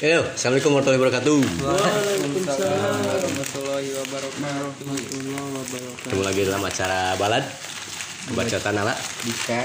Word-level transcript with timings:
Yo, 0.00 0.24
Assalamualaikum 0.32 0.80
warahmatullahi 0.80 1.00
wabarakatuh. 1.04 1.40
Waalaikumsalam 1.60 2.96
warahmatullahi 3.04 3.88
wabarakatuh. 4.00 4.72
Ketemu 6.00 6.22
lagi 6.24 6.40
dalam 6.48 6.62
acara 6.64 7.00
balad 7.20 7.44
Bacotan 8.32 8.80
ala 8.80 8.96
Dika. 9.28 9.60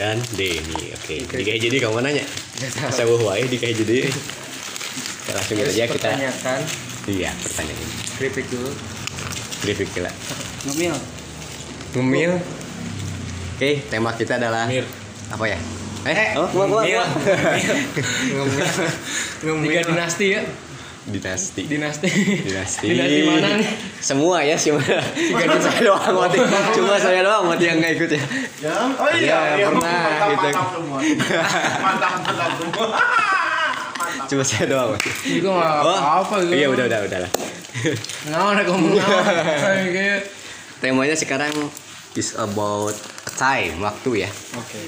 dan 0.00 0.16
Denny. 0.40 0.96
Oke, 0.96 1.20
di 1.20 1.42
kayak 1.44 1.60
jadi 1.68 1.76
kamu 1.84 2.00
nanya. 2.00 2.24
Saya 2.88 3.12
wae 3.12 3.44
di 3.44 3.60
kayak 3.60 3.76
jadi. 3.84 4.08
Ya, 5.28 5.32
langsung 5.36 5.60
aja 5.60 5.84
kita. 5.84 6.10
Pertanyakan. 6.16 6.60
Iya, 7.04 7.30
pertanyaan. 7.36 7.88
Keripik 8.16 8.46
dulu. 8.48 8.70
Grafik 9.68 9.88
kila. 9.92 10.08
Ngemil. 10.64 10.96
Ngemil. 11.92 12.32
Oke, 13.52 13.84
tema 13.92 14.16
kita 14.16 14.40
adalah 14.40 14.64
Mir. 14.64 14.88
apa 15.28 15.44
ya? 15.44 15.60
Eh, 16.08 16.40
oh, 16.40 16.48
Ngemil. 16.56 17.04
Ngemil. 18.32 18.64
Tiga 19.38 19.80
dinasti 19.84 20.26
ya. 20.34 20.42
dinasti. 21.08 21.62
Dinasti. 21.64 22.10
Dinasti. 22.44 22.84
Dinasti 22.84 23.18
mana 23.24 23.48
nih? 23.56 23.68
Semua 23.96 24.44
ya, 24.44 24.56
semua. 24.60 24.84
Cuma 24.84 25.56
saya 25.56 25.80
doang 25.80 26.14
mati. 26.20 26.36
Cuma 26.76 26.94
saya 27.00 27.20
doang 27.24 27.48
mati 27.48 27.64
yang 27.64 27.80
nggak 27.80 27.92
ikut 27.96 28.10
ya. 28.12 28.22
Ya, 28.60 28.74
oh 28.92 29.08
Iya, 29.08 29.38
iya, 29.56 29.66
pernah, 29.72 30.00
mantap, 30.04 30.28
gitu. 30.28 30.48
mantap 30.52 30.66
semua. 30.76 30.98
Mantap, 31.80 32.12
mantap 32.20 32.50
semua. 32.60 32.86
Cuma 34.28 34.42
saya 34.44 34.64
doang 34.68 34.88
mati. 34.92 35.10
Itu 35.24 35.48
nggak 35.48 35.72
apa-apa 35.80 36.34
gitu. 36.44 36.52
Iya, 36.60 36.66
udah, 36.68 36.84
udah, 36.92 37.00
udah 37.08 37.18
lah. 37.24 37.30
Nah, 38.28 38.52
ada 38.52 38.62
ngomong 38.68 39.00
apa? 39.00 39.20
Kayak 39.96 40.20
Temanya 40.78 41.16
sekarang 41.18 41.50
is 42.14 42.38
about 42.38 42.94
time, 43.34 43.80
waktu 43.82 44.28
ya. 44.28 44.30
Oke. 44.54 44.78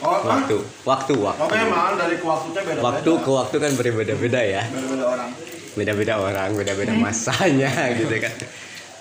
Oh, 0.00 0.16
kan? 0.24 0.48
Waktu, 0.48 0.56
waktu, 0.88 1.14
waktu. 1.20 1.40
Oh, 1.44 1.48
memang 1.52 2.00
dari 2.00 2.16
ke 2.16 2.24
waktunya 2.24 2.60
beda-beda. 2.64 2.84
Waktu 2.88 3.10
ke 3.20 3.30
waktu 3.30 3.56
kan 3.60 3.70
berbeda-beda 3.76 4.40
ya. 4.40 4.62
beda-beda 4.68 5.04
orang. 5.06 5.30
Beda-beda 5.76 6.14
orang, 6.18 6.48
beda-beda 6.56 6.92
masanya 6.96 7.70
gitu 8.00 8.14
kan. 8.16 8.34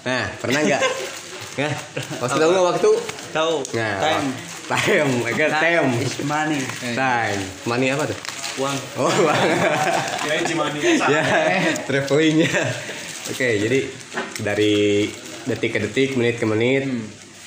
Nah, 0.03 0.23
pernah 0.39 0.61
nggak? 0.63 0.83
Nah, 1.59 1.75
waktu 2.23 2.39
tahu 2.39 2.51
nggak 2.55 2.67
waktu? 2.71 2.89
Tahu. 3.35 3.55
Nah, 3.75 3.93
Time. 3.99 4.27
time, 4.71 5.11
agak 5.27 5.49
time, 5.59 5.91
is 5.99 6.15
money. 6.23 6.61
time. 6.95 7.41
Money 7.67 7.91
apa 7.91 8.07
tuh? 8.07 8.15
Uang. 8.63 8.77
Oh, 8.95 9.11
bang. 9.11 9.43
Ya, 10.23 11.19
ya, 11.19 11.73
travelingnya. 11.83 12.47
Oke, 13.27 13.59
jadi 13.59 13.79
dari 14.39 15.09
detik 15.43 15.75
ke 15.75 15.79
detik, 15.83 16.15
menit 16.15 16.39
ke 16.39 16.47
menit, 16.47 16.87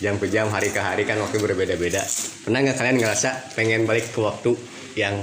jam 0.03 0.19
ke 0.19 0.27
jam, 0.27 0.51
hari 0.51 0.75
ke 0.75 0.83
hari 0.83 1.07
kan 1.07 1.17
waktu 1.23 1.39
berbeda-beda. 1.39 2.03
Pernah 2.43 2.59
nggak 2.67 2.77
kalian 2.77 2.99
ngerasa 2.99 3.55
pengen 3.55 3.87
balik 3.87 4.11
ke 4.11 4.19
waktu 4.19 4.59
yang 4.99 5.23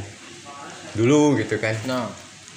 dulu 0.95 1.35
gitu 1.35 1.59
kan? 1.59 1.75
Nah, 1.83 2.07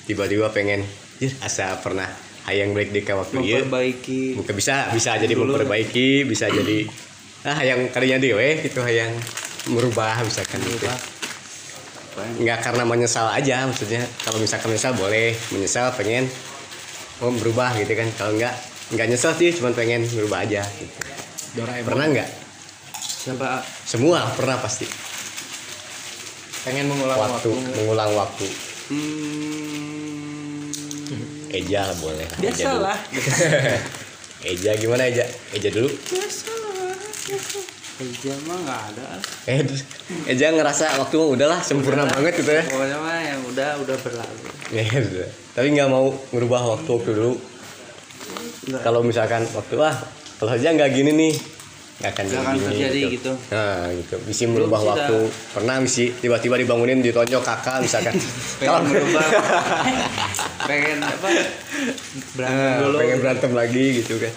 Tiba-tiba 0.03 0.51
pengen, 0.51 0.83
"Jir, 1.23 1.31
asa 1.39 1.79
pernah 1.79 2.11
hayang 2.51 2.75
balik 2.75 2.91
di 2.91 3.01
ke 3.07 3.15
waktu 3.15 3.39
iya. 3.43 3.63
Memperbaiki. 3.63 4.35
Mungkin 4.39 4.55
bisa 4.59 4.91
bisa 4.91 5.15
jadi 5.15 5.31
Dulu. 5.31 5.55
memperbaiki, 5.55 6.27
bisa 6.27 6.51
jadi 6.51 6.87
ah 7.51 7.59
yang 7.63 7.91
kalinya 7.91 8.19
dewe 8.23 8.63
gitu 8.63 8.83
hayang 8.83 9.15
merubah 9.71 10.19
misalkan 10.27 10.59
gitu. 10.67 10.91
Nggak 12.43 12.59
karena 12.61 12.85
menyesal 12.85 13.31
aja 13.31 13.65
maksudnya 13.67 14.03
kalau 14.27 14.43
misalkan 14.43 14.75
menyesal 14.75 14.93
boleh 14.99 15.33
menyesal 15.55 15.95
pengen 15.95 16.27
mau 17.23 17.31
berubah 17.31 17.79
gitu 17.79 17.95
kan 17.95 18.09
kalau 18.19 18.35
nggak 18.35 18.55
nggak 18.93 19.07
nyesel 19.07 19.33
sih 19.39 19.55
cuma 19.55 19.71
pengen 19.71 20.03
berubah 20.11 20.43
aja 20.43 20.67
gitu. 20.67 20.99
Doraemon. 21.55 21.87
pernah 21.87 22.07
nggak 22.09 22.29
Siapa? 22.99 23.63
semua 23.83 24.25
pernah 24.33 24.59
pasti 24.59 24.87
Pengen 26.63 26.87
mengulang 26.87 27.19
waktu, 27.19 27.49
waktu. 27.49 27.75
mengulang 27.77 28.11
waktu 28.15 28.47
Hmm. 28.83 30.69
Eja 31.51 31.85
boleh 31.97 32.25
Eja. 32.25 32.39
Biasalah. 32.43 32.99
Eja 34.51 34.71
gimana 34.75 35.05
Eja 35.05 35.25
Eja 35.51 35.69
dulu 35.69 35.89
Kerja 37.93 38.33
mah 38.43 38.59
nggak 38.59 38.81
ada. 38.89 39.05
eh 39.47 39.61
Eja 40.27 40.51
ngerasa 40.51 40.99
waktu 40.99 41.15
mah 41.15 41.29
udahlah 41.31 41.61
sempurna 41.61 42.05
banget 42.05 42.37
gitu 42.37 42.51
ya 42.51 42.65
Pokoknya 42.65 42.99
mah 42.99 43.21
yang 43.23 43.41
udah 43.45 43.71
udah 43.79 43.97
berlalu. 43.99 44.43
Ya, 44.71 44.83
udah. 44.89 45.29
tapi 45.53 45.67
nggak 45.71 45.87
mau 45.87 46.09
ngerubah 46.31 46.63
waktu 46.73 46.91
waktu 46.91 47.11
dulu 47.13 47.35
kalau 48.79 49.01
misalkan 49.01 49.45
waktu 49.51 49.75
ah 49.79 49.97
kalau 50.43 50.53
aja 50.53 50.69
nggak 50.69 50.91
gini 50.91 51.11
nih 51.15 51.35
nggak 52.03 52.11
akan 52.11 52.25
akan 52.27 52.43
gini 52.53 52.67
terjadi 52.67 53.01
gitu. 53.15 53.33
nah 53.47 53.87
gitu 53.95 54.17
bisa 54.27 54.43
merubah 54.51 54.75
sih 54.77 54.89
waktu 54.91 55.17
pernah 55.55 55.77
misi 55.79 56.11
tiba-tiba 56.13 56.59
dibangunin 56.59 56.99
ditonjok 56.99 57.39
kakak 57.41 57.79
misalkan 57.79 58.19
Pengen 58.59 58.83
berubah. 58.91 59.23
pengen 60.69 60.99
apa? 60.99 61.29
Berantem 62.35 62.59
Ah, 62.59 62.79
dulu. 62.83 62.97
pengen 62.99 63.19
berantem 63.19 63.53
lagi 63.53 63.85
gitu 63.99 64.19
kan 64.19 64.35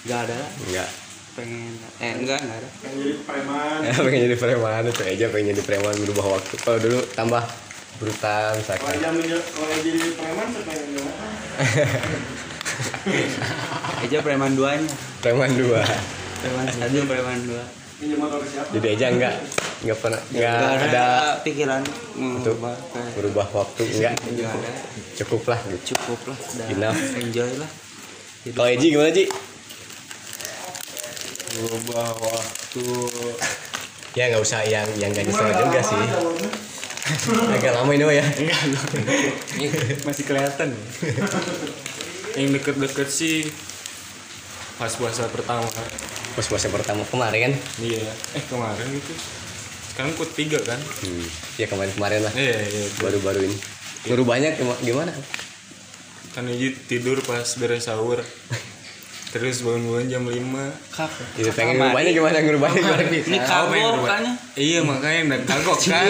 Nggak 0.00 0.20
ada. 0.26 0.38
enggak 0.66 0.88
Pengen. 1.30 1.72
Eh 2.02 2.12
enggak 2.16 2.38
enggak 2.42 2.58
ada. 2.58 2.68
Yang 2.82 2.94
jadi 2.98 3.14
preman. 3.22 3.78
pengen 4.06 4.20
jadi 4.26 4.36
preman 4.36 4.82
itu 4.84 5.02
aja 5.06 5.26
pengen 5.30 5.46
jadi 5.54 5.62
preman 5.62 5.94
merubah 5.94 6.26
waktu 6.32 6.54
kalau 6.58 6.78
dulu 6.80 6.98
tambah 7.14 7.42
brutal 8.02 8.50
Kalau 8.50 8.58
misalkan 8.58 8.98
kalau 8.98 9.66
yang 9.70 9.82
jadi 9.86 10.00
preman 10.10 10.46
sepengen 10.50 10.86
gimana? 10.90 11.26
Aja 14.02 14.18
preman 14.20 14.52
duanya. 14.52 14.88
preman 15.20 15.50
dua 15.52 15.84
Preman 16.40 16.64
satu, 16.66 16.98
preman 17.04 17.38
dua. 17.44 17.62
Pinjam 17.96 18.16
motor 18.18 18.40
siapa? 18.42 18.72
jadi 18.72 18.86
aja 18.90 19.06
enggak 19.10 19.34
enggak 19.80 19.98
pernah 19.98 20.20
enggak 20.26 20.56
Nggak 20.56 20.88
ada 20.88 21.04
pikiran 21.44 21.82
Untuk 22.16 22.56
merubah 23.12 23.46
waktu 23.54 23.82
enggak 23.90 24.16
nggak 24.16 24.48
ada. 24.50 24.72
cukup 25.14 25.42
lah 25.46 25.60
gitu 25.66 25.92
Cukup 25.92 26.20
lah. 26.26 26.38
Enough. 26.66 26.96
enjoy 27.18 27.50
lah. 27.60 27.70
kalau 28.50 28.68
Eji 28.70 28.86
gimana 28.88 29.12
Ji 29.12 29.24
Berubah 31.50 32.08
waktu. 32.16 32.84
ya 34.10 34.24
nggak 34.26 34.40
usah 34.40 34.64
yang 34.64 34.88
yang 34.96 35.12
gak 35.12 35.22
nyesel 35.22 35.44
juga 35.50 35.80
sih 35.84 36.00
agak 37.52 37.72
lama 37.74 37.90
ini 37.90 38.04
ya 38.08 38.24
Masih 40.02 40.24
kelihatan. 40.24 40.72
Yang 42.34 42.48
deket-deket 42.56 43.08
sih 43.08 43.46
pas 44.74 44.90
puasa 44.90 45.28
pertama. 45.28 45.68
pas 46.30 46.46
puasa 46.46 46.66
pertama 46.66 47.02
kemarin 47.04 47.52
Iya. 47.76 48.06
Eh 48.32 48.44
kemarin 48.44 48.86
gitu. 48.88 49.12
Sekarang 49.90 50.14
kut 50.14 50.30
tiga 50.32 50.56
kan? 50.60 50.78
hmm. 50.78 51.26
ya 51.56 51.66
kemarin 51.66 51.92
kemarin 51.92 52.20
lah 52.22 52.32
Iya 52.32 52.56
iya. 52.62 52.84
baru-baru 52.96 53.44
ini 53.44 53.56
ngerubahnya 54.02 54.54
gima- 54.54 54.80
gimana 54.80 55.12
Kan 56.30 56.46
Iji 56.46 56.72
tidur 56.86 57.18
pas 57.20 57.44
beres 57.58 57.84
sahur. 57.84 58.22
Terus 59.30 59.60
bangun-bangun 59.60 60.06
jam 60.08 60.22
5 60.24 60.34
Kak. 60.90 61.10
itu 61.36 61.50
pengen 61.52 61.76
ngerubahnya 61.76 62.10
gimana 62.10 62.36
ngerubahnya 62.40 62.80
gimana 62.80 63.02
Ini 63.06 63.38
kagok 63.40 64.02
kan? 64.02 64.22
Iya 64.54 64.80
makanya 64.82 65.20
udah 65.24 65.40
kagok 65.44 65.78
kan 65.84 66.06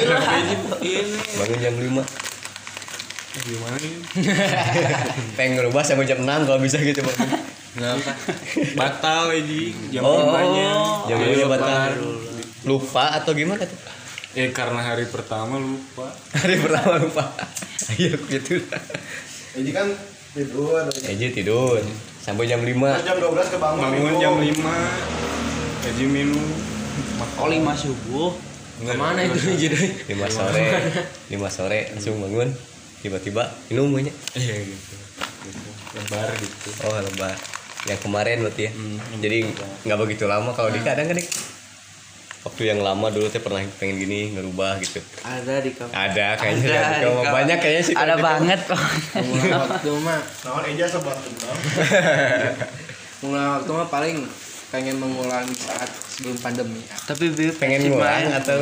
bangun 1.34 1.58
jam 1.58 1.74
5 1.74 2.29
Gimana 3.32 3.76
nih? 3.76 3.94
Pengen 5.38 5.52
ngerubah 5.56 5.82
sampai 5.82 6.02
jam 6.04 6.18
6 6.18 6.26
kalau 6.44 6.58
bisa 6.58 6.76
gitu 6.78 6.98
Bang. 7.00 7.14
Nggak 7.70 8.02
Batal 8.74 9.30
Iji 9.32 9.70
Jam 9.88 10.02
Oh, 10.02 10.26
5 10.28 10.34
nya? 10.50 10.70
jam 11.06 11.18
5 11.20 11.46
batal 11.46 11.94
lupa 12.62 13.14
atau 13.14 13.30
gimana 13.32 13.62
tuh? 13.62 13.78
Eh 14.32 14.50
karena 14.50 14.82
hari 14.84 15.06
pertama 15.06 15.56
lupa. 15.56 16.10
Hari 16.32 16.58
pertama 16.58 16.98
lupa. 16.98 17.24
Ayo 17.88 18.18
gitu. 18.26 18.58
Jadi 19.52 19.70
kan 19.70 19.86
tidur. 20.32 20.86
Eji 21.00 21.30
tidur. 21.32 21.78
Sampai 22.20 22.44
jam 22.44 22.60
5 22.60 22.66
Terus 22.66 23.06
jam 23.06 23.16
12 23.16 23.30
kebangun. 23.48 23.78
Bangun 23.80 24.02
minum. 24.04 24.20
jam 24.20 24.34
5 24.36 25.88
Iji 25.88 26.06
minum. 26.06 26.46
Oh 27.36 27.46
lima 27.46 27.72
subuh. 27.72 28.34
Nggak, 28.80 28.92
Ke 28.92 28.98
mana 28.98 29.20
itu 29.22 29.36
nggak- 29.36 29.58
jadi 29.60 29.76
5 30.10 30.26
sore. 30.28 30.64
5 31.30 31.38
sore 31.48 31.80
langsung 31.90 32.18
bangun 32.18 32.48
tiba-tiba 33.00 33.48
minum 33.68 33.90
banyak 33.90 34.14
Iya 34.36 34.54
gitu. 34.64 34.94
Gitu. 35.48 35.68
Lebar 35.96 36.28
gitu. 36.36 36.68
Oh 36.84 36.96
lebar. 36.96 37.36
Yang 37.88 38.00
kemarin 38.04 38.36
berarti 38.44 38.62
ya. 38.68 38.72
Jadi 39.18 39.38
nggak 39.88 39.98
begitu 39.98 40.24
lama. 40.28 40.52
Kalau 40.52 40.68
di 40.68 40.80
kadang 40.80 41.08
kan 41.08 41.16
Dik? 41.16 41.28
waktu 42.40 42.72
yang 42.72 42.80
lama 42.80 43.12
dulu 43.12 43.28
teh 43.28 43.36
pernah 43.36 43.60
pengen 43.76 44.00
gini 44.00 44.32
ngerubah 44.32 44.80
gitu. 44.80 44.96
Ada 45.20 45.60
di 45.60 45.76
kamu. 45.76 45.92
ada 45.92 46.40
kayaknya. 46.40 46.72
Ada, 46.72 46.96
di 46.96 47.04
kamu. 47.04 47.32
banyak 47.36 47.58
kayaknya 47.60 47.82
sih 47.84 47.92
Ada 47.92 48.16
gitu. 48.16 48.24
banget 48.24 48.60
kok. 48.64 48.80
mulai 49.28 49.52
waktu 49.60 49.90
mah. 50.00 50.20
Naon 50.48 50.64
Eja 50.72 50.86
sobat 50.88 51.20
mulai 53.20 53.44
waktu 53.60 53.70
mah 53.76 53.88
paling 53.92 54.16
pengen 54.70 54.96
mengulang 54.96 55.42
saat 55.50 55.90
sebelum 56.08 56.38
pandemi 56.38 56.78
Tapi 56.86 57.24
Bib 57.28 57.54
pengen 57.56 57.78
persib 57.80 57.92
ngulang 57.92 58.22
main. 58.22 58.38
atau 58.38 58.58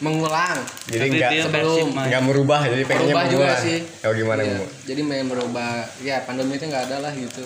mengulang 0.00 0.56
jadi 0.84 1.00
Tapi 1.00 1.14
nggak 1.14 1.30
Bib 1.30 1.42
sebelum- 1.44 1.62
persib 1.72 1.88
main. 1.92 2.06
nggak 2.08 2.22
merubah 2.24 2.60
jadi 2.64 2.82
pengennya 2.82 3.06
Merubah 3.08 3.24
juga 3.26 3.44
mengulang. 3.46 3.62
sih. 3.62 3.78
oh 4.00 4.12
gimana 4.12 4.40
Iya, 4.40 4.52
mau 4.52 4.66
jadi 4.82 5.00
main 5.02 5.24
merubah 5.24 5.70
ya 6.00 6.16
pandemi 6.22 6.52
itu 6.52 6.66
nggak 6.66 6.84
ada 6.84 6.96
lah 7.00 7.12
gitu 7.12 7.44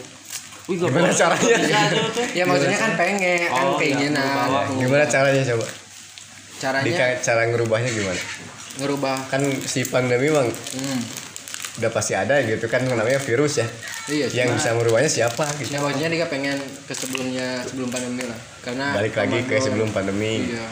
Wih, 0.66 0.82
Gimana 0.82 1.06
boleh. 1.06 1.14
caranya? 1.14 1.78
Ya 2.34 2.42
maksudnya 2.42 2.74
kan 2.76 2.92
pengen 2.96 3.22
kan 3.46 3.64
Oh, 3.64 3.76
keinginan 3.76 4.18
merubah. 4.18 4.64
mengubah. 4.66 4.80
gimana 4.80 5.04
caranya 5.06 5.42
coba 5.46 5.66
caranya 6.56 6.90
ca- 6.90 7.18
cara 7.22 7.42
ngerubahnya 7.46 7.90
gimana 7.92 8.20
ngerubah 8.76 9.16
kan 9.26 9.40
si 9.62 9.84
pandemi 9.84 10.26
memang 10.26 10.48
hmm. 10.48 11.00
Udah 11.76 11.90
pasti 11.93 12.17
ada 12.17 12.40
gitu 12.40 12.64
kan 12.73 12.81
namanya 12.88 13.20
virus 13.20 13.61
ya. 13.61 13.69
Iya 14.08 14.26
yang 14.32 14.56
bisa 14.56 14.73
merubahnya 14.73 15.12
siapa 15.12 15.44
gitu. 15.61 15.76
Ya 15.76 15.84
maksudnya 15.84 16.08
dia 16.08 16.26
pengen 16.28 16.56
ke 16.88 16.94
sebelumnya 16.96 17.61
sebelum 17.69 17.93
pandemi 17.93 18.25
lah. 18.25 18.40
Karena 18.64 18.96
balik 18.96 19.14
lagi 19.17 19.38
ke 19.44 19.61
sebelum 19.61 19.93
pandemi. 19.93 20.56
Iya. 20.56 20.67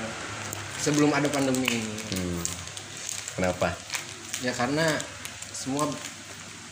Sebelum 0.80 1.12
ada 1.12 1.28
pandemi. 1.28 1.68
Ini 1.68 2.16
Hmm. 2.16 2.40
kenapa? 3.36 3.76
Ya 4.40 4.52
karena 4.56 4.96
semua 5.52 5.88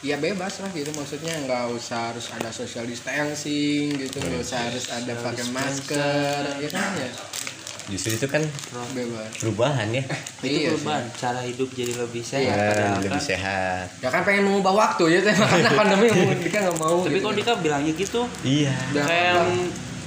ya 0.01 0.17
bebas 0.17 0.65
lah 0.65 0.71
gitu. 0.73 0.89
Maksudnya 0.97 1.37
nggak 1.45 1.69
usah 1.77 2.13
harus 2.13 2.33
ada 2.33 2.49
social 2.49 2.89
distancing 2.89 3.93
gitu. 4.01 4.17
Nggak 4.17 4.41
usah 4.49 4.59
harus 4.65 4.85
ada 4.89 5.13
pakai 5.13 5.45
masker. 5.53 6.41
ya 6.57 6.69
kan 6.73 6.89
ya 6.97 7.11
justru 7.85 8.15
itu 8.15 8.27
kan 8.27 8.43
bebas 8.93 9.31
perubahan 9.35 9.89
ya 9.89 10.03
Itu 10.39 10.45
Iya 10.45 10.69
perubahan. 10.73 11.03
Cara 11.13 11.41
hidup 11.41 11.69
jadi 11.69 11.93
lebih 11.97 12.23
sehat. 12.23 12.55
Padahal 12.55 12.99
lebih 12.99 13.11
kan. 13.13 13.23
sehat 13.25 13.87
ya 13.99 14.09
kan 14.09 14.23
pengen 14.23 14.43
mengubah 14.45 14.73
waktu 14.73 15.05
ya 15.09 15.19
teh 15.21 15.35
makanya 15.35 15.71
pandemi 15.81 16.07
Dika 16.39 16.59
nggak 16.63 16.79
mau 16.79 16.99
Tapi 17.01 17.11
gitu. 17.13 17.25
kok 17.25 17.35
Dika 17.35 17.53
bilangnya 17.59 17.93
gitu? 17.93 18.21
iya 18.43 18.73
Kayak 18.93 19.09
yang 19.33 19.51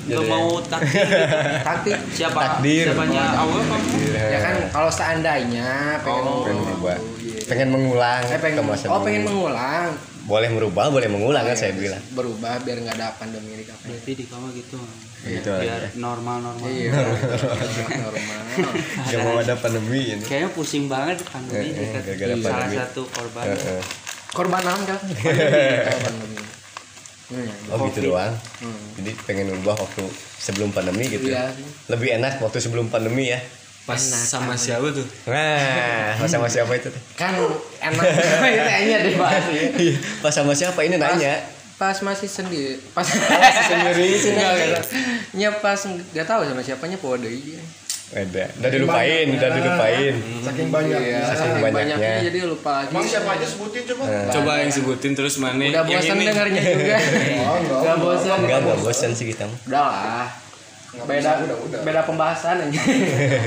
Jadi- 0.05 0.13
gak 0.13 0.25
mau 0.29 0.49
takdir 0.61 1.01
gitu. 1.01 1.25
taktik 1.63 1.97
Siapa? 2.13 2.39
Takdir. 2.39 2.85
Siapanya 2.85 3.21
awal 3.35 3.57
kamu? 3.59 3.89
ya 4.13 4.39
kan 4.39 4.55
kalau 4.69 4.89
seandainya 4.89 5.69
pengen 5.99 6.23
Oh, 6.23 6.41
pengen 6.41 6.57
mengubah 6.61 6.93
merubah 6.93 6.97
iya. 7.19 7.37
pengen 7.43 7.69
mengulang 7.71 8.21
Eh, 8.23 8.37
pengen, 8.37 8.61
oh 8.61 8.69
dulu. 8.69 9.01
pengen 9.01 9.23
mengulang 9.25 9.87
boleh 10.23 10.49
merubah 10.49 10.85
boleh 10.89 11.05
mengulang 11.05 11.43
kan 11.43 11.51
Iya, 11.51 11.59
saya 11.59 11.73
bilang 11.73 12.01
berubah 12.11 12.53
biar 12.59 12.77
nggak 12.79 12.95
ada 12.95 13.07
pandemi 13.13 13.53
di 13.55 13.65
kafe 13.65 13.85
Berarti 13.87 14.11
di 14.13 14.25
kamu 14.25 14.47
gitu. 14.55 14.77
Gitu 15.25 15.49
Biar 15.49 15.81
aja. 15.81 15.89
normal-normal. 15.95 16.69
iya 16.69 16.93
normal 16.93 18.41
Gak 19.03 19.19
mau 19.19 19.35
ada 19.37 19.53
pandemi 19.55 20.01
ini 20.07 20.21
Kayaknya 20.21 20.49
pusing 20.51 20.85
banget 20.85 21.17
pandemi 21.25 21.65
Eh, 21.65 21.73
eh, 21.73 21.81
dekat 21.91 22.01
gara-gara 22.07 22.33
salah 22.37 22.53
pandemi. 22.61 22.77
satu 22.77 23.01
korban. 23.07 23.43
Heeh. 23.47 23.81
korban 24.29 24.61
naon 24.61 24.81
kan 24.83 24.99
Oh, 25.01 25.99
pandemi 26.05 26.37
Hmm, 27.25 27.49
oh 27.67 27.89
gitu 27.89 27.99
Covid. 27.99 28.05
doang 28.05 28.33
Hmm. 28.61 28.85
jadi 28.95 29.11
pengen 29.25 29.49
ubah 29.55 29.73
waktu 29.75 30.05
sebelum 30.37 30.69
pandemi 30.69 31.09
gitu 31.09 31.25
Iya. 31.25 31.49
ya 31.49 31.57
lebih 31.89 32.13
enak 32.15 32.37
waktu 32.37 32.61
sebelum 32.61 32.85
pandemi 32.87 33.27
ya 33.27 33.41
Pas 33.83 33.97
sama 33.97 34.53
siapa 34.53 34.89
tuh? 34.89 35.01
nah 35.25 36.13
pas 36.15 36.25
sama 36.27 36.45
siapa 36.45 36.69
itu 36.71 36.89
kan 37.13 37.33
enak 37.79 38.01
itu 38.45 38.61
kayaknya 38.61 38.97
deh. 38.99 39.13
Iya, 39.75 39.93
pas 40.19 40.29
sama 40.31 40.53
siapa 40.53 40.77
ini 40.81 40.95
Pas- 40.95 41.17
nanya 41.17 41.33
pas 41.75 41.97
masih 41.99 42.29
sendiri 42.37 42.79
pas 42.89 43.03
sendiri 43.03 44.05
sih 44.13 44.31
Enggak, 44.31 44.47
nanya. 44.49 44.65
enggak. 44.71 44.85
ya 45.33 45.49
pas 45.53 45.79
nggak 45.79 46.23
tahu 46.23 46.41
sama 46.43 46.61
siapanya 46.61 46.95
po 46.95 47.15
deui 47.15 47.59
Ada, 48.07 48.53
udah 48.53 48.69
dilupain, 48.69 49.25
udah 49.33 49.49
dilupain. 49.51 50.13
Saking 50.39 50.69
banyak. 50.69 50.99
Iya, 50.99 51.25
Saking 51.25 51.41
saking 51.41 51.57
banyaknya. 51.59 51.97
banyaknya 51.97 52.21
jadi 52.23 52.39
lupa 52.45 52.71
lagi 52.77 52.93
Emang 52.93 53.01
siapa 53.03 53.29
aja 53.33 53.45
sebutin 53.45 53.81
coba? 53.83 54.03
Nah. 54.05 54.29
Coba 54.29 54.51
yang 54.55 54.69
sebutin 54.69 55.11
terus 55.11 55.35
mana 55.35 55.57
udah 55.57 55.81
yang 55.81 55.89
bosan 55.89 56.15
ini. 56.15 56.25
dengarnya 56.29 56.61
juga 56.61 56.97
Oh, 57.81 57.97
bosan 57.97 58.37
Enggak, 58.37 58.59
enggak 58.61 58.77
bosan 58.79 59.09
sih 59.11 59.25
kita 59.25 59.43
mah. 59.43 59.57
udah 59.65 59.81
lah 59.81 60.27
Nggak 60.95 61.05
beda 61.09 61.29
udah, 61.41 61.57
udah. 61.59 61.79
beda 61.81 62.01
pembahasan 62.05 62.55
aja 62.61 62.81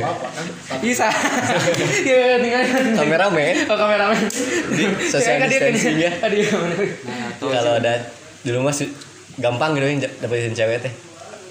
Apa 0.02 0.26
kan? 0.28 0.44
bisa 0.84 1.06
ya 2.02 2.36
tinggal 2.36 2.62
Kameramen, 2.98 3.54
oh 3.64 3.76
kameramen 3.78 4.20
dia- 4.74 5.38
distancing 5.40 5.96
ya. 5.96 6.10
Nah, 6.18 7.30
kalau 7.40 7.78
ada 7.78 7.94
di 8.48 8.52
rumah 8.52 8.72
sih 8.72 8.88
gampang 9.36 9.76
gitu 9.76 9.84
ya 9.84 10.08
dapetin 10.18 10.52
cewek 10.52 10.80
teh. 10.80 10.92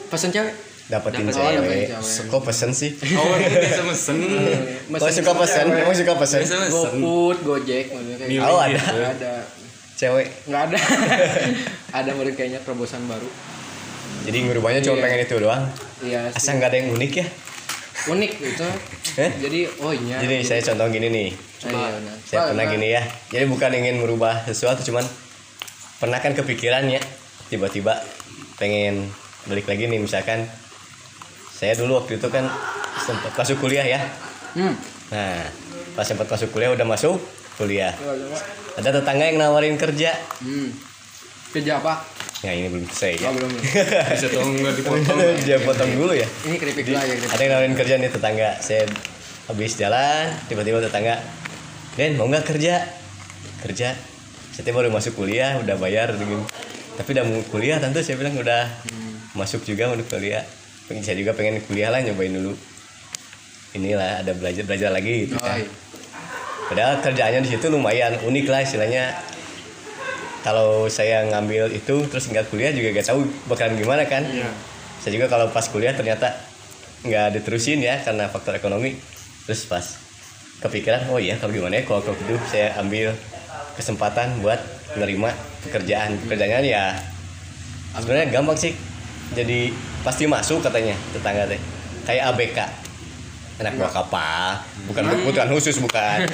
pesen 0.07 0.33
cewek 0.33 0.53
Dapetin 0.87 1.27
Dapet- 1.27 1.35
oh, 1.35 1.51
dapetin 1.51 1.67
cewek. 1.67 1.87
cewek. 1.91 2.31
Kok 2.31 2.41
pesen 2.47 2.71
sih? 2.71 2.95
Oh, 3.11 3.35
ini 3.35 3.59
biasa 3.59 3.83
mesen. 3.83 4.15
Kok 4.87 5.09
suka 5.11 5.31
pesen? 5.35 5.65
Emang 5.67 5.91
suka 5.91 6.13
pesen? 6.15 6.39
GoFood, 6.71 7.37
Gojek, 7.43 7.85
maksudnya 7.91 8.23
gitu. 8.23 8.39
Oh, 8.41 8.55
ada. 8.55 8.71
gitu. 8.71 8.95
Ada, 8.95 9.33
Cewek. 9.93 10.27
nggak 10.47 10.61
ada. 10.63 10.79
ada 11.99 12.09
murid 12.15 12.39
kayaknya 12.39 12.63
terobosan 12.63 13.03
baru. 13.03 13.27
Jadi 14.23 14.37
ngurubahnya 14.43 14.79
cuma 14.79 14.95
Iya. 14.95 15.03
pengen 15.03 15.19
itu 15.21 15.35
doang. 15.37 15.63
Iya. 15.99 16.21
Asal 16.31 16.55
nggak 16.55 16.69
ada 16.71 16.77
yang 16.79 16.89
unik 16.95 17.11
ya. 17.13 17.27
unik 18.07 18.31
gitu. 18.39 18.67
Eh? 19.19 19.31
Jadi, 19.43 19.59
oh 19.83 19.91
iya. 19.91 20.17
Jadi 20.23 20.35
saya 20.39 20.61
contoh 20.63 20.87
gini 20.87 21.07
nih. 21.09 21.29
Ah, 21.67 21.91
iya. 21.91 22.13
Saya 22.23 22.39
pernah 22.47 22.63
gini 22.65 22.87
ya. 22.89 23.03
Jadi 23.27 23.43
bukan 23.43 23.75
ingin 23.75 23.99
merubah 23.99 24.47
sesuatu, 24.47 24.79
cuman 24.85 25.03
pernah 25.97 26.19
kan 26.21 26.33
kepikiran 26.33 26.89
ya. 26.89 27.01
Tiba-tiba 27.47 28.01
pengen 28.57 29.07
balik 29.47 29.69
lagi 29.69 29.87
nih 29.87 30.01
misalkan 30.01 30.43
saya 31.57 31.73
dulu 31.73 32.03
waktu 32.03 32.21
itu 32.21 32.27
kan 32.29 32.45
sempat 33.01 33.33
masuk 33.33 33.57
kuliah 33.63 33.85
ya. 33.85 34.01
Hmm. 34.53 34.73
Nah, 35.09 35.47
pas 35.97 36.05
sempat 36.05 36.29
masuk 36.29 36.53
kuliah 36.53 36.69
udah 36.73 36.85
masuk 36.85 37.17
kuliah. 37.57 37.95
Coba, 37.97 38.13
coba. 38.13 38.37
Ada 38.77 38.89
tetangga 39.01 39.25
yang 39.25 39.37
nawarin 39.41 39.77
kerja. 39.79 40.13
Hmm. 40.43 40.69
Kerja 41.49 41.81
apa? 41.81 42.05
Nah, 42.45 42.53
ini 42.53 42.69
belum 42.69 42.85
selesai 42.85 43.13
ya. 43.17 43.27
Oh, 43.29 43.33
belum. 43.33 43.51
Bisa 44.13 44.27
tolong 44.29 44.53
nggak 44.61 44.75
dipotong? 44.77 45.17
Dia 45.47 45.57
potong 45.65 45.91
dulu 45.97 46.13
ya. 46.13 46.27
Ini 46.45 46.55
keripik 46.61 46.85
lah 46.93 47.01
ya. 47.01 47.15
Ada 47.17 47.41
yang 47.41 47.51
nawarin 47.57 47.73
kerja 47.73 47.93
nih 47.97 48.11
tetangga. 48.13 48.49
Saya 48.61 48.85
habis 49.49 49.73
jalan, 49.79 50.29
tiba-tiba 50.45 50.77
tetangga, 50.83 51.17
Den 51.97 52.13
mau 52.19 52.29
nggak 52.29 52.45
kerja? 52.45 52.85
Kerja. 53.65 53.97
Saya 54.57 54.73
baru 54.73 54.89
masuk 54.89 55.13
kuliah, 55.15 55.61
udah 55.61 55.77
bayar 55.77 56.09
dengan 56.11 56.41
tapi 56.97 57.13
udah 57.13 57.25
mau 57.29 57.45
kuliah 57.53 57.77
tentu 57.77 58.01
saya 58.01 58.17
bilang 58.17 58.33
udah 58.33 58.65
masuk 59.37 59.61
juga 59.61 59.85
mau 59.85 60.01
kuliah. 60.01 60.41
Pengen- 60.89 61.05
Saya 61.05 61.13
juga 61.15 61.37
pengen 61.37 61.61
kuliah 61.61 61.93
lah 61.93 62.01
nyobain 62.01 62.33
dulu. 62.33 62.57
Inilah 63.71 64.25
ada 64.25 64.33
belajar 64.33 64.65
belajar 64.65 64.89
lagi 64.89 65.29
gitu 65.29 65.37
Oh, 65.37 65.43
kan. 65.43 65.61
iya. 65.61 65.69
Padahal 66.67 66.95
kerjaannya 66.99 67.45
di 67.45 67.49
situ 67.53 67.69
lumayan 67.69 68.17
unik 68.17 68.45
lah 68.49 68.65
istilahnya. 68.65 69.13
Kalau 70.41 70.87
saya 70.87 71.27
ngambil 71.27 71.69
itu 71.69 72.07
terus 72.07 72.25
nggak 72.25 72.49
kuliah 72.49 72.71
juga 72.71 72.95
gak 72.95 73.07
tahu 73.07 73.29
bakalan 73.45 73.77
gimana 73.77 74.09
kan. 74.09 74.25
Saya 74.97 75.13
juga 75.13 75.27
kalau 75.27 75.51
pas 75.51 75.69
kuliah 75.69 75.93
ternyata 75.93 76.33
nggak 77.05 77.37
diterusin 77.37 77.77
ya 77.77 78.01
karena 78.01 78.25
faktor 78.25 78.57
ekonomi. 78.57 78.97
Terus 79.45 79.69
pas 79.69 79.85
kepikiran 80.57 81.13
oh 81.13 81.21
iya 81.21 81.37
kalau 81.37 81.53
gimana 81.53 81.77
ya 81.77 81.83
kalau 81.85 82.01
kalau 82.01 82.17
gitu 82.17 82.33
saya 82.49 82.73
ambil 82.81 83.13
kesempatan 83.77 84.41
buat 84.41 84.57
menerima 84.93 85.29
pekerjaan. 85.63 86.17
Pekerjaannya 86.25 86.65
ya 86.65 86.97
sebenarnya 87.95 88.27
gampang 88.29 88.57
sih. 88.57 88.73
Jadi 89.31 89.69
pasti 90.01 90.25
masuk 90.25 90.59
katanya 90.59 90.97
tetangga 91.13 91.45
teh. 91.45 91.59
Kayak 92.03 92.33
ABK 92.33 92.59
anak 93.57 93.73
buah 93.73 93.89
kapal. 93.91 94.61
Bukan 94.85 95.01
kebutuhan 95.03 95.49
khusus 95.49 95.77
bukan. 95.77 96.29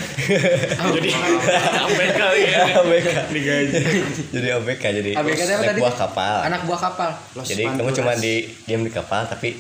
Jadi 0.92 1.10
Sampai 1.80 2.08
kali 2.12 2.42
ya. 2.46 2.84
ABK 2.84 3.08
Digaji. 3.32 3.80
jadi 4.30 4.48
ABK 4.60 4.84
jadi 4.94 5.10
ABK 5.16 5.40
anak 5.42 5.64
tadi? 5.66 5.80
buah 5.80 5.96
kapal. 5.96 6.36
Anak 6.44 6.62
buah 6.68 6.80
kapal. 6.82 7.10
jadi 7.42 7.64
kamu 7.70 7.92
cuma 7.96 8.12
di 8.16 8.52
diam 8.64 8.84
di 8.84 8.92
kapal 8.92 9.24
tapi 9.24 9.56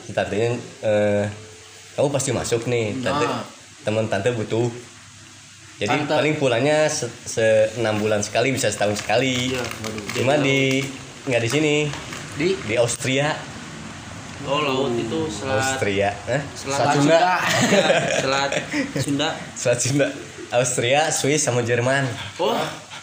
si 0.00 0.12
tantenya 0.12 0.54
eh, 0.84 1.24
kamu 1.96 2.08
pasti 2.08 2.30
masuk 2.30 2.68
nih. 2.68 3.00
Tante 3.00 3.24
Nah. 3.24 3.42
teman 3.80 4.04
tante 4.06 4.28
butuh 4.30 4.68
jadi 5.80 5.96
paling 6.04 6.36
pulangnya 6.36 6.86
se, 6.86 7.08
se 7.08 7.46
enam 7.74 7.96
bulan 7.96 8.20
sekali 8.20 8.52
bisa 8.52 8.68
setahun 8.68 8.96
sekali 8.96 9.48
Iya, 9.50 9.64
waduh. 9.64 10.04
cuma 10.12 10.34
di 10.36 10.84
nggak 11.24 11.40
di 11.40 11.50
sini 11.50 11.74
Di 12.36 12.52
di 12.60 12.74
Austria 12.76 13.32
Oh, 14.42 14.56
laut 14.58 14.92
itu 14.94 15.28
selat 15.28 15.56
Austria 15.58 16.12
Hah? 16.26 16.40
Selat 16.54 16.76
Selat 16.76 16.94
Sunda 16.94 17.18
selat 18.22 18.50
Sunda. 18.96 19.28
Selat 19.52 19.78
Sunda 19.78 20.06
Austria 20.50 21.00
Swiss 21.08 21.40
sama 21.40 21.60
Jerman 21.60 22.04
Oh, 22.36 22.56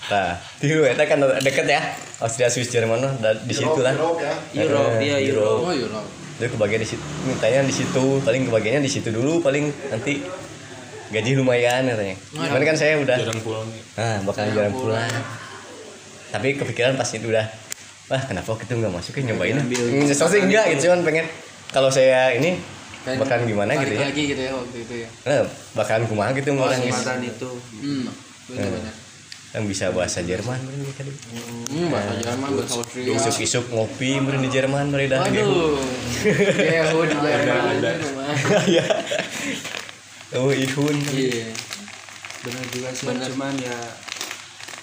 nah 0.08 0.34
di 0.58 0.70
lu 0.70 0.82
eta 0.82 1.04
kan 1.04 1.18
deket 1.38 1.66
ya 1.66 1.82
Austria 2.20 2.48
Swiss 2.48 2.70
Jerman 2.70 2.98
mah 3.00 3.14
da- 3.20 3.38
di 3.38 3.54
situ 3.54 3.78
lah 3.78 3.94
Europe 3.94 4.18
ya. 4.20 4.34
Europe 4.60 4.92
Eh, 4.92 5.00
dia 5.00 5.16
Europe. 5.20 5.62
Europe. 5.62 5.62
Oh, 5.64 5.72
iya. 5.72 5.88
loh. 5.88 6.06
Itu 6.36 6.46
kebagian 6.52 6.80
di 6.80 6.88
situ. 6.88 7.04
Mintanya 7.24 7.60
di 7.62 7.74
situ, 7.76 8.04
paling 8.22 8.42
kebagiannya 8.44 8.80
di 8.80 8.92
situ 8.92 9.10
dulu, 9.10 9.38
paling 9.40 9.66
nanti 9.88 10.22
gaji 11.10 11.32
lumayan 11.34 11.84
katanya. 11.86 12.16
Cuman 12.30 12.62
kan 12.64 12.76
saya 12.76 13.00
udah 13.00 13.18
Jarang 13.18 13.42
pulang. 13.42 13.68
ah 13.96 14.18
bakalan 14.24 14.50
jarang 14.52 14.76
pulang. 14.76 15.10
Tapi 16.28 16.48
kepikiran 16.56 16.94
pas 16.96 17.08
itu 17.08 17.28
udah 17.28 17.46
wah 18.08 18.22
kenapa 18.24 18.52
kita 18.56 18.72
nggak 18.76 18.94
masuk 18.94 19.14
ya 19.16 19.32
nyobain 19.32 19.56
Ambil. 19.58 19.84
Hmm, 19.84 20.08
sih 20.08 20.40
enggak 20.40 20.66
gitu 20.72 20.88
cuman 20.88 21.04
pengen 21.04 21.26
kalau 21.72 21.92
saya 21.92 22.32
ini 22.32 22.56
Pengen 23.04 23.24
bakalan 23.24 23.44
gimana 23.48 23.72
gitu 23.80 23.94
ya. 23.96 24.00
lagi 24.04 24.24
gitu 24.26 24.42
ya 24.42 24.52
waktu 24.52 24.78
itu 24.84 24.94
ya. 25.04 25.10
Nah, 25.24 25.44
bakalan 25.76 26.04
kumaha 26.08 26.32
gitu 26.36 26.50
orang 26.54 26.80
kesempatan 26.80 27.20
itu. 27.24 27.50
Hmm 27.80 28.08
benar-benar 28.48 28.96
yang 29.48 29.64
bisa 29.64 29.90
bahasa 29.90 30.20
Jerman 30.22 30.60
meureun 30.60 30.84
ge 30.86 30.94
kali 30.94 31.12
hmm 31.72 31.88
bahasa 31.88 32.14
Jerman 32.20 32.48
bahasa 32.52 32.74
Austria. 32.78 33.16
Isuk-isuk 33.16 33.64
ngopi 33.72 34.20
meureun 34.20 34.44
di 34.44 34.52
Jerman 34.52 34.86
meureun 34.88 35.08
dah 35.08 35.20
waduh. 35.24 35.80
Di 36.20 37.16
Jerman. 37.16 37.76
Ada. 37.80 37.90
itu 37.90 38.08
mah. 38.12 38.36
ya 38.68 38.84
oh 40.34 40.52
ihun 40.52 40.96
iya. 41.14 41.48
Benar 42.44 42.64
juga 42.70 42.90
sih 42.92 43.06
Bener. 43.08 43.28
cuman 43.32 43.54
ya 43.58 43.78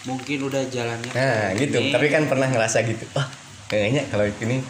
mungkin 0.05 0.39
udah 0.45 0.63
jalannya 0.69 1.13
nah 1.13 1.53
gitu. 1.57 1.81
tapi 1.89 2.07
kan 2.09 2.29
pernah 2.29 2.49
ngerasa 2.49 2.85
gitu 2.85 3.05
wah 3.13 3.25
kayaknya 3.67 4.05
kalau 4.09 4.25
ini 4.29 4.61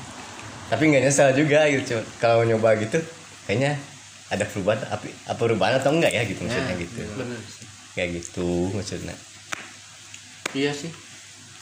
tapi 0.66 0.82
nggak 0.88 1.02
nyesel 1.04 1.34
juga 1.34 1.66
gitu 1.66 1.98
kalau 2.18 2.46
nyoba 2.46 2.78
gitu 2.78 3.02
kayaknya 3.44 3.74
ada 4.30 4.46
perubahan 4.46 4.80
apa 4.88 5.04
apa 5.28 5.36
perubahan 5.38 5.74
atau 5.78 5.90
enggak 5.92 6.10
ya 6.10 6.22
gitu 6.24 6.42
maksudnya 6.42 6.74
Nah, 6.74 6.80
gitu. 6.80 7.02
bener 7.14 7.38
sih. 7.44 7.66
Kayak 7.94 8.08
gitu 8.18 8.48
maksudnya. 8.74 9.14
Iya 10.54 10.70
sih 10.74 10.90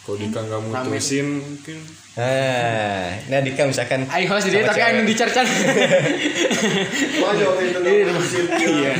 kalau 0.02 0.16
Dika 0.18 0.40
nggak 0.42 0.60
mutusin 0.66 1.26
mungkin. 1.38 1.78
Nah 2.12 3.14
nah 3.30 3.38
Dika 3.40 3.62
misalkan 3.64 4.02
Ayo 4.10 4.26
host 4.28 4.50
jadi 4.50 4.66
tapi 4.66 4.82
anu 4.82 5.06
dicercan. 5.06 5.46
Wah, 7.22 7.32
itu 7.38 7.78
Iya. 8.66 8.92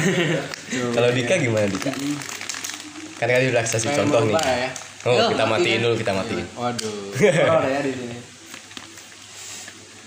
kalau 0.95 1.11
Dika 1.11 1.35
gimana 1.37 1.67
Dika? 1.67 1.91
Kan 3.19 3.29
kali 3.29 3.51
relaksasi 3.51 3.87
Pengen 3.87 3.99
contoh 4.07 4.21
nih. 4.27 4.35
ya. 4.39 4.71
oh 5.03 5.31
kita 5.31 5.45
matiin 5.45 5.79
dulu 5.83 5.95
kita 5.99 6.13
matiin. 6.15 6.47
Waduh. 6.55 7.11
Horor 7.51 7.67
ya 7.67 7.81
di 7.83 7.93
sini. 7.93 8.17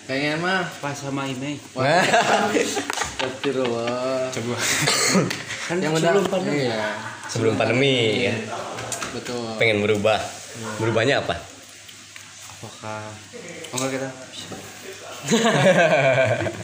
Pengen 0.06 0.38
mah 0.40 0.64
pas 0.80 0.94
sama 0.94 1.26
ini 1.26 1.60
nah. 1.74 2.04
Astagfirullah. 3.16 4.32
coba. 4.32 4.56
Kan 5.66 5.76
Yang 5.82 5.94
sebelum 5.98 6.24
udah 6.24 6.30
pandemi. 6.30 6.58
Iya, 6.62 6.88
sebelum 7.28 7.54
pandemi 7.58 7.96
ya. 8.24 8.36
Betul. 9.12 9.48
pengen 9.56 9.80
berubah 9.80 10.20
berubahnya 10.78 11.20
apa 11.20 11.36
apakah 12.56 13.02
oh 13.70 13.76
enggak 13.78 13.92
kita 13.94 14.10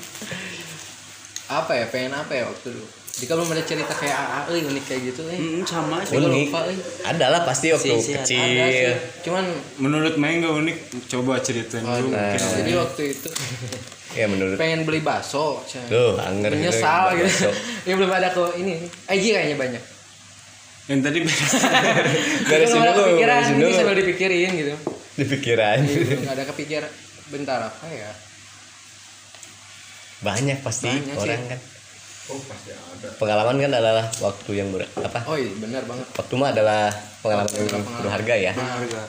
Apa 1.51 1.71
ya? 1.73 1.85
Pengen 1.89 2.15
apa 2.15 2.31
ya 2.31 2.47
waktu 2.47 2.71
dulu? 2.71 2.85
Jika 3.11 3.35
belum 3.35 3.51
ada 3.51 3.59
cerita 3.61 3.91
kayak 3.91 4.15
AA 4.15 4.39
euy 4.49 4.61
unik 4.65 4.83
kayak 4.87 5.01
gitu 5.03 5.21
eh. 5.27 5.35
Hmm, 5.35 5.61
sama 5.61 5.99
sih 6.01 6.15
unik 6.15 6.47
lupa, 6.47 6.63
euy. 6.63 6.79
ada 7.03 7.25
lah 7.27 7.41
pasti 7.43 7.69
waktu 7.69 7.91
Si- 7.91 8.07
si 8.07 8.11
kecil 8.15 8.39
sih. 8.71 8.95
Cuman 9.21 9.45
menurut 9.77 10.15
Main 10.15 10.39
nggak 10.39 10.55
unik 10.57 10.77
coba 11.11 11.43
ceritain 11.43 11.83
waduh, 11.83 12.01
dulu 12.01 12.15
mungkin 12.15 12.39
jadi 12.55 12.71
waktu 12.79 13.01
itu 13.11 13.29
ya 14.19 14.25
menurut 14.25 14.55
pengen 14.55 14.87
beli 14.87 15.03
bakso. 15.03 15.59
Tuh, 15.91 16.15
anger 16.17 16.55
gitu, 16.55 16.71
Menyesal 16.71 17.19
gitu. 17.19 17.51
ya 17.83 17.93
belum 17.99 18.11
ada 18.11 18.27
kok 18.31 18.55
ini. 18.55 18.87
Aji 19.05 19.27
kayaknya 19.29 19.57
banyak. 19.59 19.83
Yang 20.91 20.99
tadi 20.99 21.23
Belum 22.43 22.67
ada 22.77 22.91
dulu 22.91 23.15
beresin 23.15 23.53
ini 23.53 23.61
dulu 23.61 23.71
sambil 23.71 23.95
dipikirin 23.95 24.51
gitu. 24.53 24.75
di 25.13 25.25
pikiran 25.25 25.77
Nggak 25.81 26.33
ada 26.33 26.45
kepikir 26.45 26.81
bentar 27.27 27.59
apa 27.63 27.85
ya? 27.87 28.11
banyak 30.21 30.59
pasti 30.59 30.85
Banyak 30.85 31.15
sih. 31.15 31.23
orang 31.25 31.43
kan 31.47 31.59
Oh, 32.29 32.37
pasti 32.39 32.69
ada. 32.69 33.07
pengalaman 33.17 33.55
kan 33.57 33.71
adalah 33.73 34.05
waktu 34.19 34.51
yang 34.53 34.69
ber 34.69 34.85
apa 34.95 35.19
Oh 35.25 35.33
iya 35.33 35.51
benar 35.57 35.83
banget. 35.83 36.05
waktu 36.11 36.33
mah 36.33 36.49
adalah 36.49 36.87
pengalaman 37.19 37.49
yang 37.49 37.65
pengalaman. 37.67 38.01
berharga 38.01 38.35
ya 38.37 38.51
harga 38.53 39.01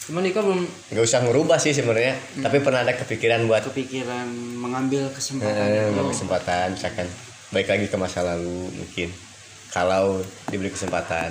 Cuman 0.00 0.24
Dika 0.24 0.40
belum 0.40 0.60
nggak 0.64 1.04
usah 1.04 1.20
ngerubah 1.20 1.58
sih 1.58 1.72
sebenarnya 1.72 2.16
tapi 2.38 2.60
pernah 2.60 2.80
ada 2.80 2.94
kepikiran 2.94 3.44
buat 3.44 3.60
kepikiran 3.66 4.24
mengambil 4.56 5.12
kesempatan 5.12 5.68
eh, 5.92 5.92
kesempatan 6.06 6.66
misalkan 6.72 7.04
baik 7.50 7.68
lagi 7.68 7.86
ke 7.86 7.96
masa 7.96 8.20
lalu 8.22 8.72
mungkin 8.72 9.12
kalau 9.70 10.18
diberi 10.46 10.68
kesempatan 10.68 11.30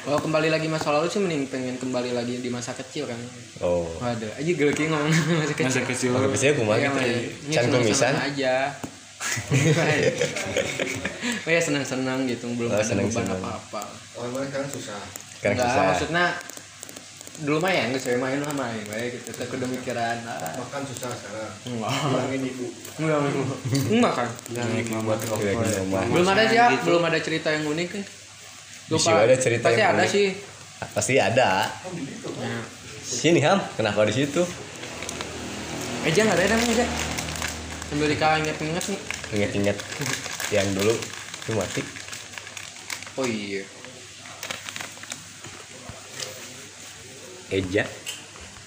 kalau 0.00 0.16
kembali 0.18 0.48
lagi 0.48 0.64
masa 0.64 0.90
lalu 0.90 1.06
sih 1.06 1.18
mending 1.18 1.46
pengen 1.46 1.74
kembali 1.76 2.10
lagi 2.10 2.36
di 2.36 2.48
masa 2.48 2.72
kecil 2.72 3.04
kan. 3.04 3.18
oh 3.60 3.84
Waduh, 3.98 4.30
aja 4.32 4.50
gelki 4.50 4.86
ngomong 4.86 5.10
masa 5.36 5.52
kecil. 5.52 5.66
masa 5.66 5.80
kecil 5.84 6.10
Iya, 6.74 6.88
gitu 6.88 6.96
Mas. 6.96 7.04
ya 7.04 7.12
Ini 7.12 7.50
can 7.50 7.62
senang-senang 7.62 7.76
kumisan 7.76 8.14
aja. 8.16 8.54
oh 11.40 11.50
ya 11.50 11.60
senang-senang 11.60 12.18
gitu, 12.24 12.44
belum 12.50 12.66
Oh, 12.66 12.72
ada 12.72 12.80
beban 12.80 12.88
senang-senang. 13.04 13.38
apa-apa. 13.38 13.82
Oh, 14.16 14.22
emang 14.24 14.42
sekarang 14.46 14.68
susah. 14.70 14.98
sekarang 15.36 15.54
Enggak, 15.54 15.68
susah 15.68 15.82
maksudnya 15.86 16.24
dulu 17.40 17.58
mah 17.58 17.68
ya 17.68 17.88
nggak 17.88 17.98
saya 17.98 18.16
main 18.16 18.36
lah 18.36 18.52
main 18.52 18.84
baik 18.84 19.16
gitu. 19.16 19.32
Tapi 19.32 19.52
udah 19.54 19.68
mikiran 19.68 20.16
ah, 20.24 20.52
Makan 20.54 20.82
susah 20.84 21.08
sekarang. 21.10 21.52
enggak. 21.64 21.90
Enggak 22.96 23.18
enggak. 23.18 23.58
Enggak 23.90 24.12
kan? 24.14 24.28
Belum 26.06 26.26
ada 26.26 26.42
sih 26.44 26.54
ya 26.54 26.66
Gitu. 26.70 26.84
belum 26.84 27.02
ada 27.02 27.18
cerita 27.18 27.48
yang 27.50 27.64
unik 27.66 27.88
kan 27.90 28.02
Bisa 28.90 29.10
ada 29.14 29.36
cerita 29.36 29.64
pasti 29.66 29.78
yang 29.78 29.90
ada 29.90 30.02
unik. 30.02 30.10
sih. 30.10 30.26
Pasti 30.90 31.14
ada. 31.16 31.48
Ya. 32.36 32.58
sini 33.00 33.40
ham. 33.40 33.58
Kenapa 33.74 34.04
di 34.04 34.14
situ? 34.14 34.42
Eja 36.02 36.20
nggak 36.22 36.36
ada 36.36 36.44
emang 36.46 36.62
Eja 36.66 36.86
sambil 37.86 38.06
dika 38.06 38.38
inget-inget 38.38 38.84
nih. 38.86 39.00
Inget-inget 39.32 39.76
yang 40.50 40.66
dulu. 40.72 40.94
Itu 41.40 41.52
mati. 41.52 41.82
Oh 43.14 43.24
iya 43.24 43.66
Eja. 47.50 47.84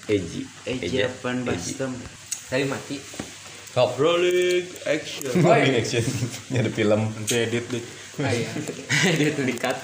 Eji. 0.06 0.44
Eja. 0.64 1.08
Pan 1.18 1.40
Bastem? 1.42 1.92
Tadi 2.46 2.64
mati. 2.68 2.96
Hop 3.74 3.96
rolling 3.98 4.68
action. 4.86 5.32
Rolling 5.42 5.74
action. 5.74 6.04
Ini 6.52 6.62
ada 6.62 6.70
film. 6.70 7.00
Nanti 7.10 7.34
edit 7.34 7.64
deh. 7.66 7.82
Ah 8.22 8.30
iya. 8.30 8.46
Tuh 9.36 9.42
dikat 9.42 9.74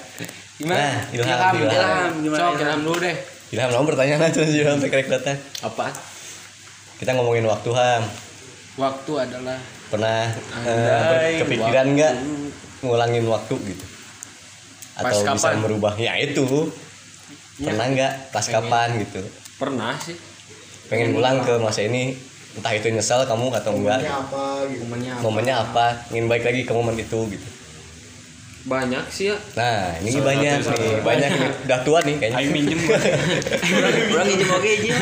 gimana? 0.55 0.77
Nah, 0.79 0.95
Ilham, 1.11 1.27
ilham 1.27 1.53
Ilham. 1.57 1.67
ilham 1.67 2.11
Gimana, 2.23 2.39
sok 2.39 2.53
Ilham? 2.53 2.61
ilham 2.63 2.79
dulu 2.85 2.97
deh. 3.03 3.15
Ilham 3.51 3.69
nomor 3.73 3.87
pertanyaan 3.91 4.21
aja 4.23 4.41
sih 4.47 4.61
sampai 4.63 4.87
kerek 4.87 5.09
datang 5.11 5.35
apa? 5.59 5.91
Kita 6.95 7.11
ngomongin 7.17 7.43
waktu 7.43 7.69
Ham. 7.75 8.03
Waktu 8.79 9.11
adalah 9.19 9.59
Pernah 9.91 10.31
eh, 10.63 11.43
kepikiran 11.43 11.85
nggak 11.91 12.13
ngulangin 12.79 13.27
waktu 13.27 13.53
gitu? 13.59 13.85
Pas 14.95 15.11
Atau 15.11 15.27
bisa 15.27 15.51
kapan? 15.51 15.55
merubah? 15.59 15.93
Ya 15.99 16.15
itu 16.15 16.47
Pernah 17.61 17.85
nggak? 17.93 18.13
Pas 18.33 18.45
Pengen. 18.45 18.55
kapan 18.57 18.89
gitu? 19.05 19.21
Pernah 19.61 19.93
sih. 20.01 20.17
Pengen 20.89 21.15
pulang 21.15 21.39
ke 21.45 21.53
masa 21.61 21.85
ini 21.85 22.17
Entah 22.51 22.73
itu 22.75 22.87
nyesel 22.91 23.23
kamu 23.23 23.47
atau 23.55 23.71
enggak. 23.79 24.03
Momennya 24.03 24.15
apa 24.27 24.43
gitu. 24.67 24.83
momennya 24.83 25.11
apa? 25.15 25.23
Momennya 25.23 25.55
apa? 25.55 25.85
Ingin 26.11 26.25
balik 26.27 26.43
lagi 26.51 26.61
ke 26.67 26.71
momen 26.75 26.95
itu 26.99 27.19
gitu. 27.31 27.47
Banyak 28.61 29.05
sih 29.07 29.31
ya. 29.31 29.37
Nah 29.55 29.95
ini 30.03 30.09
Salah 30.11 30.25
banyak 30.27 30.57
satu, 30.59 30.75
nih. 30.75 30.83
salah. 30.91 31.03
Banyak 31.07 31.29
nih. 31.31 31.49
Udah 31.65 31.79
tua 31.87 31.99
nih 32.03 32.15
kayaknya. 32.19 32.37
Aing 32.43 32.51
minjem. 32.51 32.79
Orang 34.11 34.27
izin 34.27 34.49
oke 34.51 34.69
aja 34.69 34.93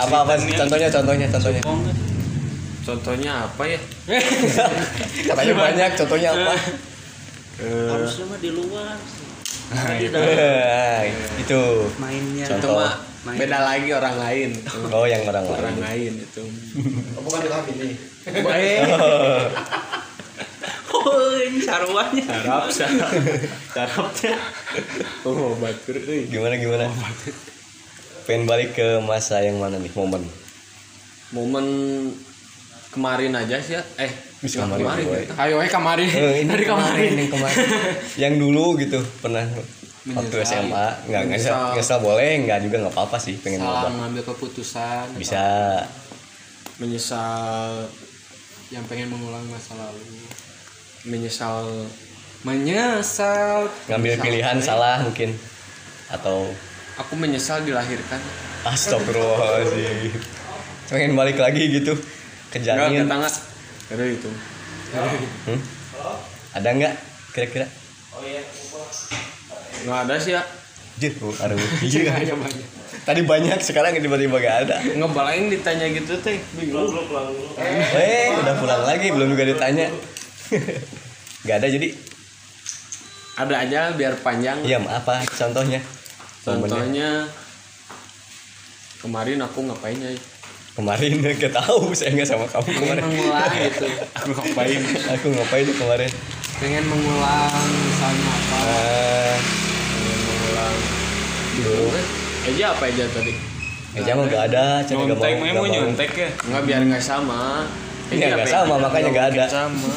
apa 0.00 0.16
apa? 0.24 0.32
Contohnya 0.40 0.88
contohnya 0.88 1.26
contohnya. 1.28 1.60
Oh, 1.68 1.76
enggak. 1.76 1.96
contohnya 2.88 3.32
apa 3.44 3.62
ya? 3.68 3.80
Katanya 5.28 5.54
banyak 5.60 5.90
contohnya 5.92 6.28
apa? 6.32 6.54
Harusnya 7.92 8.24
mah 8.32 8.38
di 8.40 8.50
luar 8.56 8.96
Di 9.68 10.08
itu. 11.44 11.62
mainnya 12.00 12.44
Contoh. 12.48 12.72
itu 12.72 12.80
mah 12.80 12.94
Main. 13.28 13.36
beda 13.36 13.58
lagi 13.60 13.90
orang 13.92 14.16
lain. 14.16 14.50
Oh 14.94 15.04
yang 15.04 15.22
orang 15.28 15.44
orang 15.44 15.76
lain. 15.76 16.12
lain 16.16 16.24
itu. 16.24 16.42
Oh, 17.18 17.20
bukan 17.20 17.40
ilham 17.44 17.64
ini. 17.76 17.90
baik 18.40 18.80
oh. 18.96 19.40
Ini 21.38 21.60
sarwanya. 21.64 22.24
Sarap 22.24 22.64
sarap. 22.72 23.10
Sarapnya 23.72 24.36
oh 25.24 25.56
batur 25.60 25.96
gimana 26.28 26.54
gimana? 26.56 26.88
Pengen 28.28 28.44
balik 28.44 28.76
ke 28.76 29.00
masa 29.00 29.40
yang 29.40 29.56
mana 29.60 29.80
nih? 29.80 29.92
Momen. 29.96 30.24
Momen 31.32 31.66
kemarin 32.92 33.32
aja 33.36 33.56
sih 33.60 33.76
ya. 33.76 33.82
Eh 33.96 34.12
Bisa 34.38 34.62
nggak 34.62 34.78
kemarin, 34.78 35.04
boy. 35.04 35.24
ayo 35.36 35.56
eh 35.58 35.66
kemarin 35.68 36.06
Eh, 36.06 36.34
ini 36.40 36.48
dari 36.48 36.64
kemarin 36.64 37.10
yang 37.12 37.26
kemarin. 37.28 37.66
Yang 38.14 38.34
dulu 38.38 38.64
gitu 38.76 38.98
pernah 39.18 39.42
waktu. 40.08 40.36
SMA 40.40 40.86
nggak 41.04 41.22
nggak 41.26 41.38
nggak 41.42 41.74
nggak 41.76 42.00
boleh 42.00 42.30
nggak 42.46 42.58
juga 42.62 42.76
nggak 42.80 42.94
apa-apa 42.94 43.18
sih 43.18 43.34
pengen 43.36 43.60
salah 43.60 43.82
nyoba. 43.84 43.90
mengambil 43.92 44.22
keputusan 44.24 45.04
bisa. 45.18 45.42
Menyesal 46.78 47.90
yang 48.70 48.86
pengen 48.86 49.10
mengulang 49.10 49.42
masa 49.48 49.74
lalu. 49.74 49.98
Menyesal 51.04 51.66
menyesal. 52.40 53.66
Ngambil 53.86 54.14
Menyesal. 54.14 54.22
pilihan 54.22 54.56
salah 54.62 55.02
mungkin 55.02 55.34
atau 56.08 56.46
aku 56.96 57.18
menyesal 57.18 57.66
dilahirkan. 57.66 58.22
Astagfirullahaladzim. 58.62 60.14
Pengen 60.86 61.12
balik 61.12 61.36
lagi 61.36 61.68
gitu 61.68 61.98
ke 62.48 62.58
janin 62.58 63.10
ada 63.88 64.04
itu. 64.04 64.30
Hmm? 65.48 65.60
ada 66.52 66.68
nggak 66.72 66.94
kira-kira? 67.32 67.66
Nggak 69.84 69.98
ada 70.08 70.14
sih 70.20 70.32
ya. 70.36 70.42
Jir, 70.98 71.14
oh, 71.22 71.30
ada 71.38 71.54
Iya, 71.86 72.10
iya 72.10 72.12
ada 72.12 72.34
banyak. 72.34 72.66
Tadi 73.06 73.20
banyak 73.22 73.58
sekarang 73.62 73.94
tiba-tiba 74.02 74.42
gak 74.42 74.56
ada. 74.66 74.82
Ngebalain 74.82 75.46
ditanya 75.46 75.86
gitu 75.94 76.18
teh. 76.18 76.42
Bingung. 76.58 76.90
Eh 77.94 78.34
udah 78.34 78.54
pulang 78.58 78.82
lagi 78.82 79.14
belum 79.14 79.32
juga 79.32 79.46
ditanya. 79.46 79.86
Gak 81.46 81.62
ada 81.62 81.70
jadi? 81.70 81.94
Ada 83.38 83.54
aja 83.62 83.80
biar 83.94 84.18
panjang. 84.26 84.58
Iya 84.66 84.82
apa 84.82 85.22
contohnya. 85.22 85.78
Momennya. 86.42 86.66
contohnya 86.66 87.10
kemarin 88.98 89.38
aku 89.46 89.58
ngapain 89.70 90.00
ya 90.00 90.10
kemarin 90.78 91.10
gak 91.42 91.52
tahu 91.52 91.90
saya 91.90 92.14
nggak 92.14 92.28
sama 92.28 92.46
kamu 92.46 92.62
pengen 92.64 92.78
kemarin. 92.78 93.02
mengulang 93.04 93.50
gitu 93.58 93.86
aku 94.18 94.28
ngapain? 94.30 94.80
Aku 95.18 95.26
ngapain 95.34 95.66
kemarin? 95.66 96.10
Pengen 96.58 96.84
mengulang 96.86 97.66
misalnya 97.66 98.30
apa? 98.30 98.58
Ah 98.62 99.36
pengen 99.90 100.18
mengulang. 100.22 100.76
Dulu 101.58 101.86
aja 102.48 102.64
apa 102.70 102.84
aja 102.86 103.04
tadi? 103.10 103.34
Eja 103.88 104.12
mah 104.14 104.24
gak 104.24 104.42
ada 104.52 104.64
cina 104.84 105.00
gak 105.00 105.08
nyontek 105.10 105.32
mau 105.32 105.42
mau 105.42 105.48
gak 105.48 105.54
mau. 105.58 105.66
nyontek 105.66 106.10
ya? 106.14 106.28
Nggak 106.46 106.62
biar 106.64 106.80
nggak 106.86 107.02
sama. 107.02 107.42
Ini 108.08 108.14
Eja 108.14 108.26
nggak 108.32 108.48
sama, 108.48 108.72
aja? 108.72 108.84
makanya 108.86 109.08
nggak 109.10 109.28
ada. 109.34 109.44
sama. 109.48 109.90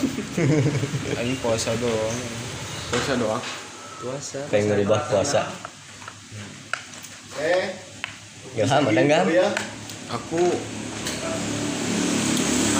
Aing 1.22 1.38
puasa 1.40 1.72
doang. 1.78 2.18
Puasa 2.90 3.14
doang? 3.16 3.44
Puasa. 4.02 4.40
pengen 4.50 4.84
puasa. 4.84 5.42
Eh, 7.38 7.66
Ilham 8.58 8.84
ada 8.84 9.02
nggak? 9.02 9.24
Ya. 9.32 9.48
Aku 10.12 10.42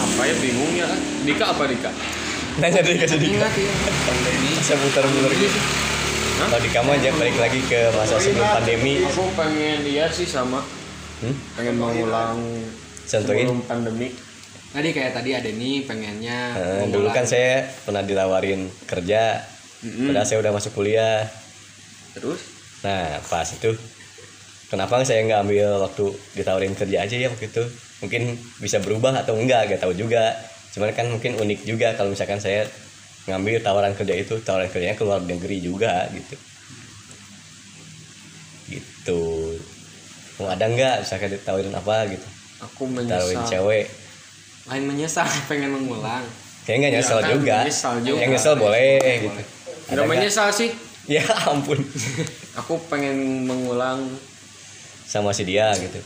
apa 0.02 0.22
ya 0.28 0.36
bingung 0.44 0.72
ya. 0.76 0.90
Dika 1.24 1.46
apa 1.56 1.64
Dika? 1.72 1.92
Nanya 2.60 2.84
kasih 2.84 3.16
dikit 3.16 3.32
ingat 3.32 3.54
ya 3.56 3.72
saya 4.60 4.78
putar-putar 4.84 5.32
gitu. 5.40 5.60
Kalau 6.42 6.58
di 6.58 6.70
kamu 6.74 6.90
aja 7.00 7.10
balik 7.16 7.38
lagi 7.38 7.60
ke 7.70 7.80
masa 7.96 8.18
sebelum 8.20 8.50
pandemi. 8.50 9.06
Aku 9.08 9.24
pengen 9.38 9.88
dia 9.88 10.12
sih 10.12 10.28
sama. 10.28 10.60
Hmm? 11.22 11.38
pengen 11.54 11.78
mengulang 11.78 12.42
contohin. 13.06 13.46
sebelum 13.46 13.62
pandemi. 13.70 14.10
Tadi 14.72 14.90
kayak 14.90 15.12
tadi 15.14 15.30
ada 15.38 15.52
nih 15.52 15.86
pengennya 15.86 16.40
Eh, 16.58 16.84
dulu 16.90 17.14
kan 17.14 17.28
saya 17.30 17.70
pernah 17.86 18.02
ditawarin 18.02 18.72
kerja 18.90 19.44
padahal 19.82 20.26
saya 20.26 20.42
udah 20.42 20.52
masuk 20.52 20.72
kuliah. 20.76 21.30
Terus? 22.18 22.42
Nah 22.82 23.22
pas 23.30 23.46
itu 23.46 23.70
kenapa 24.72 25.04
saya 25.04 25.28
nggak 25.28 25.42
ambil 25.44 25.68
waktu 25.84 26.06
ditawarin 26.34 26.74
kerja 26.74 27.04
aja 27.04 27.16
ya 27.20 27.28
waktu 27.28 27.52
itu? 27.52 27.64
Mungkin 28.02 28.34
bisa 28.58 28.80
berubah 28.80 29.14
atau 29.14 29.36
enggak 29.38 29.76
gak 29.76 29.84
tahu 29.84 29.94
juga. 29.94 30.34
Cuman 30.72 30.96
kan 30.96 31.12
mungkin 31.12 31.36
unik 31.38 31.68
juga 31.68 31.94
kalau 31.94 32.16
misalkan 32.16 32.40
saya 32.40 32.64
ngambil 33.30 33.62
tawaran 33.62 33.94
kerja 33.94 34.16
itu 34.18 34.40
tawaran 34.42 34.72
kerjanya 34.72 34.98
ke 34.98 35.04
luar 35.06 35.22
negeri 35.22 35.62
juga 35.62 36.08
gitu. 36.10 36.36
Gitu. 38.72 39.22
Mau 40.40 40.48
ada 40.50 40.66
nggak 40.66 41.06
misalkan 41.06 41.30
ditawarin 41.36 41.76
apa 41.76 41.96
gitu? 42.10 42.28
Aku 42.66 42.84
tawarin 42.88 43.06
menyesal. 43.38 43.46
cewek. 43.46 43.86
Lain 44.66 44.84
menyesal 44.88 45.28
pengen 45.52 45.70
mengulang. 45.76 46.24
Kayaknya 46.66 46.78
nggak 46.80 46.94
nyesel 46.96 47.18
Iya 47.18 47.22
kan, 47.22 47.34
juga. 47.36 47.56
menyesal 47.62 47.96
juga. 48.02 48.20
yang 48.22 48.32
nyesel 48.34 48.56
boleh 48.56 48.90
gitu. 49.20 49.40
Ada 49.42 49.44
nggak 49.44 49.94
nggak? 49.94 50.08
menyesal 50.10 50.50
sih. 50.54 50.72
Ya 51.10 51.26
ampun. 51.50 51.82
Aku 52.62 52.78
pengen 52.86 53.44
mengulang 53.50 54.06
sama 55.12 55.36
si 55.36 55.44
dia 55.44 55.76
gitu. 55.76 56.00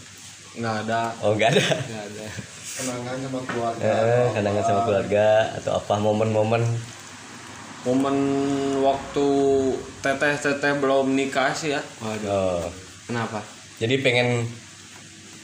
Nggak 0.58 0.90
ada. 0.90 1.14
Oh 1.22 1.38
nggak 1.38 1.54
ada. 1.54 1.66
Nggak 1.78 2.04
ada. 2.10 2.26
Kenangan 2.76 3.16
sama 3.22 3.40
keluarga. 3.46 3.86
Eh, 3.86 4.28
kenangan 4.34 4.64
sama 4.66 4.82
keluarga 4.90 5.28
atau 5.62 5.72
apa 5.78 5.94
momen-momen? 6.02 6.64
Momen 7.86 8.18
waktu 8.82 9.28
teteh 10.02 10.34
teteh 10.42 10.74
belum 10.82 11.14
nikah 11.14 11.54
sih 11.54 11.78
ya. 11.78 11.82
Oh. 12.02 12.10
waduh 12.10 12.66
kenapa? 13.06 13.46
Jadi 13.78 14.02
pengen 14.02 14.50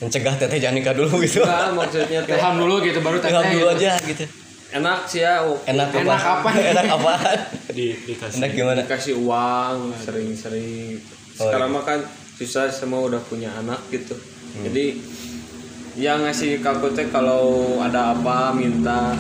mencegah 0.01 0.33
teteh 0.41 0.57
jangan 0.57 0.81
nikah 0.81 0.97
dulu 0.97 1.21
gitu. 1.21 1.45
Enggak, 1.45 1.69
maksudnya 1.77 2.19
teh. 2.25 2.33
Ilham 2.33 2.55
dulu 2.57 2.75
gitu 2.81 2.99
baru 3.05 3.21
teteh 3.21 3.29
Ilham 3.29 3.45
dulu 3.45 3.67
gitu. 3.69 3.77
aja 3.77 3.91
gitu. 4.01 4.25
Enak 4.71 4.99
sih 5.05 5.21
ya 5.21 5.43
enak 5.69 5.87
apa? 5.93 6.01
Enak 6.01 6.23
apa? 6.25 6.49
Enak 6.73 6.87
apa? 6.97 7.13
Di 7.69 7.93
dikasih. 8.09 8.41
Enak 8.41 8.50
gimana? 8.57 8.79
Dikasih 8.81 9.13
uang 9.21 9.93
sering-sering. 10.01 10.97
Oh, 11.37 11.45
sekarang 11.45 11.69
iya. 11.69 11.77
mah 11.77 11.83
kan 11.85 12.00
susah 12.41 12.73
semua 12.73 13.05
udah 13.05 13.21
punya 13.21 13.53
anak 13.53 13.77
gitu. 13.93 14.17
Hmm. 14.17 14.65
jadi 14.65 14.97
yang 15.93 16.25
ngasih 16.25 16.63
aku 16.63 16.89
teh 16.95 17.05
kalau 17.13 17.77
ada 17.83 18.15
apa 18.17 18.55
minta. 18.55 19.13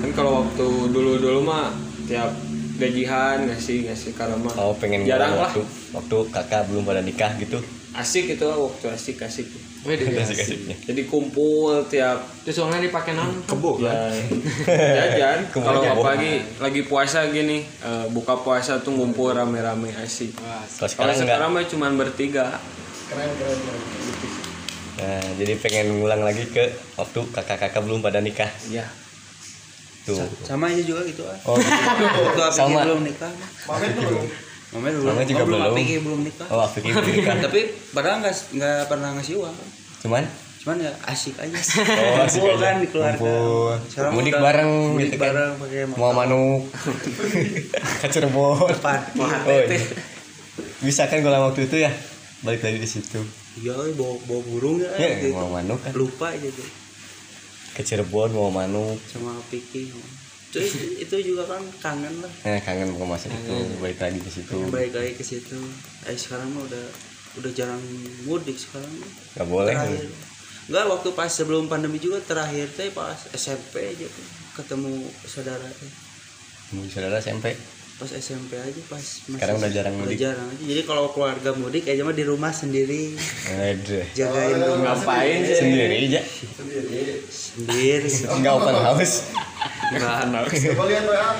Kan 0.00 0.10
kalau 0.14 0.44
waktu 0.44 0.66
dulu 0.94 1.18
dulu 1.18 1.40
mah 1.42 1.72
tiap 2.06 2.30
gajian 2.78 3.48
ngasih 3.48 3.88
ngasih 3.88 4.12
karena 4.16 4.36
oh 4.56 4.72
pengen 4.78 5.02
jarang 5.02 5.34
lah. 5.34 5.48
waktu. 5.48 5.64
Waktu 5.96 6.16
kakak 6.30 6.68
belum 6.70 6.84
pada 6.86 7.02
nikah 7.02 7.32
gitu? 7.40 7.58
Asik 7.96 8.36
itu 8.38 8.46
waktu 8.46 8.86
asik 8.92 9.18
asik 9.24 9.48
Wih, 9.80 9.96
asiknya 9.96 10.76
jadi 10.84 11.08
kumpul 11.08 11.88
tiap 11.88 12.20
Terus 12.44 12.60
uangnya 12.60 12.84
dipakai 12.84 13.16
non. 13.16 13.32
kebo 13.48 13.80
ya 13.80 13.88
kan 13.96 14.12
jajan 15.00 15.38
Ke 15.48 15.56
mana 15.56 15.80
kalau 15.80 15.80
apalagi 16.04 16.32
lagi 16.60 16.84
puasa 16.84 17.24
gini 17.32 17.64
eh, 17.64 18.06
buka 18.12 18.36
puasa 18.44 18.84
tuh 18.84 18.92
ngumpul 18.92 19.32
rame-rame 19.32 19.88
asik 20.04 20.36
kalau 20.36 20.84
sekarang 20.84 21.16
enggak 21.16 21.28
sekarang 21.32 21.48
mah 21.56 21.64
cuma 21.64 21.86
bertiga 21.96 22.60
Keren, 23.08 23.30
keren, 23.40 23.58
keren. 23.58 23.82
nah 25.00 25.24
jadi 25.40 25.52
pengen 25.56 25.86
ngulang 25.96 26.22
lagi 26.28 26.44
ke 26.44 26.76
waktu 27.00 27.20
kakak-kakak 27.32 27.80
belum 27.80 28.04
pada 28.04 28.20
nikah 28.20 28.52
ya 28.68 28.84
tuh 30.04 30.20
Sama 30.44 30.72
aja 30.72 30.82
juga 30.84 31.04
gitu 31.08 31.24
ah. 31.24 31.36
oh 31.44 31.56
gitu. 31.56 32.20
Waktu 32.32 32.42
Sama. 32.52 32.88
belum 32.88 33.00
nikah. 33.04 33.28
mah. 33.28 33.50
Mamet 33.76 33.92
belum. 34.70 34.80
Mama 34.80 34.88
belum. 34.92 35.06
Mama 35.10 35.22
juga 35.24 35.42
oh, 35.42 35.46
belum. 35.46 35.60
Apiki 35.66 35.94
belum 35.98 36.20
nikah. 36.22 36.46
oh 36.48 36.60
Afik 36.60 36.82
belum 36.82 37.04
nikah 37.04 37.36
Tapi 37.42 37.60
padahal 37.90 38.16
nggak 38.22 38.34
nggak 38.54 38.78
pernah 38.86 39.08
ngasih 39.14 39.34
uang. 39.38 39.56
cuman 40.00 40.24
Cuman 40.60 40.76
ya 40.76 40.92
asik 41.08 41.40
aja. 41.40 41.56
oh 41.56 42.14
asik 42.20 42.40
Kumpul 42.44 42.52
aja 42.54 42.66
kan 42.68 42.76
di 42.78 42.88
keluarga. 42.92 43.32
Sekarang 43.88 44.12
mudik 44.12 44.34
bareng 44.36 44.70
mudik 44.92 45.08
gitu 45.08 45.16
kan 45.16 45.24
bareng 45.32 45.52
pakai 45.56 45.80
motor. 45.88 46.00
mau 46.04 46.12
manuk 46.12 46.60
ke 48.00 48.06
Cirebon 48.06 48.68
Depan. 48.68 49.00
oh 49.16 49.60
iya. 49.64 49.80
bisa 50.80 51.08
kan 51.08 51.24
kalau 51.24 51.48
waktu 51.48 51.64
itu 51.64 51.76
ya 51.80 51.88
balik 52.40 52.60
lagi 52.60 52.76
di 52.76 52.84
situ 52.84 53.20
Iya, 53.56 53.72
bawa 53.96 54.14
bawa 54.24 54.40
burung 54.46 54.78
ya. 54.78 54.92
ya 55.00 55.08
gitu. 55.18 55.32
mau 55.32 55.48
manuk 55.48 55.80
kan 55.80 55.92
Lupa 55.92 56.28
aja 56.28 56.48
tuh 56.52 56.68
ke 57.70 57.80
Cirebon 57.80 58.28
mau 58.30 58.52
manuk 58.52 59.00
sama 59.08 59.32
Apiki. 59.40 59.88
Terus 60.50 60.70
itu 60.98 61.16
juga 61.22 61.46
kan 61.46 61.62
kangen 61.78 62.14
lah. 62.18 62.32
eh 62.42 62.58
kangen 62.58 62.90
mau 62.98 63.06
masa 63.06 63.30
itu 63.30 63.54
balik 63.78 64.02
lagi 64.02 64.18
ke 64.18 64.30
situ 64.30 64.56
Baik 64.68 64.92
lagi 64.92 65.12
ke 65.14 65.22
situ. 65.22 65.58
Eh 66.06 66.18
sekarang 66.18 66.50
mah 66.50 66.66
udah 66.66 66.86
udah 67.38 67.50
jarang 67.54 67.78
mudik 68.26 68.58
sekarang. 68.58 68.90
nggak 69.38 69.46
boleh 69.46 69.70
terakhir 69.70 70.10
enggak 70.66 70.86
waktu 70.86 71.08
pas 71.14 71.30
sebelum 71.30 71.66
pandemi 71.66 71.98
juga 71.98 72.18
terakhir 72.18 72.70
teh 72.74 72.90
pas 72.90 73.14
SMP 73.30 73.90
aja 73.90 74.06
tuh 74.06 74.26
ketemu 74.54 75.02
saudara 75.26 75.66
teh 75.66 75.90
mau 76.70 76.86
saudara 76.86 77.18
SMP 77.18 77.54
pas 78.00 78.08
SMP 78.16 78.56
aja 78.56 78.80
pas 78.88 78.96
masih 79.04 79.36
Sekarang 79.36 79.60
udah 79.60 79.68
jarang 79.68 79.92
udah 79.92 80.08
mudik. 80.08 80.18
jarang 80.24 80.48
aja. 80.48 80.62
Jadi 80.64 80.82
kalau 80.88 81.12
keluarga 81.12 81.50
mudik 81.52 81.84
aja 81.84 82.00
mah 82.00 82.16
di 82.16 82.24
rumah 82.24 82.48
sendiri. 82.48 83.12
Aduh. 83.52 84.04
jagain 84.16 84.56
rumah 84.56 84.96
ngapain 84.96 85.38
sih? 85.44 85.56
Sendiri 85.60 85.96
aja 86.08 86.22
sendiri 87.28 88.08
nggak 88.40 88.52
open 88.56 88.76
house. 88.80 89.28
Nggak 89.92 90.14
anak 90.24 90.42
Coba 90.48 90.84
lihat 90.88 91.04
WA. 91.04 91.30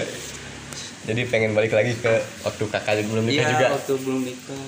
jadi 1.10 1.22
pengen 1.28 1.52
balik 1.52 1.76
lagi 1.76 1.92
ke 2.00 2.12
waktu 2.40 2.64
kakak 2.70 3.04
belum 3.04 3.28
nikah 3.28 3.44
iya 3.44 3.52
juga? 3.52 3.66
waktu 3.76 3.94
belum 4.00 4.20
nikah 4.24 4.64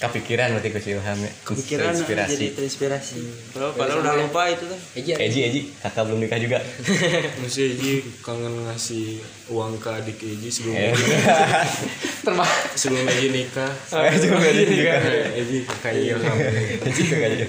kepikiran 0.00 0.56
berarti 0.56 0.68
si 0.80 0.90
Ilham 0.96 1.18
ya? 1.20 1.30
Kepikiran 1.44 1.92
inspirasi. 1.92 2.32
jadi 2.32 2.46
terinspirasi. 2.56 3.20
Padahal, 3.52 3.72
padahal 3.76 3.98
udah 4.00 4.14
lupa 4.24 4.42
itu 4.48 4.64
kan. 4.64 4.80
Eji 4.96 5.40
Eji 5.44 5.60
kakak 5.76 6.02
belum 6.08 6.18
nikah 6.24 6.40
juga. 6.40 6.58
Masih 7.44 7.76
Eji 7.76 7.92
kangen 8.24 8.64
ngasih 8.64 9.20
uang 9.52 9.76
ke 9.76 9.88
adik 9.92 10.16
Eji 10.24 10.48
sebelum 10.48 10.74
Eh, 10.80 10.96
sebelum 12.80 13.04
Eji 13.04 13.28
nikah. 13.28 13.68
saya 13.92 14.16
juga 14.16 14.40
Eji 14.40 14.64
juga 14.72 14.94
Eji 15.36 15.56
kakak 15.68 15.92
Ilham. 15.92 16.36
Eji 16.88 17.02
juga 17.04 17.26
Eji. 17.28 17.44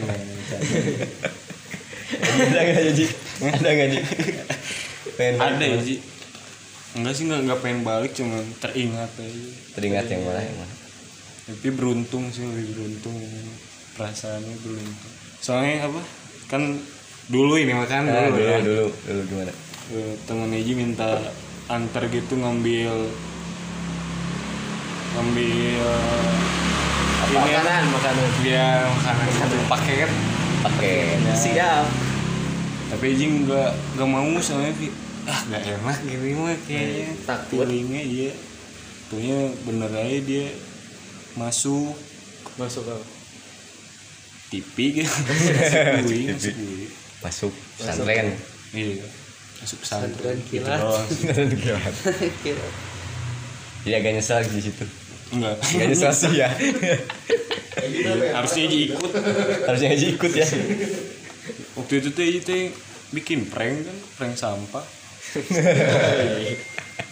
Ada 2.22 2.60
nggak 2.68 2.84
Eji? 2.92 3.06
Ada 3.40 3.70
nggak 3.72 3.88
Eji? 3.88 4.00
Pengen 5.16 5.36
Ada? 5.40 5.66
Eji. 5.80 5.96
Enggak 6.92 7.14
sih 7.16 7.24
enggak 7.24 7.42
enggak 7.48 7.60
pengen 7.64 7.80
balik 7.88 8.12
cuman 8.12 8.44
teringat 8.60 9.08
aja. 9.16 9.44
teringat 9.72 10.06
yang 10.12 10.28
mana 10.28 10.44
yang 10.44 10.58
mana 10.60 10.74
Tapi 11.52 11.68
beruntung 11.76 12.32
sih 12.32 12.48
lebih 12.48 12.80
beruntung. 12.80 13.16
Perasaannya 14.00 14.56
beruntung. 14.64 15.14
Soalnya 15.44 15.92
apa? 15.92 16.02
Kan 16.48 16.80
dulu 17.28 17.60
ini 17.60 17.76
makan 17.76 18.08
Nah, 18.08 18.32
dulu, 18.32 18.40
dulu 18.40 18.48
ya. 18.48 18.60
dulu. 18.64 18.86
Dulu 18.88 19.22
gimana? 19.28 19.54
Eh, 19.92 20.14
temen 20.24 20.56
Eji 20.56 20.74
minta 20.80 21.20
antar 21.68 22.08
gitu 22.08 22.40
ngambil 22.40 23.12
ngambil 25.12 25.84
ini 27.32 27.36
makanan 27.36 27.84
makanan. 27.92 28.28
Dia 28.44 28.66
makanan 28.88 29.28
satu 29.36 29.58
paket. 29.68 30.10
Pakai 30.64 31.20
siap. 31.36 31.86
Tapi 32.96 33.06
Eji 33.12 33.26
nggak 33.44 33.72
nggak 34.00 34.08
mau 34.08 34.36
soalnya 34.40 34.72
ah 35.28 35.40
nggak 35.52 35.64
enak 35.68 35.98
gini 36.08 36.32
mah 36.34 36.56
kayaknya. 36.64 37.08
Takut. 37.28 37.68
iya. 37.68 38.32
Punya 39.12 39.52
bener 39.68 39.92
aja 39.92 40.18
dia 40.24 40.48
masuk. 41.36 41.96
Masuk 42.60 42.84
ke? 42.84 42.96
TV 44.52 44.76
gitu 45.00 45.08
masuk 45.08 46.04
UI 46.12 46.92
masuk 47.24 47.52
pesantren. 47.80 48.28
Iya. 48.76 49.06
Masuk 49.64 49.78
pesantren. 49.80 50.12
Pesantren 50.12 50.38
gitu 50.44 50.60
kilat. 50.60 50.80
doang. 50.84 51.08
Kira. 52.44 52.68
jadi 53.88 53.94
agak 54.04 54.12
nyesel 54.20 54.44
di 54.52 54.62
situ. 54.62 54.86
Enggak. 55.32 55.56
Agak 55.56 55.88
nyesel 55.88 56.12
sih 56.12 56.32
ya. 56.36 56.50
Harusnya 58.36 58.68
aja 58.68 58.78
ikut. 58.92 59.12
Harusnya 59.66 59.90
aja 59.96 60.06
ikut 60.12 60.32
ya. 60.36 60.48
Waktu 61.80 61.94
itu 62.04 62.10
teh 62.12 62.28
teh 62.44 62.64
bikin 63.16 63.48
prank 63.48 63.88
kan 63.88 63.98
prank 64.20 64.34
sampah. 64.36 64.84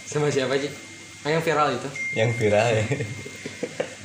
Sama 0.04 0.28
siapa 0.28 0.60
aja 0.60 0.68
Ah, 1.20 1.36
yang 1.36 1.44
viral 1.44 1.76
itu. 1.76 1.90
Yang 2.16 2.32
viral 2.40 2.68
ya 2.80 2.84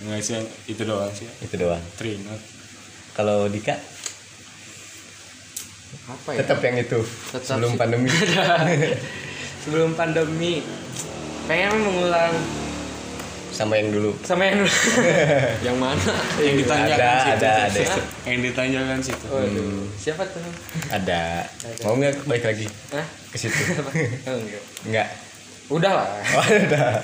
nggak 0.04 0.20
sih 0.20 0.32
yang 0.36 0.46
itu 0.68 0.82
doang 0.84 1.12
sih. 1.12 1.28
Itu 1.40 1.54
doang. 1.56 1.80
Trinot. 1.96 2.40
Kalau 3.14 3.48
Dika? 3.48 3.74
Apa 6.04 6.28
ya? 6.36 6.38
Tetap 6.44 6.58
yang 6.60 6.76
itu 6.76 7.00
Tetap 7.32 7.42
sebelum 7.42 7.72
sih. 7.72 7.78
pandemi. 7.80 8.10
Sebelum 9.64 9.90
pandemi. 9.96 10.60
Pengen 11.48 11.72
mengulang 11.80 12.32
sama 13.54 13.78
yang 13.78 13.94
dulu. 13.94 14.10
Sama 14.26 14.50
yang 14.50 14.66
yang 15.70 15.76
mana? 15.78 16.12
Yang 16.42 16.66
ditanyakan 16.66 16.98
ada 16.98 17.12
situ. 17.14 17.30
ada 17.30 17.50
ada. 17.70 18.02
Yang 18.26 18.38
ditanyakan 18.50 18.98
situ. 18.98 19.26
Waduh, 19.30 19.86
siapa 19.94 20.22
tuh? 20.26 20.42
Ada. 20.90 21.46
Mau 21.86 21.94
nggak 21.94 22.26
balik 22.26 22.44
lagi? 22.50 22.66
Hah? 22.90 23.06
ke 23.30 23.36
situ. 23.38 23.54
Oh, 24.28 24.34
enggak. 24.34 24.62
nggak. 24.90 25.08
Udah 25.70 25.92
lah. 25.96 26.08
Oh, 26.34 26.44
udah. 26.44 26.98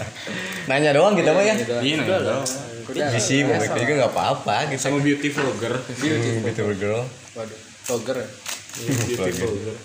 Nanya 0.69 0.91
doang 0.93 1.15
kita 1.15 1.31
mah 1.33 1.43
ya? 1.47 1.55
Iya 1.81 1.95
nah, 1.97 2.05
udah 2.05 2.43
Iya 2.91 3.21
sih 3.21 3.39
mau 3.43 3.55
balik 3.55 3.71
lagi 3.71 3.83
juga 3.83 3.93
nggak 4.01 4.13
apa-apa 4.13 4.57
gitu. 4.71 4.81
Sama 4.81 4.99
beauty 4.99 5.29
vlogger. 5.31 5.75
Hmm, 5.79 6.43
Beautiful 6.43 6.75
girl 6.77 7.03
waduh 7.33 7.59
vlogger. 7.87 8.17
Ya? 8.19 8.29
beauty 8.77 9.13
vlogger. 9.15 9.77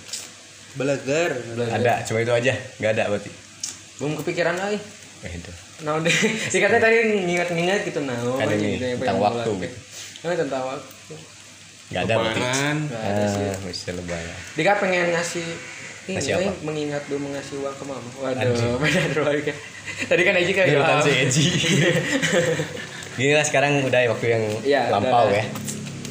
Belagar. 0.75 1.31
ada 1.71 1.93
cuma 2.03 2.19
itu 2.19 2.33
aja. 2.33 2.53
Nggak 2.81 2.91
ada 2.99 3.03
berarti. 3.07 3.31
Belum 3.97 4.13
kepikiran 4.19 4.55
lagi 4.59 4.79
eh 5.25 5.31
itu. 5.31 5.51
Nah 5.81 5.97
deh. 5.99 6.13
Si 6.51 6.57
katanya 6.61 6.81
tadi 6.85 6.95
ngingat-ngingat 7.25 7.81
gitu 7.87 7.99
nah 8.05 8.13
Kan 8.13 8.47
ini 8.53 8.77
tentang 8.99 9.17
waktu 9.17 9.49
gitu. 9.63 9.77
nah 10.21 10.35
tentang 10.35 10.63
waktu. 10.67 11.13
Nggak 11.89 12.01
ada 12.05 12.13
berarti. 12.17 12.39
Lebaran. 12.41 12.77
Nggak 12.89 13.01
ada 13.01 13.25
sih. 13.25 13.43
ah 13.45 13.57
bisa 13.65 13.91
lebaran. 13.95 14.37
Dika 14.53 14.73
pengen 14.77 15.07
ngasih 15.15 15.47
ini 16.05 16.21
apa? 16.21 16.53
mengingat 16.61 17.03
dulu 17.09 17.33
ngasih 17.33 17.55
uang 17.65 17.75
ke 17.75 17.83
mama. 17.89 18.09
Waduh 18.21 18.77
beda 18.83 19.01
dulu 19.15 19.31
ya 19.41 19.55
tadi 19.95 20.21
kan 20.27 20.33
Eji 20.35 20.51
kayak 20.51 20.67
Jabatan 20.75 20.95
jawab. 20.99 21.07
si 21.07 21.11
Eji 21.23 21.45
Gini 23.15 23.31
lah 23.31 23.47
sekarang 23.47 23.79
udah 23.87 23.99
waktu 24.11 24.25
yang 24.27 24.43
Iya, 24.59 24.81
lampau 24.91 25.31
udah, 25.31 25.39
ya. 25.39 25.43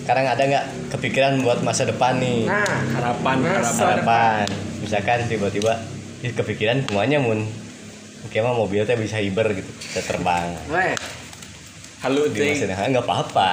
Sekarang 0.05 0.25
ada 0.25 0.43
nggak 0.45 0.65
kepikiran 0.97 1.33
buat 1.45 1.61
masa 1.61 1.85
depan 1.85 2.17
nih? 2.17 2.49
Nah 2.49 2.65
harapan 2.97 3.37
Masa 3.45 3.85
Harapan. 3.93 4.47
Misalkan 4.81 5.29
tiba-tiba 5.29 5.81
kepikiran 6.25 6.81
semuanya 6.89 7.21
mun. 7.21 7.45
Oke 8.25 8.41
mah 8.41 8.57
mobil 8.57 8.89
teh 8.89 8.97
bisa 8.97 9.21
hiber 9.21 9.53
gitu 9.53 9.69
Bisa 9.69 10.01
terbang. 10.01 10.49
Weh. 10.73 10.97
Halo 12.01 12.29
di 12.29 12.41
masa 12.41 12.69
depan 12.69 12.89
nggak 12.93 13.05
apa-apa. 13.05 13.49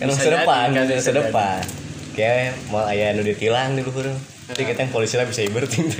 Kan 0.00 0.04
bisa 0.08 0.16
masa 0.16 0.30
depan 0.32 0.66
kan, 0.72 0.84
masa 0.88 1.12
depan. 1.12 1.60
Kayak 2.16 2.56
mau 2.72 2.84
ayah 2.88 3.12
nu 3.12 3.20
ditilang 3.20 3.76
dulu 3.76 4.00
huruf 4.00 4.16
nanti 4.44 4.60
kita 4.64 4.84
yang 4.84 4.92
polisi 4.92 5.16
lah 5.16 5.28
bisa 5.28 5.40
hiber 5.44 5.64
ting. 5.68 5.88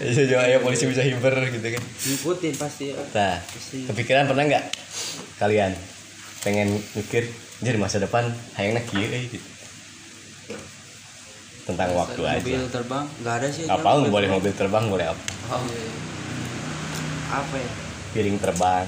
Bisa 0.00 0.26
juga 0.26 0.42
ayah 0.48 0.58
polisi 0.58 0.88
bisa 0.90 1.04
hiber 1.04 1.30
gitu 1.52 1.62
kan. 1.62 1.82
Ngikutin 1.84 2.54
pasti. 2.56 2.90
ya. 2.90 2.98
nah 3.14 3.36
kepikiran 3.92 4.26
pernah 4.26 4.44
nggak 4.48 4.64
kalian 5.40 5.72
pengen 6.40 6.68
mikir 6.92 7.24
jadi 7.58 7.76
masa 7.76 7.96
depan 7.96 8.28
hayangnya 8.54 8.84
kieu 8.84 9.00
euy," 9.02 9.24
gitu 9.26 9.48
tentang 11.62 11.92
waktu 11.92 12.20
aja 12.20 12.40
Mobil 12.40 12.66
terbang 12.68 13.04
nggak 13.20 13.34
ada 13.36 13.48
sih. 13.48 13.64
apa 13.64 13.88
nggak 13.94 14.10
boleh 14.10 14.28
mobil 14.28 14.52
terbang 14.52 14.84
boleh 14.86 15.06
apa 15.06 15.22
Oh. 15.50 15.64
Apa 17.32 17.54
ya? 17.54 17.70
piring 18.12 18.36
terbang 18.36 18.86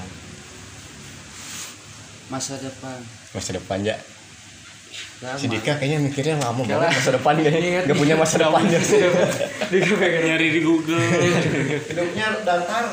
Masa 2.27 2.55
depan. 2.55 2.97
masa 3.31 3.51
depan 3.51 3.77
ya 3.83 3.95
Lama. 5.19 5.37
si 5.37 5.45
Dika 5.45 5.77
kayaknya 5.77 5.99
mikirnya 6.01 6.35
lama 6.35 6.61
banget. 6.61 6.89
masa 6.91 7.11
depan 7.11 7.33
kayaknya 7.37 7.85
nggak 7.85 7.95
punya 7.95 8.15
masa 8.15 8.35
depan. 8.39 8.61
ya 8.65 8.79
Dika 9.71 9.93
pengen 9.95 10.21
nyari 10.25 10.47
di 10.49 10.59
Google. 10.59 10.99
Hidupnya 10.99 12.25
datar. 12.43 12.83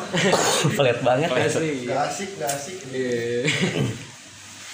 Pelit 0.71 0.99
banget. 1.01 1.29
Ya. 1.29 1.49
gak 1.87 2.01
asik 2.07 2.31
gak 2.37 2.51
asik. 2.51 2.77
Iya. 2.91 3.47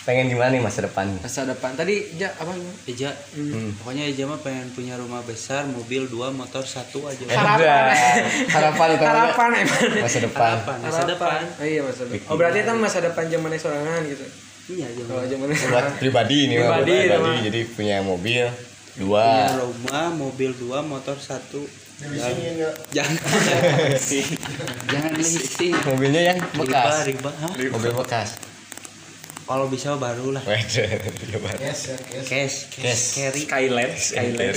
pengen 0.02 0.30
gimana 0.30 0.54
nih 0.54 0.62
masa 0.62 0.86
depan? 0.86 1.10
Masa 1.18 1.42
depan. 1.42 1.74
Tadi 1.74 2.14
ja 2.14 2.30
apa 2.30 2.54
Eja, 2.86 3.10
Hmm. 3.34 3.74
pokoknya 3.74 4.06
Eja 4.06 4.22
mah 4.22 4.38
pengen 4.38 4.70
punya 4.70 4.94
rumah 4.94 5.18
besar, 5.22 5.66
mobil 5.66 6.06
dua, 6.06 6.30
motor 6.30 6.62
satu 6.62 7.02
aja. 7.04 7.26
Harapan. 7.26 7.90
harapan 8.46 8.88
itu 8.92 9.02
harapan 9.04 9.50
emang. 9.56 9.82
Masa 9.98 10.18
depan. 10.22 10.50
Harapan, 10.54 10.76
masa 10.78 11.02
depan. 11.04 11.40
Oh, 11.58 11.66
iya 11.66 11.80
masa 11.82 12.06
depan. 12.06 12.22
Oh 12.28 12.36
berarti 12.36 12.58
itu 12.60 12.72
masa 12.76 12.98
depan 13.02 13.24
zamannya 13.26 13.58
sorangan 13.58 14.02
gitu 14.06 14.26
Iya, 14.66 14.86
Eja 14.90 15.02
kalau 15.06 15.22
zamannya 15.22 15.54
buat 15.54 15.62
sorangan 15.62 15.94
pribadi 15.96 16.38
nih 16.50 16.56
mah, 16.58 16.82
Pribadi, 16.82 16.94
pribadi 17.06 17.22
mah. 17.22 17.38
jadi 17.46 17.60
punya 17.70 17.96
mobil 18.02 18.44
Punya 18.96 18.98
dua 18.98 19.26
rumah, 19.62 20.06
mobil 20.10 20.50
dua, 20.56 20.78
motor 20.82 21.14
satu. 21.16 21.62
nggak 21.96 22.74
Jangan. 22.90 23.16
Jangan 24.92 25.12
leasing. 25.14 25.72
mobilnya 25.86 26.22
yang 26.24 26.38
Riba, 26.42 26.60
bekas 26.60 26.94
riba. 27.04 27.30
Hah? 27.30 27.50
mobil 27.72 27.92
bekas 27.94 28.28
Kalau 29.46 29.70
bisa 29.70 29.94
baru 29.94 30.34
lah. 30.34 30.42
Ya 30.42 30.58
yes 30.58 31.94
Cash, 32.26 32.26
Cash. 32.26 32.74
cash, 32.74 33.02
carry. 33.14 33.40
Skyland 33.46 33.92
Skyland. 33.94 34.56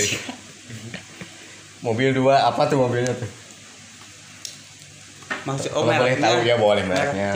mobil 1.80 2.10
dua 2.12 2.44
apa 2.44 2.66
tuh 2.66 2.76
mobilnya 2.76 3.14
tuh 3.14 3.30
Maksud 5.40 5.70
Kalau 5.70 5.86
boleh 5.86 6.16
tahu 6.18 6.36
ya, 6.44 6.56
boleh 6.58 6.82
mereknya. 6.84 7.30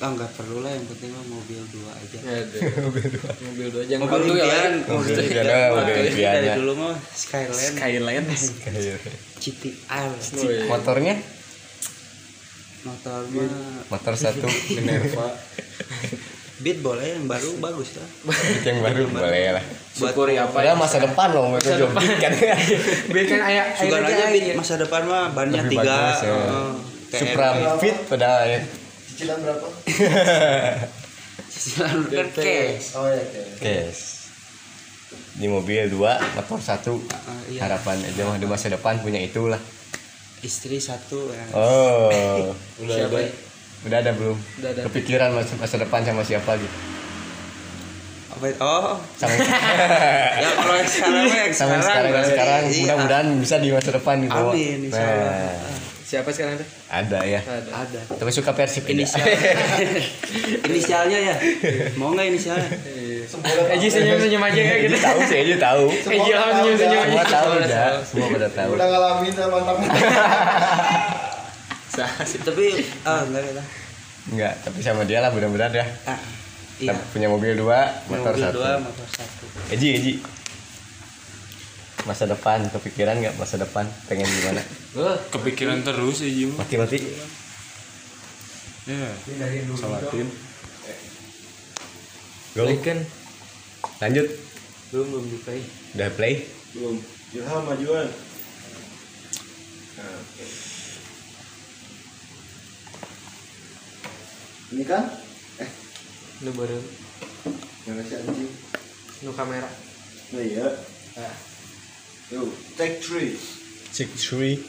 Ah 0.00 0.08
nggak 0.08 0.32
perlu 0.32 0.64
lah 0.64 0.72
yang 0.72 0.88
penting 0.88 1.12
mah 1.12 1.24
mobil 1.28 1.60
dua 1.68 1.92
aja. 1.92 2.18
mobil 2.88 3.04
dua. 3.04 3.30
Mobil 3.36 3.66
dua 3.68 3.82
jangan 3.84 4.08
Mobil 4.08 4.20
dulu 4.24 4.32
ya 4.32 4.44
impian, 4.48 4.72
Mobil 4.72 4.88
mobil 4.88 5.14
impian, 5.20 5.68
mobil 5.76 5.92
Dari 5.92 6.08
impiannya. 6.08 6.54
dulu 6.56 6.72
mah 6.72 6.94
Skyland, 7.12 7.74
Skyland 7.76 8.26
GTR, 9.36 10.10
Oh, 10.10 10.68
motornya? 10.72 11.14
Motor 12.80 13.20
mah. 13.28 13.44
Motor 13.92 14.14
satu. 14.16 14.48
Minerva. 14.80 15.28
Beat 16.60 16.80
boleh 16.80 17.16
yang 17.16 17.28
baru 17.28 17.60
bagus 17.60 18.00
lah. 18.00 18.08
yang 18.64 18.80
baru 18.80 19.04
boleh 19.04 19.52
lah. 19.52 19.64
Syukuri 19.92 20.40
apa 20.40 20.48
padahal 20.48 20.80
masa 20.80 20.96
depan 20.96 21.28
loh 21.32 21.60
jogging 21.60 22.16
kan. 22.16 22.32
Biar 23.12 23.24
kan 23.28 23.40
ayah 23.52 23.64
Sugar 23.76 24.00
ayah 24.00 24.08
aja 24.08 24.24
aja 24.28 24.32
Beat 24.32 24.56
masa 24.56 24.74
depan 24.80 25.02
mah 25.04 25.28
bannya 25.36 25.60
tiga. 25.68 26.16
ya. 26.16 26.36
Kayak 27.12 27.20
Supra 27.20 27.48
Fit 27.76 27.96
padahal 28.08 28.44
ya 28.48 28.60
cicilan 29.20 29.38
berapa 29.38 29.68
Cicilan 31.52 32.08
kan 32.08 32.26
cash. 32.32 32.96
oh 32.96 33.04
ya 33.04 33.20
Yes. 33.60 33.98
Di 35.32 35.44
mobil 35.44 35.88
dua, 35.88 36.16
motor 36.32 36.56
satu. 36.58 36.96
Ah, 37.10 37.36
iya. 37.46 37.60
Harapan 37.60 38.00
aja 38.00 38.22
mah 38.24 38.36
di 38.36 38.46
masa 38.46 38.68
depan 38.68 38.96
punya 38.98 39.18
itulah. 39.18 39.58
Istri 40.40 40.78
satu 40.78 41.28
ya. 41.28 41.44
Oh, 41.52 42.52
udah 42.80 42.94
siapa 42.96 43.18
udah 43.82 43.98
ada 43.98 44.12
belum? 44.12 44.36
Udah 44.56 44.70
ada. 44.70 44.80
Kepikiran 44.88 45.32
masa, 45.32 45.52
masa 45.56 45.76
depan 45.76 46.00
sama 46.00 46.22
siapa 46.22 46.56
gitu? 46.56 46.76
Apa 48.30 48.44
itu? 48.46 48.58
Oh, 48.58 48.94
Sama, 49.18 49.34
ya 50.38 50.48
kalau 50.54 50.74
yang 50.74 50.86
sekarang 50.86 51.24
yang 51.26 51.52
sama 51.52 51.72
yang 51.72 51.82
sekarang, 51.82 52.04
yang 52.06 52.14
berarti. 52.14 52.30
sekarang 52.30 52.62
Iya. 52.62 52.78
mudah-mudahan 52.80 53.26
bisa 53.36 53.56
di 53.58 53.68
masa 53.68 53.90
depan 53.90 54.16
gitu. 54.22 54.40
Amin, 54.46 54.78
insya 54.86 55.02
Allah. 55.02 55.32
Nah, 55.34 55.56
siapa 56.10 56.26
sekarang 56.34 56.58
tuh 56.58 56.66
ada 56.90 57.22
ya. 57.22 57.38
ada 57.38 57.86
Ada. 57.86 58.00
Tapi 58.18 58.30
suka 58.34 58.50
Persib? 58.50 58.82
Inisial. 58.90 59.22
Inisialnya 60.66 61.18
ya. 61.22 61.34
Mau 61.94 62.10
nggak 62.10 62.34
inisialnya? 62.34 62.66
Eji 63.78 63.86
senyum 63.86 64.18
senyum 64.18 64.42
aja 64.42 64.58
kayak 64.58 64.90
gitu 64.90 64.96
Eji 64.98 65.06
tahu 65.06 65.18
sih, 65.22 65.36
Eji 65.38 65.54
tahu. 65.62 65.84
Eji 65.86 66.30
langsung 66.34 66.74
senyum 66.74 66.78
senyum 66.82 67.02
Semua 67.06 67.22
aja 67.22 67.30
tahu 67.30 67.50
udah, 67.54 67.86
semua 68.02 68.26
pada 68.26 68.48
tahu. 68.50 68.70
udah 68.74 68.86
ngalamin 68.90 69.30
sama 69.30 69.50
mantap 69.62 69.76
Tapi 72.50 72.64
ah 73.06 73.20
enggak 73.22 73.42
kita. 73.46 73.62
Enggak, 74.34 74.54
tapi 74.66 74.78
sama 74.82 75.02
dia 75.06 75.18
lah 75.22 75.30
mudah-mudahan 75.30 75.72
ya. 75.74 75.84
Ah, 76.10 76.18
iya. 76.80 76.94
Punya 77.14 77.28
mobil 77.30 77.54
dua, 77.54 77.86
motor 78.10 78.34
Mobil 78.34 78.44
satu. 78.50 78.56
dua, 78.58 78.70
motor 78.82 79.06
satu. 79.10 79.44
Eji, 79.74 79.88
Eji. 79.94 80.12
Masa 82.08 82.24
depan, 82.24 82.64
kepikiran 82.72 83.20
nggak 83.20 83.36
masa 83.36 83.60
depan? 83.60 83.84
Pengen 84.08 84.26
gimana? 84.28 84.62
kepikiran 85.30 85.84
terus 85.84 86.24
ya 86.24 86.30
Jim 86.32 86.50
Mati-mati. 86.56 86.98
ya 88.90 89.06
salatin 89.78 90.26
Go. 92.56 92.66
kan 92.82 92.98
Lanjut. 94.00 94.26
Belum 94.90 95.06
belum 95.12 95.24
di 95.30 95.38
play. 95.44 95.60
Udah 95.94 96.10
play? 96.18 96.34
belum 96.74 96.96
Ilham 97.34 97.62
majuan 97.66 98.06
ini 104.70 104.86
kan 104.86 105.02
lu 106.46 106.50
baru 106.54 106.78
yang 107.90 107.98
si 108.06 108.14
anjing 108.14 108.50
nu 109.26 109.34
kamera 109.34 109.66
Nah 110.30 110.38
iya. 110.46 110.62
Ah. 111.18 111.49
Yo, 112.30 112.46
take 112.78 113.02
three. 113.02 113.34
six 113.90 114.06
three 114.22 114.62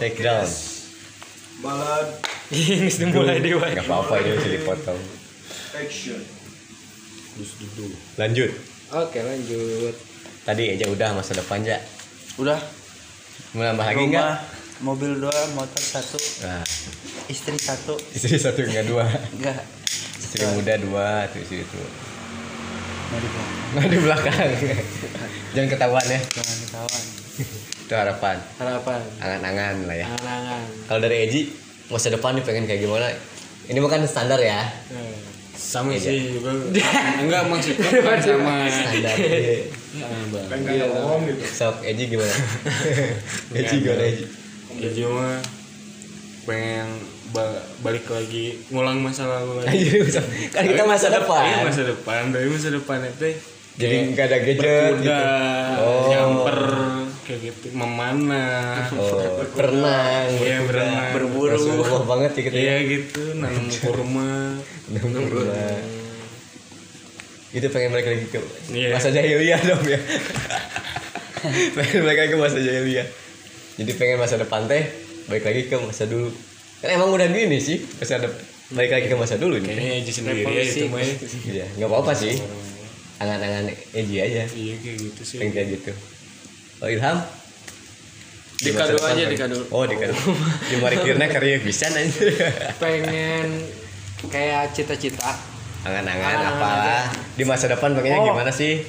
take 0.00 0.24
down. 0.24 0.48
Balad. 1.60 2.08
Ini 2.52 2.88
dimulai 2.88 3.40
dewa 3.40 3.64
nggak 3.64 3.88
apa-apa 3.88 4.20
ini 4.20 4.36
bisa 4.36 4.48
dipotong 4.60 5.00
action. 5.72 6.20
lanjut. 8.20 8.50
Oke 8.92 9.18
lanjut. 9.24 9.94
Tadi 10.44 10.76
aja 10.76 10.84
udah 10.88 11.08
masa 11.16 11.32
depan 11.32 11.64
aja 11.64 11.80
udah. 12.36 12.60
Mau 13.56 13.64
nambah 13.64 13.84
lagi 13.88 14.04
nggak? 14.12 14.32
mobil 14.84 15.16
dua 15.16 15.38
motor 15.56 15.80
satu. 15.80 16.20
Nah. 16.44 16.60
Istri 17.28 17.56
satu. 17.56 17.94
Istri 18.12 18.36
satu 18.36 18.60
nggak 18.68 18.86
dua. 18.88 19.08
Enggak 19.36 19.64
istri 20.32 20.48
muda 20.56 20.74
dua 20.80 21.28
tuh 21.28 21.44
istri 21.44 21.60
itu 21.60 21.80
mau 23.12 23.20
di 23.20 23.28
nah 23.72 23.84
di 23.84 23.98
belakang. 24.00 24.48
Jangan 25.52 25.68
ketahuan 25.68 26.06
ya. 26.08 26.20
Jangan 26.32 26.58
kawan 26.72 27.02
itu 27.82 27.94
harapan. 28.00 28.36
Harapan. 28.56 29.00
Angan-angan 29.20 29.74
lah 29.84 29.96
ya. 30.00 30.06
Angan-angan. 30.08 30.62
Kalau 30.88 31.00
dari 31.04 31.16
Eji 31.28 31.40
masa 31.92 32.08
depan 32.08 32.32
nih 32.32 32.44
pengen 32.44 32.64
kayak 32.64 32.80
gimana? 32.80 33.12
Ini 33.68 33.76
mah 33.78 33.90
kan 33.92 34.00
standar 34.08 34.40
ya? 34.40 34.64
Sama 35.52 35.92
Iya. 35.92 36.00
sih 36.00 36.40
Bang. 36.40 36.58
enggak 37.20 37.42
maksudnya 37.52 37.84
bukan 38.00 38.18
sama. 38.18 38.54
Standar. 38.72 39.14
Iya. 39.20 40.84
ngomong 40.88 41.28
gitu. 41.28 41.44
sok 41.44 41.84
Eji 41.84 42.04
gimana? 42.08 42.32
Eji 43.60 43.74
gimana 43.84 44.02
Eji? 44.08 44.24
ya 44.72 44.88
cuma 44.96 45.36
pengen 46.48 46.88
ba- 47.32 47.64
balik 47.80 48.06
lagi 48.06 48.60
ngulang 48.68 49.00
masa 49.00 49.24
lalu 49.24 49.60
lagi. 49.60 49.72
Anjir, 49.72 50.04
kan 50.48 50.62
kita 50.62 50.84
masa 50.84 51.06
Iya 51.06 51.16
depan. 51.18 51.44
masa 51.64 51.82
depan 51.82 52.22
dari 52.28 52.46
masa 52.46 52.68
depan 52.68 52.98
itu 53.02 53.28
jadi 53.72 53.96
nggak 54.06 54.26
ada 54.26 54.38
gadget 54.38 54.60
berkuda 54.60 55.00
gitu. 55.00 55.80
Oh. 55.80 56.04
nyamper 56.06 56.60
kayak 57.22 57.40
gitu 57.42 57.66
memanah. 57.72 58.84
Oh 58.92 59.40
berenang 59.50 60.28
Iya, 60.30 60.56
berkuda, 60.60 60.68
berenang. 60.68 61.10
berburu. 61.12 61.50
Rasulullah 61.50 62.02
banget 62.04 62.30
ya. 62.32 62.42
Gitu 62.42 62.54
iya 62.54 62.74
ya 62.74 62.76
gitu 62.86 63.22
nanam 63.34 63.66
kurma. 63.80 64.32
berenang 64.86 65.84
itu 67.52 67.66
pengen 67.68 67.90
balik 67.90 68.06
lagi 68.06 68.24
ke 68.26 68.38
Iya. 68.70 68.88
masa 68.92 69.08
jahiliyah 69.08 69.60
dong 69.62 69.84
ya. 69.84 70.00
Pengen 71.74 72.00
balik 72.02 72.18
lagi 72.18 72.30
ke 72.30 72.38
masa 72.38 72.58
jahiliyah 72.58 73.06
jadi 73.74 73.92
pengen 73.94 74.16
masa 74.16 74.36
depan 74.36 74.64
teh 74.64 74.84
balik 75.26 75.42
lagi 75.42 75.64
ke 75.64 75.76
masa 75.76 76.04
dulu 76.04 76.28
kan 76.82 76.88
emang 76.90 77.08
udah 77.08 77.26
gini 77.26 77.56
sih 77.56 77.78
masa 77.96 78.18
depan 78.18 78.42
balik 78.72 78.90
lagi 78.90 79.06
ke 79.06 79.14
masa 79.14 79.34
dulu 79.36 79.56
nih 79.56 79.68
kayaknya 79.68 79.92
Eji 80.00 80.12
sendiri 80.12 80.40
ya 80.42 80.62
itu 80.62 80.84
mah 80.88 80.98
ya. 80.98 81.14
iya 81.46 81.66
nggak 81.76 81.88
apa-apa 81.88 82.12
sih. 82.12 82.34
Angan-angan 83.16 83.64
Eji 83.92 84.16
aja. 84.18 84.42
Iya 84.48 84.74
kayak 84.76 84.96
gitu 84.98 85.22
sih. 85.22 85.36
Pengen 85.38 85.52
kayak 85.52 85.68
gitu. 85.76 85.92
Oh 86.80 86.88
Ilham? 86.88 87.18
Di 88.56 88.68
depan 88.68 88.88
aja 88.88 88.98
pengen- 89.04 89.30
dikado 89.30 89.56
oh 89.68 89.84
dikado 89.84 90.14
di 90.64 90.76
marikirnya 90.76 91.26
karya 91.28 91.60
bisa 91.60 91.86
nanti. 91.88 92.26
Pengen 92.78 93.46
kayak 94.26 94.72
cita-cita. 94.72 95.30
Angan-angan 95.82 96.36
apalah. 96.48 97.04
di 97.32 97.42
masa 97.42 97.66
depan 97.66 97.90
pengennya 97.92 98.18
Oh. 98.20 98.26
gimana 98.28 98.50
sih 98.50 98.86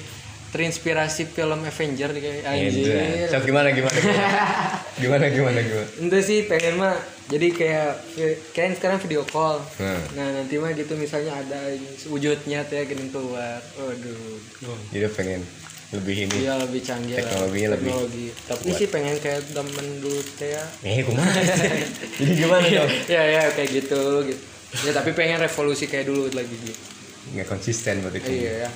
terinspirasi 0.54 1.26
film 1.28 1.66
Avenger 1.66 2.14
kayak 2.14 2.46
Anjir. 2.46 2.94
anjir 2.94 3.28
So, 3.28 3.42
gimana 3.42 3.74
gimana 3.74 3.98
gimana 4.94 5.26
gimana 5.34 5.60
gimana 5.60 5.90
Itu 5.98 6.18
sih 6.22 6.46
pengen 6.46 6.78
mah 6.78 6.94
jadi 7.26 7.48
kayak 7.50 7.90
kayak 8.54 8.78
sekarang 8.78 9.02
video 9.02 9.26
call. 9.26 9.58
Hmm. 9.82 9.98
Nah 10.14 10.28
nanti 10.32 10.62
mah 10.62 10.70
gitu 10.72 10.94
misalnya 10.94 11.34
ada 11.34 11.58
wujudnya 12.06 12.62
tuh 12.64 12.76
ya 12.78 12.84
gini 12.86 13.10
keluar. 13.10 13.58
Waduh. 13.76 14.38
jadi 14.94 15.10
pengen 15.10 15.42
lebih 15.94 16.26
ini 16.26 16.38
Iya 16.42 16.58
lebih 16.58 16.82
canggih 16.82 17.16
lah. 17.16 17.22
Teknologinya 17.22 17.70
lebih 17.74 17.90
Teknologi. 17.90 18.28
Tapi 18.46 18.68
sih 18.74 18.88
pengen 18.90 19.16
kayak 19.18 19.42
temen 19.50 19.88
dulu 20.02 20.20
teh 20.38 20.50
ya. 20.52 20.64
eh 20.84 21.02
kumaha 21.02 21.32
jadi 22.20 22.32
gimana 22.36 22.66
dong 22.66 22.92
ya 23.14 23.22
ya 23.24 23.42
kayak 23.54 23.70
gitu 23.72 24.02
gitu. 24.26 24.42
Ya 24.86 24.92
tapi 24.92 25.14
pengen 25.14 25.38
revolusi 25.38 25.86
kayak 25.86 26.06
dulu 26.06 26.30
lagi 26.30 26.54
gitu. 26.56 26.78
nggak 27.34 27.48
konsisten 27.48 28.02
berarti 28.02 28.20
Iya 28.26 28.68
ya. 28.68 28.70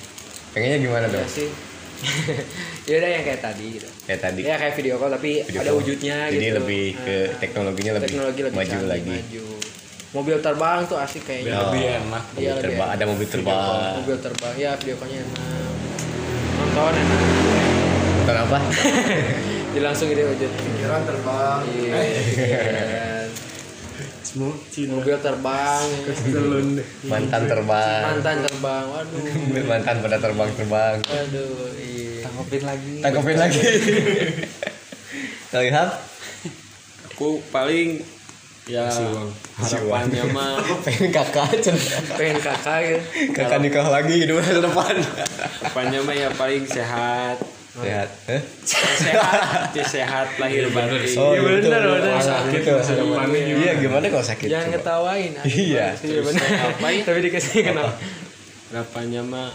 pengennya 0.50 0.78
gimana 0.80 1.06
Ya 1.06 1.14
dong 1.20 1.26
sih. 1.28 1.50
ya 2.88 2.94
udah 2.96 3.10
yang 3.10 3.22
kayak 3.22 3.40
tadi 3.40 3.64
gitu. 3.72 3.88
kayak 4.02 4.20
tadi 4.20 4.40
Ya 4.40 4.54
kayak 4.54 4.74
video 4.74 4.94
call 4.96 5.10
tapi 5.10 5.30
Video 5.42 5.58
ada 5.58 5.68
call. 5.68 5.78
wujudnya 5.78 6.16
jadi 6.28 6.46
gitu. 6.46 6.56
lebih 6.58 6.84
ke 6.96 7.16
Ah. 7.26 7.38
teknologinya 7.38 7.92
lebih, 7.92 8.06
teknologi 8.08 8.40
lebih 8.40 8.56
maju 8.56 8.70
canggih, 8.70 8.88
lagi 8.88 9.16
maju. 9.16 9.44
Mobil 10.08 10.36
terbang 10.38 10.78
tuh 10.84 10.96
asik 10.96 11.22
kayaknya. 11.22 11.44
biar 11.48 11.62
lebih 11.64 11.82
enak 11.84 12.24
mobil 12.24 12.38
Iya, 12.38 12.50
lebih 12.50 12.62
terbang 12.64 12.78
enak. 12.82 12.94
ada 12.94 13.04
mobil 13.04 13.26
terbang 13.28 13.58
Mobil 13.94 14.16
terbang 14.18 14.54
ya 14.56 14.70
video 14.74 14.94
callnya 14.96 15.18
enak. 15.20 15.42
Nonton 16.56 16.92
enak. 16.94 17.20
nonton 18.16 18.36
apa 18.38 18.58
Jadi 19.68 19.80
langsung 19.80 20.06
gitu 20.08 20.22
wujud. 20.24 20.50
Pikiran 20.50 21.02
terbang. 21.04 21.60
Iya. 21.68 21.98
semua 22.24 23.16
Cina 24.68 24.92
Mobil 24.94 25.16
terbang. 25.18 25.84
mantan 27.04 27.42
terbang 27.44 28.02
Mantan 28.04 28.36
terbang. 28.40 28.84
Waduh. 28.86 29.22
mantan 29.64 29.96
pada 29.98 30.16
terbang 30.16 30.50
terbang 30.52 30.96
Waduh. 31.02 31.74
Iya. 31.74 32.22
tangkapin 32.24 32.62
lagi 32.62 32.94
tangkapin 33.00 33.36
lagi 33.36 33.60
Ilham 35.48 35.88
aku 37.08 37.42
paling 37.50 37.98
ya 38.68 38.84
harapannya 39.56 40.28
mah 40.28 40.60
pengen 40.84 41.08
kakak. 41.08 41.50
Pengen 42.14 42.36
kakak 42.38 42.78
ya. 42.84 42.98
kakak 43.32 43.58
nikah 43.58 43.88
lagi 43.88 44.22
di 44.22 44.30
masa 44.30 44.60
depan 44.60 44.94
harapannya 45.00 46.00
mah 46.04 46.14
ya 46.14 46.28
paling 46.30 46.62
sehat 46.62 47.40
sehat 47.70 48.08
eh? 48.26 48.42
sehat 48.64 49.70
ya 49.70 49.84
sehat 49.84 50.28
lahir 50.36 50.66
batin 50.68 50.98
Oh, 51.14 51.30
Iya, 51.30 51.38
gitu. 51.38 51.68
bener, 51.68 51.82
bener. 51.84 52.10
Oh, 52.10 52.22
sakit 52.22 52.58
Gitu, 52.58 52.70
masa 52.72 52.92
depannya 52.92 53.38
gimana? 53.40 53.60
Iya, 53.60 53.72
gimana 53.76 54.04
kalau 54.08 54.24
sakit? 54.24 54.46
Jangan 54.46 54.64
coba? 54.64 54.74
ngetawain. 54.74 55.30
Iya. 55.44 55.86
bener. 56.00 56.46
Tapi 57.02 57.18
dikasih 57.22 57.52
kenapa? 57.64 57.92
harapannya 58.68 59.22
mah 59.22 59.48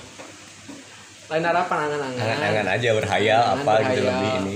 Lain 1.25 1.41
harapan 1.41 1.77
angan-angan. 1.83 2.21
Angan-angan 2.21 2.67
aja 2.69 2.89
berhayal 2.93 3.41
apa 3.55 3.71
gitu 3.87 4.01
lebih 4.03 4.31
ini. 4.39 4.55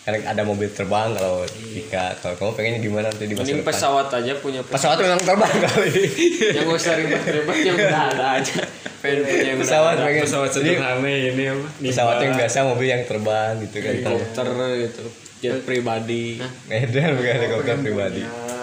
Karena 0.00 0.18
ada 0.26 0.42
mobil 0.42 0.68
terbang 0.68 1.12
kalau 1.12 1.44
Ika, 1.70 2.16
kalau 2.18 2.34
kamu 2.34 2.50
pengennya 2.54 2.80
gimana 2.80 3.06
nanti 3.06 3.24
di 3.24 3.34
masa 3.34 3.42
mending 3.42 3.60
depan? 3.60 3.68
pesawat 3.70 4.06
aja 4.10 4.32
punya 4.34 4.60
pesawat 4.62 4.96
Pesawat 4.96 4.98
memang 5.02 5.20
terbang 5.20 5.54
kali. 5.60 6.02
yang 6.50 6.64
gak 6.64 6.78
usah 6.78 6.92
ribet-ribet 6.94 7.56
yang 7.62 7.76
udah 7.76 8.02
ada 8.08 8.26
aja 8.38 8.58
pengen 9.00 9.20
punya 9.22 9.40
yang 9.42 9.56
udah 9.56 9.64
Pesawat 9.64 9.94
ada. 9.94 10.04
pengen. 10.04 10.22
pesawat 10.22 10.50
Jadi, 10.50 10.70
sederhana 10.70 11.08
ini 11.08 11.44
apa 11.46 11.66
Pesawat 11.82 12.16
yang 12.20 12.32
biasa, 12.36 12.56
mobil 12.64 12.86
yang 12.86 13.02
terbang 13.02 13.52
gitu 13.58 13.76
kan. 13.78 13.92
helikopter 13.92 14.46
gitu 14.78 15.04
jet 15.40 15.56
pribadi 15.64 16.36
Edan 16.68 17.16
bukan 17.16 17.32
helikopter 17.34 17.76
pribadi. 17.80 18.20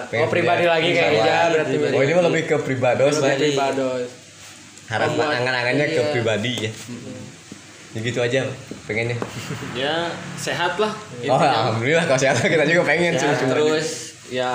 Pengen 0.08 0.22
Oh 0.22 0.30
pribadi 0.30 0.64
punya 0.64 0.72
lagi 0.72 0.90
kayak 0.90 1.12
pesawat. 1.12 1.26
Ija 1.26 1.38
berarti 1.50 1.76
Oh 1.90 2.02
ini 2.02 2.12
mah 2.14 2.24
lebih 2.24 2.44
ke 2.46 2.56
pribados 2.62 3.16
lah. 3.18 3.34
pribados. 3.34 4.08
Harapan 4.88 5.20
Oh, 5.20 5.36
angan-angannya 5.36 5.86
ke 5.86 6.00
iya. 6.00 6.12
pribadi 6.14 6.54
ya. 6.64 6.72
Ya 7.92 8.00
gitu 8.00 8.20
aja 8.22 8.40
pengennya. 8.86 9.18
ya 9.74 10.08
sehat 10.38 10.78
lah 10.78 10.94
Oh 11.26 11.34
alhamdulillah 11.34 12.06
kalau 12.06 12.20
sehat 12.20 12.38
kita 12.40 12.64
juga 12.64 12.86
pengen 12.86 13.18
sih. 13.18 13.26
Sehat 13.26 13.42
cuma 13.42 13.52
terus 13.52 13.88
ya 14.30 14.52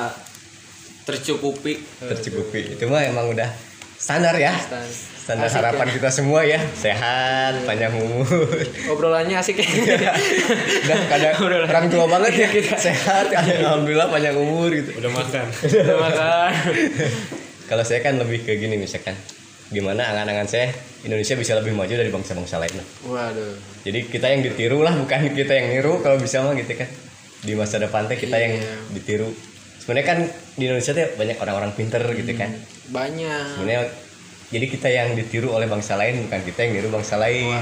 tercukupi 1.02 1.82
tercukupi. 1.98 2.78
Itu 2.78 2.86
mah 2.86 3.02
emang 3.02 3.28
udah 3.28 3.50
standar 3.92 4.38
ya. 4.38 4.54
Stan. 4.54 4.86
Standar 5.22 5.46
Asik 5.46 5.56
harapan 5.56 5.86
ya. 5.86 5.92
kita 5.94 6.08
semua 6.10 6.40
ya 6.42 6.58
sehat 6.74 7.54
panjang 7.62 7.94
umur 7.94 8.26
Obrolannya 8.90 9.38
asik 9.38 9.54
ya. 9.54 9.66
udah 10.82 10.98
kadang 11.06 11.34
orang 11.62 11.86
tua 11.86 12.10
banget 12.10 12.32
ya 12.42 12.48
sehat 12.74 13.30
alhamdulillah 13.30 14.10
panjang 14.10 14.34
umur 14.34 14.66
gitu 14.68 14.98
udah 14.98 15.10
makan 15.12 15.46
Udah 15.62 15.96
makan. 15.96 16.50
kalau 17.70 17.84
saya 17.84 18.02
kan 18.02 18.18
lebih 18.18 18.42
ke 18.42 18.58
gini 18.58 18.74
misalkan 18.74 19.14
gimana 19.70 20.04
angan-angan 20.04 20.44
saya 20.44 20.68
Indonesia 21.00 21.32
bisa 21.32 21.54
lebih 21.54 21.72
maju 21.72 21.88
dari 21.88 22.10
bangsa-bangsa 22.10 22.58
lain 22.58 22.82
Waduh. 23.06 23.56
jadi 23.86 24.02
kita 24.04 24.26
yang 24.26 24.42
ditiru 24.42 24.82
lah 24.82 24.92
bukan 24.92 25.32
kita 25.32 25.54
yang 25.54 25.70
niru 25.70 26.02
kalau 26.02 26.18
bisa 26.18 26.42
mah 26.42 26.52
gitu 26.52 26.74
kan 26.74 26.90
di 27.40 27.54
masa 27.54 27.78
depan 27.78 28.04
teh 28.04 28.18
kita 28.18 28.36
yang 28.36 28.58
Iya. 28.58 28.74
ditiru 28.90 29.30
sebenarnya 29.78 30.06
kan 30.08 30.18
di 30.52 30.66
Indonesia 30.66 30.92
tuh 30.92 31.14
banyak 31.14 31.38
orang-orang 31.38 31.72
pinter 31.72 32.02
gitu 32.12 32.32
kan 32.34 32.50
Banyak. 32.90 33.56
sebenarnya 33.56 33.82
jadi 34.52 34.66
kita 34.68 34.88
yang 34.92 35.16
ditiru 35.16 35.48
oleh 35.56 35.64
bangsa 35.64 35.96
lain 35.96 36.28
bukan 36.28 36.40
kita 36.44 36.68
yang 36.68 36.72
niru 36.76 36.92
bangsa 36.92 37.16
lain. 37.16 37.56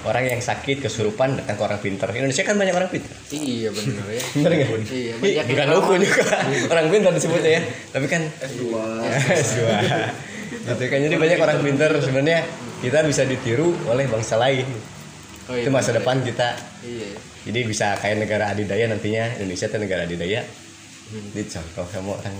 Orang 0.00 0.24
yang 0.26 0.40
sakit 0.40 0.80
kesurupan 0.80 1.36
datang 1.36 1.60
ke 1.60 1.62
orang 1.62 1.76
pinter 1.76 2.08
Indonesia 2.08 2.40
kan 2.40 2.56
banyak 2.56 2.72
orang 2.72 2.88
pinter 2.88 3.12
Iya 3.30 3.68
bener 3.68 4.04
ya. 4.08 4.22
bener 4.34 4.50
nggak? 4.56 4.68
Iya, 4.90 5.12
banyak 5.20 5.44
bukan 5.44 5.68
hukum 5.76 5.96
juga. 6.00 6.36
Orang 6.72 6.86
pinter 6.88 7.10
disebutnya 7.14 7.50
ya. 7.60 7.62
Tapi 7.94 8.06
kan 8.08 8.22
S2. 8.42 8.62
S2 9.44 9.60
gitu 10.50 10.84
kan. 10.88 10.98
Jadi 11.04 11.14
banyak 11.20 11.38
orang 11.38 11.58
pinter 11.62 11.90
sebenarnya 12.00 12.40
kita 12.80 12.98
bisa 13.06 13.22
ditiru 13.28 13.76
oleh 13.86 14.08
bangsa 14.08 14.34
lain. 14.40 14.66
Oh, 15.46 15.54
iya, 15.54 15.62
itu 15.62 15.70
masa 15.70 15.92
bener. 15.92 16.02
depan 16.02 16.16
kita. 16.26 16.48
Iya. 16.80 17.08
jadi 17.40 17.60
bisa 17.68 17.86
kayak 18.00 18.24
negara 18.24 18.50
adidaya 18.50 18.88
nantinya. 18.88 19.36
Indonesia 19.36 19.68
itu 19.68 19.78
negara 19.78 20.08
adidaya. 20.08 20.40
Dicontoh 21.36 21.86
sama 21.86 22.16
orang. 22.18 22.34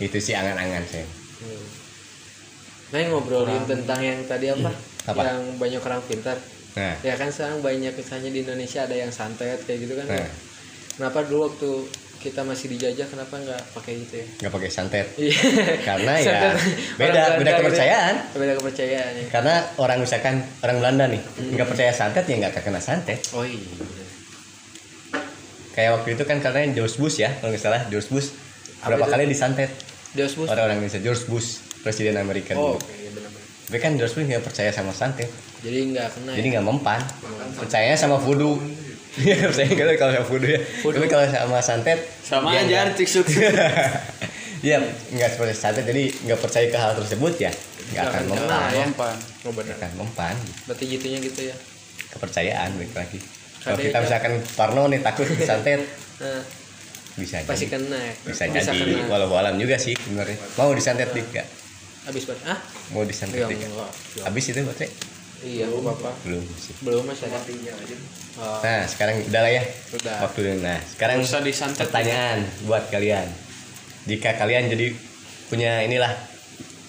Itu 0.00 0.18
sih 0.18 0.32
angan-angan 0.32 0.82
saya 0.88 1.04
Nah, 2.94 3.02
ngobrolin 3.04 3.66
tentang 3.66 3.98
yang 3.98 4.22
tadi 4.22 4.46
apa? 4.48 4.70
Apa? 5.04 5.20
Yang 5.20 5.40
banyak 5.58 5.80
orang 5.82 6.00
pintar. 6.04 6.38
Nah, 6.74 6.94
Ya 7.02 7.14
kan 7.14 7.26
sekarang 7.28 7.58
banyak 7.58 7.90
misalnya 7.92 8.30
di 8.30 8.40
Indonesia 8.40 8.80
ada 8.80 8.94
yang 8.94 9.10
santet 9.10 9.58
kayak 9.62 9.82
gitu 9.82 9.94
kan. 9.94 10.06
Nah. 10.06 10.30
Kenapa 10.94 11.22
dulu 11.22 11.50
waktu 11.50 11.70
kita 12.16 12.40
masih 12.40 12.70
dijajah 12.70 13.04
kenapa 13.04 13.36
nggak 13.36 13.62
pakai 13.74 14.00
gitu 14.00 14.14
ya? 14.16 14.26
nggak 14.40 14.52
pakai 14.52 14.70
santet. 14.70 15.06
Iya. 15.18 15.36
Karena 15.84 16.12
ya 16.16 16.24
Santet. 16.24 16.54
beda- 16.94 17.02
Orang 17.04 17.10
beda 17.12 17.34
Belanda 17.36 17.50
gitu. 17.50 17.60
kepercayaan. 17.60 18.14
Beda 18.32 18.52
kepercayaan 18.54 19.12
ya. 19.12 19.24
Karena 19.28 19.54
orang 19.76 19.98
misalkan 19.98 20.34
orang 20.60 20.76
Belanda 20.78 21.04
nih 21.10 21.22
nggak 21.52 21.68
percaya 21.68 21.92
santet 21.92 22.24
ya 22.24 22.36
nggak 22.38 22.54
kena 22.56 22.78
santet. 22.78 23.18
Oh 23.30 23.42
iya. 23.42 23.58
Kayak 25.74 25.90
waktu 25.92 26.08
itu 26.14 26.22
kan 26.22 26.38
karena 26.38 26.70
George 26.70 26.96
Bush 26.96 27.18
ya 27.18 27.34
kalau 27.34 27.50
nggak 27.50 27.60
salah 27.60 27.82
George 27.88 28.08
Bush 28.08 28.30
berapa 28.80 29.04
kali 29.04 29.26
disantet 29.26 29.70
Deus 30.14 30.32
Bus. 30.32 30.46
orang-orang 30.46 30.78
Indonesia 30.78 31.02
George 31.02 31.26
Bush 31.26 31.63
presiden 31.84 32.16
Amerika 32.16 32.56
Oh, 32.56 32.74
dulu. 32.74 32.80
oke 32.80 32.88
iya. 32.90 33.10
Tapi 33.64 33.78
kan 33.78 33.92
George 33.94 34.14
Bush 34.14 34.26
nggak 34.26 34.40
percaya 34.42 34.70
sama 34.70 34.90
santet, 34.90 35.28
Jadi 35.60 35.92
nggak 35.92 36.08
kena. 36.10 36.32
jadi 36.32 36.46
ya? 36.46 36.52
nggak 36.54 36.64
mempan. 36.64 37.00
Percayanya 37.54 37.94
sama 37.94 38.16
voodoo. 38.16 38.56
Iya 39.16 39.46
percaya 39.46 39.70
kalau 39.70 39.94
kalau 39.94 40.12
sama 40.12 40.26
voodoo 40.26 40.50
ya. 40.50 40.60
Tapi 40.82 41.06
kalau 41.06 41.24
sama 41.24 41.58
santet 41.60 41.98
sama 42.20 42.50
dia 42.50 42.66
aja 42.82 42.90
cik 42.90 43.06
suk 43.06 43.26
Iya 44.66 44.82
nggak 44.82 45.28
seperti 45.30 45.54
santet 45.54 45.84
jadi 45.84 46.02
nggak 46.24 46.40
percaya 46.40 46.66
ke 46.66 46.74
hal 46.74 46.92
tersebut 46.94 47.36
ya 47.38 47.52
nggak 47.86 48.00
akan 48.02 48.22
mempan. 48.26 48.42
kena 48.42 48.58
ya. 48.70 48.84
mempan 48.84 49.16
Oh 49.44 49.52
benar. 49.52 49.74
Akan 49.76 49.92
mempan. 49.94 50.34
Berarti 50.64 50.84
gitunya 50.88 51.18
gitu 51.20 51.40
ya. 51.44 51.54
Kepercayaan 52.10 52.74
balik 52.74 52.90
lagi. 52.92 53.18
Kalau 53.60 53.78
kita 53.78 53.92
ya. 53.92 54.02
misalkan 54.02 54.32
Parno 54.52 54.82
nih 54.88 54.98
takut 54.98 55.30
santet 55.48 55.80
Nah, 56.14 56.42
bisa 57.14 57.38
pasti 57.44 57.64
jadi. 57.64 57.74
kena. 57.78 57.98
ya. 58.00 58.12
Bisa 58.24 58.42
jadi 58.50 58.98
walau 59.06 59.30
alam 59.32 59.54
juga 59.56 59.76
sih 59.76 59.94
sebenarnya. 59.94 60.42
Mau 60.56 60.72
disantet 60.72 61.06
dik 61.08 61.30
Habis 62.04 62.22
banget. 62.28 62.44
Ah? 62.44 62.58
Mau 62.92 63.02
disantet 63.08 63.40
enggak. 63.40 63.90
Habis 64.24 64.44
itu 64.52 64.60
baterai? 64.60 64.90
Iya, 65.44 65.68
nggak 65.68 65.80
apa-apa. 65.84 66.10
Belum 66.24 66.44
sih. 66.56 66.72
Belum 66.80 67.04
masih 67.04 67.28
ada. 67.28 67.36
Oh, 68.40 68.58
Nah, 68.64 68.80
sekarang 68.88 69.20
udah 69.28 69.40
lah 69.44 69.52
ya. 69.52 69.62
Udah. 69.92 70.16
Waktu 70.24 70.40
nah, 70.64 70.80
sekarang 70.88 71.20
usah 71.20 71.44
disantet. 71.44 71.84
pertanyaan 71.84 72.48
buat 72.64 72.88
kalian. 72.88 73.28
Jika 74.08 74.40
kalian 74.40 74.72
jadi 74.72 74.96
punya 75.52 75.84
inilah 75.84 76.12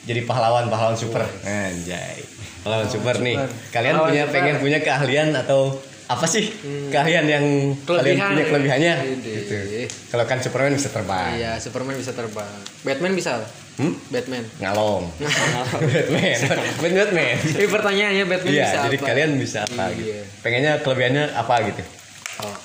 jadi 0.08 0.24
pahlawan-pahlawan 0.24 0.96
super. 0.96 1.28
Anjay. 1.44 2.24
Pahlawan 2.64 2.88
super 2.88 3.20
nih. 3.20 3.36
Kalian 3.76 3.94
Pahlawan 4.00 4.10
punya 4.12 4.24
super. 4.24 4.36
pengen 4.40 4.56
punya 4.64 4.80
keahlian 4.80 5.30
atau 5.36 5.76
apa 6.06 6.26
sih 6.30 6.54
keahlian 6.94 7.26
yang 7.26 7.46
kalian 7.82 8.14
Kelebihan 8.14 8.30
punya 8.30 8.38
ya? 8.38 8.50
kelebihannya? 8.50 8.94
Ide. 9.18 9.34
Gitu. 9.42 9.56
Kalau 10.14 10.26
kan 10.30 10.38
Superman 10.38 10.78
bisa 10.78 10.90
terbang. 10.94 11.32
Iya, 11.34 11.52
Superman 11.58 11.98
bisa 11.98 12.14
terbang. 12.14 12.54
Batman 12.86 13.14
bisa. 13.18 13.42
Hmm? 13.76 13.94
Batman. 14.08 14.46
Ngalong. 14.62 15.04
Batman. 15.20 16.38
Batman. 16.46 16.92
Batman. 16.94 17.36
Ini 17.58 17.68
pertanyaannya 17.68 18.26
Batman 18.30 18.52
Iya, 18.54 18.64
bisa 18.64 18.78
jadi 18.86 18.98
apa? 18.98 19.06
kalian 19.10 19.32
bisa 19.36 19.60
apa 19.66 19.84
gitu. 19.92 20.10
Iya. 20.14 20.22
Pengennya 20.46 20.74
kelebihannya 20.86 21.24
apa 21.34 21.56
gitu? 21.74 21.84
Oh, 22.46 22.58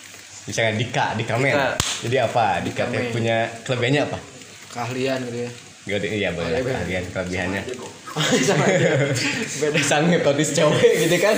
Misalnya 0.44 0.72
Dika, 0.76 1.07
Dika 1.16 1.35
Men. 1.40 1.55
Jadi 2.05 2.16
apa? 2.20 2.61
Dika, 2.61 2.83
Dika 2.92 3.09
punya 3.11 3.37
kelebihannya 3.64 4.03
apa? 4.05 4.18
keahlian 4.70 5.18
gitu 5.26 5.38
ya. 5.48 5.50
Gak 5.81 5.96
ada, 5.98 6.09
iya 6.12 6.29
boleh 6.31 6.61
kalian 6.62 7.05
kelebihannya. 7.11 7.62
Sama 8.42 8.64
aja. 8.64 9.07
Beda. 9.57 9.70
Bisa 9.73 9.94
ngehipnotis 10.01 10.51
cewek 10.51 10.92
gitu 11.01 11.16
kan? 11.16 11.35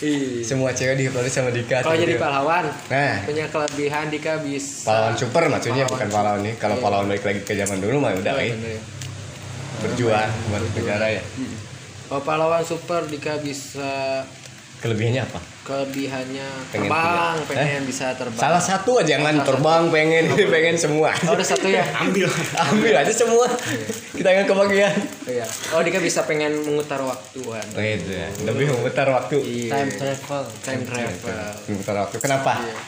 Iya. 0.00 0.40
Semua 0.40 0.72
cewek 0.72 0.96
dihipnotis 0.96 1.28
sama 1.30 1.52
Dika. 1.52 1.80
Kalau 1.80 1.92
jadi 1.94 2.16
pahlawan, 2.16 2.64
Nah, 2.88 3.14
punya 3.22 3.44
kelebihan 3.46 4.08
Dika 4.08 4.40
bisa 4.40 4.88
pahlawan 4.88 5.14
super 5.14 5.44
maksudnya 5.46 5.84
Pahlawan 5.84 5.92
bukan 5.92 6.08
pahlawan 6.10 6.40
nih. 6.40 6.54
Kalau 6.56 6.76
Iya. 6.76 6.82
pahlawan 6.82 7.06
balik 7.06 7.24
lagi 7.24 7.40
ke 7.42 7.52
zaman 7.54 7.78
dulu 7.78 7.96
mah 7.98 8.12
udah 8.14 8.32
Oh, 8.32 8.40
eh. 8.40 8.52
ya. 8.52 8.80
berjuang 9.76 10.30
buat 10.48 10.62
negara 10.72 11.06
ya. 11.10 11.22
Kalau 12.06 12.22
pahlawan 12.22 12.62
super 12.62 13.04
Dika 13.04 13.36
bisa 13.36 14.24
Kelebihannya 14.76 15.20
apa? 15.22 15.40
Kelebihannya 15.66 16.46
Pengen 16.70 16.86
terbang, 16.86 17.34
punya. 17.42 17.58
pengen 17.58 17.82
bisa 17.82 18.14
terbang. 18.14 18.38
Salah 18.38 18.62
satu 18.62 18.90
aja 18.96 19.18
jangan 19.18 19.34
terbang 19.42 19.82
pengen 19.90 20.24
pengen 20.46 20.76
semua. 20.76 21.10
Oh, 21.26 21.34
ada 21.34 21.42
satu 21.42 21.66
ya? 21.66 21.82
Ambil, 21.98 22.30
ambil 22.62 22.94
aja 22.96 23.10
semua. 23.10 23.50
Kita 24.12 24.28
nggak 24.28 24.46
kebagian. 24.46 24.94
Iya. 25.26 25.46
Oh, 25.74 25.82
Dika 25.82 25.98
bisa 25.98 26.22
pengen 26.22 26.62
memutar 26.62 27.02
waktu. 27.02 27.42
Waduh. 27.42 27.74
Oh, 27.74 27.82
itu 27.82 28.12
ya. 28.12 28.28
Lebih 28.44 28.66
memutar 28.70 29.10
waktu. 29.10 29.36
Iya. 29.38 29.70
time 29.74 29.90
travel 29.92 30.44
Time 30.62 30.82
travel. 30.84 31.34
Memutar 31.66 31.94
waktu. 31.98 32.16
Kenapa? 32.16 32.54
Iya. 32.62 32.78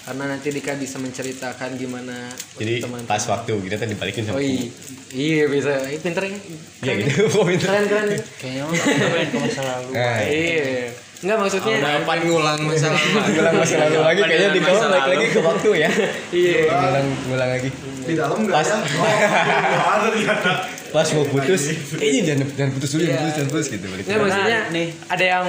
Karena 0.00 0.24
nanti 0.26 0.48
Dika 0.48 0.72
bisa 0.72 0.96
menceritakan 0.96 1.76
gimana 1.76 2.32
Jadi 2.56 2.80
teman-teman. 2.80 3.04
pas 3.04 3.20
waktu 3.28 3.52
kita 3.60 3.76
tuh 3.76 3.88
dibalikin 3.88 4.24
sama 4.24 4.36
Oh 4.36 4.42
iya, 4.42 4.64
iya 5.10 5.44
bisa. 5.44 5.84
Ini 5.84 6.00
pinter 6.00 6.22
ya. 6.24 6.38
Iya 6.80 6.92
gitu. 7.02 7.28
Oh, 7.36 7.44
pinter. 7.44 7.68
Keren 7.68 7.84
keren. 7.84 8.08
kayaknya 8.40 8.62
kemarin 8.72 9.26
ke 9.26 9.36
masa 9.38 9.62
lalu 9.66 9.88
Nah, 9.92 10.16
Iya. 10.24 10.88
Enggak 11.18 11.36
maksudnya. 11.36 11.76
dapat 11.82 12.18
ngulang 12.22 12.58
masa 12.62 12.86
lalu 12.88 13.08
ngulang 13.34 13.54
masa 13.58 13.74
lalu 13.80 13.98
lagi 14.00 14.20
kayaknya 14.22 14.48
di 14.50 14.60
kamu 14.60 14.78
balik 14.80 15.06
lagi 15.08 15.26
ke 15.28 15.40
waktu 15.42 15.68
ya. 15.76 15.90
Iya. 16.38 16.60
Ngulang 16.70 17.06
ngulang 17.26 17.50
lagi. 17.50 17.68
Di 18.00 18.14
dalam 18.14 18.38
nggak 18.40 18.62
ya? 18.62 18.76
Oh, 18.78 19.90
ada 19.90 20.08
ternyata. 20.08 20.52
Pas 20.94 21.04
mau 21.12 21.26
putus, 21.26 21.62
eh 21.96 22.24
jangan 22.24 22.48
jangan 22.50 22.70
putus 22.72 22.90
dulu, 22.90 23.02
jangan 23.02 23.12
Iya. 23.12 23.20
putus, 23.20 23.34
jangan 23.34 23.48
putus 23.50 23.66
gitu 23.68 23.86
balik. 23.86 24.04
Enggak 24.04 24.20
maksudnya 24.22 24.58
Nah, 24.58 24.72
nih. 24.72 24.88
ada 25.06 25.24
yang 25.26 25.46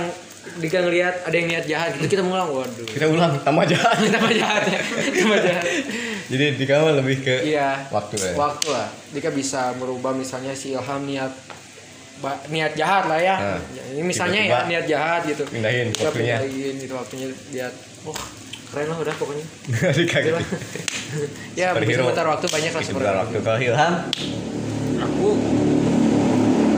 Dika 0.50 0.82
ngelihat 0.82 1.16
ada 1.24 1.36
yang 1.36 1.48
niat 1.48 1.66
jahat 1.68 1.90
gitu 1.94 2.10
kita 2.10 2.24
ngulang 2.26 2.50
waduh. 2.50 2.84
Kita 2.84 3.06
ulang 3.06 3.38
tambah 3.40 3.64
jahat. 3.64 4.02
Tambah 4.02 4.34
jahat 4.34 4.64
ya. 4.66 4.82
Tambah 5.14 5.40
jahat. 5.40 5.66
Jadi 6.26 6.46
di 6.58 6.66
kamu 6.66 6.98
lebih 6.98 7.18
ke 7.22 7.36
Iya. 7.46 7.86
waktu 7.88 8.18
ya. 8.18 8.34
Waktu 8.34 8.68
lah. 8.68 8.90
Dika 9.14 9.30
bisa 9.30 9.78
merubah 9.78 10.10
misalnya 10.12 10.52
si 10.52 10.74
Ilham 10.74 11.06
niat 11.06 11.30
niat 12.50 12.74
jahat 12.76 13.04
lah 13.08 13.20
ya. 13.20 13.36
Nah, 13.40 13.60
Ini 13.96 14.04
misalnya 14.04 14.40
ya 14.44 14.46
tiba-tiba 14.46 14.70
niat 14.70 14.86
jahat 14.88 15.22
gitu. 15.26 15.44
pindahin 15.48 15.88
waktunya. 15.96 16.38
pindahin 16.44 16.74
gitu 16.78 16.94
waktunya 16.96 17.28
lihat. 17.56 17.74
Oh, 18.04 18.16
keren 18.70 18.88
lah 18.92 18.98
udah 19.00 19.16
pokoknya. 19.16 19.46
Ya, 21.58 21.74
Superhero. 21.74 22.06
sebentar 22.06 22.26
waktu 22.30 22.46
banyak 22.54 22.72
lah 22.72 22.84
Sebentar 22.86 23.16
waktu. 23.26 23.38
Kalau 23.42 23.58
Ilham, 23.58 23.94
aku. 25.02 25.30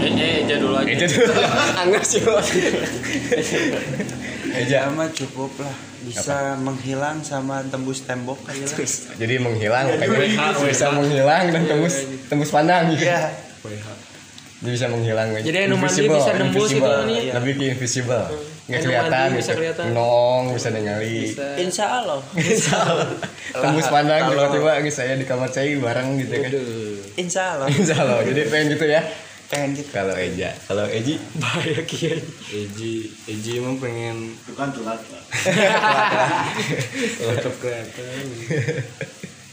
Eh 0.01 0.11
eh 0.17 0.37
jadul 0.49 0.73
aja. 0.73 0.87
Itu 0.87 1.05
tuh 1.29 1.45
angas 1.77 2.05
sih. 2.15 2.23
Eja. 4.51 4.89
Mah 4.91 5.11
cukup 5.11 5.51
lah. 5.61 5.75
Bisa 6.01 6.57
menghilang 6.57 7.21
sama 7.21 7.61
tembus 7.69 8.03
tembok. 8.07 8.39
Aja 8.49 8.65
lah 8.65 8.77
Jadi 9.19 9.35
menghilang, 9.37 9.85
pengen 10.01 10.31
bisa 10.65 10.89
menghilang 10.95 11.53
dan 11.53 11.63
tembus 11.69 11.95
tembus 12.25 12.49
pandang. 12.49 12.89
Gitu. 12.95 13.05
Iya. 13.05 13.29
Dia 14.61 14.71
bisa 14.71 14.85
menghilang. 14.87 15.33
Jadi 15.41 15.57
anu 15.65 15.75
Invisible, 15.75 16.21
bisa 16.21 16.31
nembus 16.37 16.69
gitu 16.69 16.85
nih. 17.09 17.33
Lebih 17.33 17.51
ke 17.57 17.63
invisible. 17.73 18.25
Nggak 18.69 18.77
Anu 18.77 18.85
kelihatan 18.87 19.09
mandi 19.11 19.35
bisa 19.35 19.51
gitu. 19.51 19.57
kelihatan. 19.57 19.85
Nong 19.91 20.43
bisa 20.53 20.67
ningali. 20.69 21.17
Bisa. 21.27 21.45
Insya 21.57 21.85
Allah 21.91 22.19
Tembus 23.51 23.87
pandang 23.89 24.21
Kalau- 24.29 24.53
tiba-tiba 24.53 24.85
saya 24.87 25.13
di 25.17 25.25
kamar 25.25 25.49
saya 25.49 25.75
bareng 25.75 26.15
gitu 26.21 26.33
kan. 26.39 26.51
Insya 27.17 27.57
Allah 27.57 27.67
Insya 27.67 27.95
Allah. 27.99 28.21
Jadi 28.21 28.41
pengen 28.47 28.77
gitu 28.77 28.85
ya. 28.87 29.01
pengen 29.51 29.75
gitu 29.75 29.91
Kalau 29.91 30.15
Eja, 30.15 30.55
kalau 30.63 30.87
Eji 30.87 31.19
Bahaya 31.35 31.83
kiai. 31.83 32.23
Eji 32.47 33.11
Eji 33.27 33.59
emang 33.59 33.75
pengen 33.75 34.31
Itu 34.31 34.55
kan 34.55 34.71
telat 34.71 35.03
lah. 35.11 35.23
tetap 37.19 37.53
kelihatan 37.59 38.23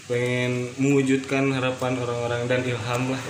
pengen 0.09 0.53
mewujudkan 0.75 1.53
harapan 1.53 1.93
orang-orang 1.95 2.49
dan 2.49 2.61
ilham 2.63 3.03
lah 3.07 3.21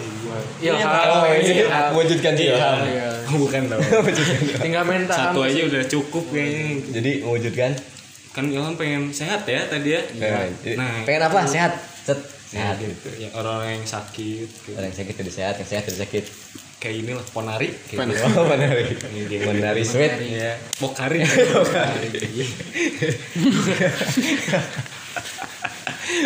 Ilham. 0.58 0.86
Oh, 1.10 1.26
Eji 1.26 1.52
Ilham. 1.60 1.90
mewujudkan 1.90 2.32
ilham. 2.32 2.78
Iya. 2.80 3.08
bukan 3.36 3.62
dong 3.66 3.82
Tinggal 4.62 4.82
main 4.84 5.04
satu 5.04 5.42
aja 5.42 5.60
udah 5.60 5.82
cukup 5.84 6.24
kayaknya 6.28 6.78
Jadi 6.92 7.10
mewujudkan. 7.20 7.72
kan 8.30 8.46
ilham 8.46 8.72
pengen 8.72 9.10
sehat 9.10 9.42
ya 9.44 9.66
tadi 9.66 9.88
ya 9.90 10.02
Nah, 10.14 10.46
jadi 10.56 10.76
Nah, 10.78 11.02
pengen 11.02 11.22
apa? 11.24 11.38
Sehat. 11.44 11.72
Set. 12.00 12.14
Nah, 12.48 12.70
Sehat. 12.72 12.76
gitu. 12.78 13.08
Yang 13.18 13.32
orang 13.34 13.58
yang 13.68 13.82
sakit 13.84 14.46
gitu. 14.46 14.70
Orang 14.72 14.86
yang 14.86 14.96
sakit 14.96 15.14
jadi 15.16 15.32
sehat, 15.34 15.54
yang 15.58 15.68
sehat 15.68 15.82
jadi 15.84 15.98
sakit. 16.00 16.24
kayak 16.78 17.02
inilah 17.02 17.26
ponari 17.28 17.74
gitu. 17.84 17.98
Oh, 17.98 18.46
menari. 18.46 18.94
Menari 19.42 19.82
sweet. 19.82 20.14
ya 20.30 20.54
pokari 20.78 21.26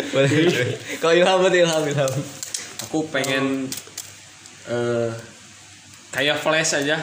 Boleh. 0.09 0.29
Kalau 0.97 1.13
ilham 1.13 1.37
berarti 1.39 1.59
ilham, 1.61 1.83
ilham. 1.85 2.13
aku 2.81 3.07
pengen 3.09 3.67
eh 4.65 5.11
kayak 6.09 6.37
flash 6.37 6.77
aja 6.77 6.97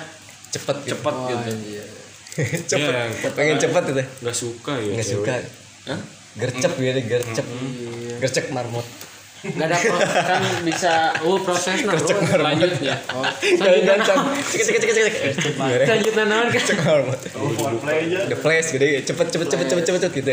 Cepet, 0.50 0.76
cepet 0.82 1.14
Oh, 1.14 1.30
gitu 1.30 1.50
iya. 1.70 1.84
cepet. 2.70 2.90
Iya, 2.90 3.30
pengen 3.34 3.56
cepet 3.56 3.84
itu. 3.88 4.02
nggak 4.02 4.36
suka 4.36 4.72
ya 4.78 4.92
Nggak 4.98 5.08
suka. 5.08 5.34
Hah? 5.86 6.00
Gercep 6.34 6.72
gitu, 6.74 7.00
gercep. 7.06 7.46
Gercep 8.18 8.46
marmot. 8.50 8.86
Gak 9.40 9.66
ada 9.66 9.76
kan 10.20 10.40
bisa 10.60 11.16
oh 11.24 11.40
proses 11.40 11.80
nah 11.82 11.96
bro. 11.96 12.44
lanjutnya 12.44 12.92
Oh, 13.08 13.24
gancang. 13.80 14.36
Cek 14.44 14.60
cek 14.62 14.76
cek 14.76 14.90
cek 14.90 15.04
cek. 15.08 15.14
selanjutnya 15.80 16.24
naon 16.24 16.46
kan? 16.46 16.52
Gercep 16.52 16.76
marmot. 16.78 17.20
Oh, 17.34 17.48
aja. 17.82 18.28
The 18.28 18.36
Flash 18.36 18.68
gitu, 18.70 18.84
cepet 18.84 19.26
cepet 19.32 19.46
cepet 19.48 19.66
cepet 19.66 19.84
cepet 19.86 20.00
cepet 20.02 20.12
gitu. 20.14 20.32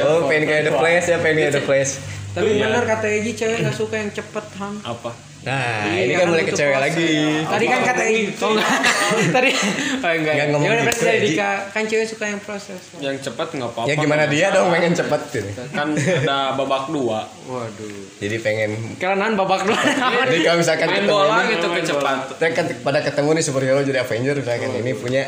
Oh, 0.00 0.30
pengen 0.30 0.46
kayak 0.46 0.62
The 0.64 0.74
Flash 0.74 1.06
ya, 1.06 1.18
pengen 1.18 1.36
kayak 1.42 1.52
The 1.52 1.62
Flash. 1.62 1.92
Tapi 2.32 2.48
Iya. 2.52 2.68
benar 2.68 2.84
kata 2.86 3.06
Eji 3.08 3.32
cewek 3.32 3.58
gak 3.62 3.74
suka 3.74 3.94
yang 3.96 4.10
cepet 4.12 4.44
ham. 4.56 4.74
apa 4.84 5.10
Nah, 5.46 5.86
Iya, 5.86 6.00
ini 6.02 6.12
kan 6.12 6.26
mulai 6.26 6.42
ke 6.42 6.50
butuh 6.50 6.58
cewek 6.58 6.74
proses. 6.74 6.90
lagi. 6.90 7.10
Tadi 7.46 7.64
kan 7.64 7.80
kata 7.80 8.02
oh 8.02 8.50
enggak. 8.50 8.70
Tadi 9.36 9.50
oh 9.96 10.10
enggak. 10.12 10.34
Nggak 10.34 10.46
ngomong 10.48 10.66
Gimana 10.66 10.82
gitu, 10.84 11.04
dari. 11.06 11.20
Dika? 11.24 11.50
Kan 11.70 11.82
cewek 11.86 12.06
suka 12.06 12.24
yang 12.26 12.40
proses. 12.42 12.80
yang 12.98 13.16
cepat 13.16 13.46
nggak 13.52 13.70
apa-apa 13.70 13.86
Ya 13.86 13.94
gimana 13.94 14.24
dia 14.26 14.46
dong 14.50 14.66
pengen 14.68 14.92
cepet 14.92 15.20
gitu. 15.30 15.50
kan 15.70 15.88
ada 15.94 16.38
babak 16.52 16.90
dua 16.90 17.30
Waduh. 17.46 17.94
Jadi 18.18 18.36
pengen 18.38 18.70
Kelanan 18.96 19.32
babak 19.34 19.62
dua. 19.62 19.78
jadi 20.26 20.40
kalau 20.42 20.58
misalkan 20.58 20.86
main 20.88 20.98
ketemu 20.98 21.14
bola 21.14 21.36
nih, 21.36 21.46
gitu 21.48 21.66
kecepatan 21.70 22.16
kita 22.28 22.44
kan 22.52 22.64
pada 22.82 22.98
ketemu 23.00 23.28
nih 23.30 23.44
superhero 23.44 23.80
jadi 23.80 23.98
Avenger 24.02 24.34
misalkan 24.36 24.70
ini 24.76 24.92
punya 24.92 25.22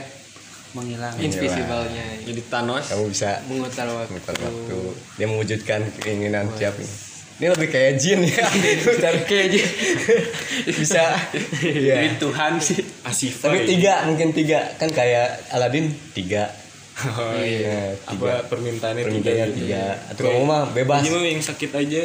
menghilang 0.70 1.14
Invisible-nya. 1.16 2.04
jadi 2.22 2.40
Thanos 2.44 2.84
kamu 2.86 3.04
bisa 3.06 3.40
Memutar 3.46 3.86
waktu. 3.86 4.18
waktu 4.18 4.76
dia 5.14 5.26
mewujudkan 5.26 5.80
keinginan 5.96 6.50
siap 6.52 6.74
ini 6.74 7.07
ini 7.38 7.46
lebih 7.48 7.68
kayak 7.68 7.92
jin 7.96 8.20
ya. 8.20 8.46
Cari 8.98 9.22
Kayak 9.22 9.44
aja. 9.48 9.62
bisa. 10.68 11.04
Jadi 11.62 11.86
Iya. 12.04 12.18
Tuhan 12.18 12.52
sih. 12.58 12.82
Asifa 13.02 13.46
tapi 13.46 13.62
ya. 13.62 13.66
tiga 13.68 13.92
mungkin 14.04 14.28
tiga. 14.32 14.74
Kan 14.74 14.90
kayak 14.90 15.38
Aladin 15.50 15.86
tiga. 16.12 16.50
Oh, 16.98 17.30
Nah, 17.30 17.38
iya. 17.38 17.94
tiga. 18.04 18.42
Apa 18.42 18.50
permintaannya 18.50 19.06
permintaannya 19.06 19.46
gitu. 19.48 19.58
tiga. 19.64 19.82
atau 20.10 20.22
kamu 20.24 20.42
mah 20.42 20.62
bebas. 20.68 20.98
Ini 20.98 21.08
mah 21.08 21.22
yang 21.24 21.44
sakit 21.44 21.70
aja. 21.72 22.02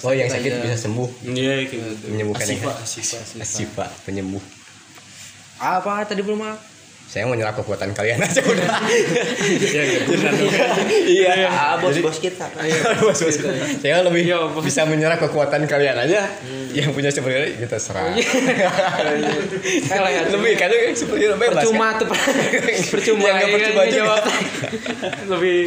Oh 0.00 0.12
yang 0.12 0.28
sakit 0.28 0.52
bisa 0.58 0.76
sembuh. 0.80 1.08
Iya 1.28 1.52
kayak 1.60 1.76
gitu. 1.76 2.04
Menyembuhkan 2.08 2.46
yang 2.46 2.60
Asifa 2.64 2.72
Asifa 2.74 3.18
Asifa 3.36 3.86
penyembuh. 4.02 4.40
Apa 5.60 6.08
tadi 6.08 6.24
belum 6.24 6.40
ah? 6.40 6.56
Saya 7.10 7.26
mau 7.26 7.34
nyerap 7.34 7.58
kekuatan 7.58 7.90
kalian 7.90 8.22
aja 8.22 8.38
udah 8.38 8.70
ya 9.74 9.82
gitu 9.82 10.14
iya 11.10 11.50
ah 11.50 11.74
bos 11.76 11.90
Jadi- 11.90 12.06
bos 12.06 12.18
kita 12.18 12.46
Bos, 13.02 13.18
bos. 13.18 13.34
saya 13.76 14.06
lebih 14.06 14.30
bisa 14.62 14.86
menyerap 14.86 15.18
kekuatan 15.18 15.66
kalian 15.66 15.98
aja 15.98 16.30
yang 16.70 16.94
punya 16.94 17.10
superhero 17.10 17.50
kita 17.50 17.76
serang 17.76 18.14
Kayak 19.82 20.00
lah 20.00 20.10
ya. 20.12 20.22
lebih 20.30 20.52
kan 20.54 20.70
superhero 20.94 21.34
bebas 21.34 21.58
Percuma 21.60 21.86
kan? 21.92 22.00
tuh. 22.00 22.08
Percuma. 22.94 23.20
Ya, 23.20 23.32
nggak 23.32 23.42
ya 23.42 23.50
percuma 23.52 23.82
juga. 23.82 23.96
jawab. 23.96 24.22
Lebih 25.28 25.58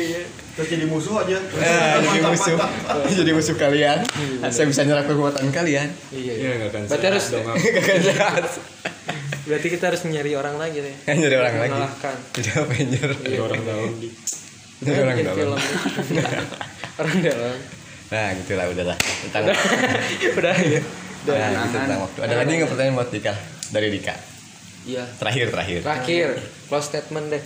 Terus 0.54 0.68
jadi 0.70 0.86
musuh 0.86 1.18
aja. 1.18 1.38
Nah, 1.42 1.98
jadi 1.98 2.20
musuh. 2.30 2.58
jadi 3.20 3.32
musuh 3.34 3.56
kalian. 3.58 4.06
Saya 4.54 4.66
bisa 4.70 4.86
nyerap 4.86 5.10
kekuatan 5.10 5.50
kalian. 5.50 5.90
Iya. 6.14 6.34
ya 6.38 6.50
nggak 6.62 6.70
akan 6.70 6.82
Berarti 6.94 7.06
harus 7.10 7.26
dong 7.34 7.46
Gak 7.58 8.00
jahat 8.06 8.46
berarti 9.44 9.68
kita 9.68 9.92
harus 9.92 10.02
nyari 10.08 10.32
orang 10.40 10.56
lagi 10.56 10.80
deh. 10.80 10.96
kan 11.04 11.20
jadi 11.20 11.36
orang 11.36 11.56
lagi. 11.60 11.82
Jadi 12.40 12.50
Avenger 12.56 13.10
ada 13.12 13.40
orang 13.44 13.62
dalam. 13.68 13.92
Di 14.00 14.10
jadi 14.84 15.00
orang 15.04 15.16
Bikin 15.20 15.36
dalam. 15.36 15.60
orang 17.04 17.18
dalam. 17.24 17.58
nah 18.08 18.28
gitulah 18.40 18.66
udahlah. 18.72 18.98
Tentang 19.00 19.44
Udah 20.40 20.56
ya. 20.60 20.82
nah, 21.28 21.64
gitu 21.68 21.76
tentang 21.76 22.00
waktu. 22.08 22.20
Ada 22.24 22.36
lagi 22.40 22.52
nggak 22.56 22.70
pertanyaan 22.72 22.96
buat 22.96 23.10
Dika? 23.12 23.34
Dari 23.76 23.88
Dika 23.92 24.33
Iya. 24.84 25.04
terakhir 25.16 25.48
terakhir 25.50 25.80
Terakhir, 25.82 26.28
close 26.68 26.86
statement 26.86 27.26
deh. 27.30 27.44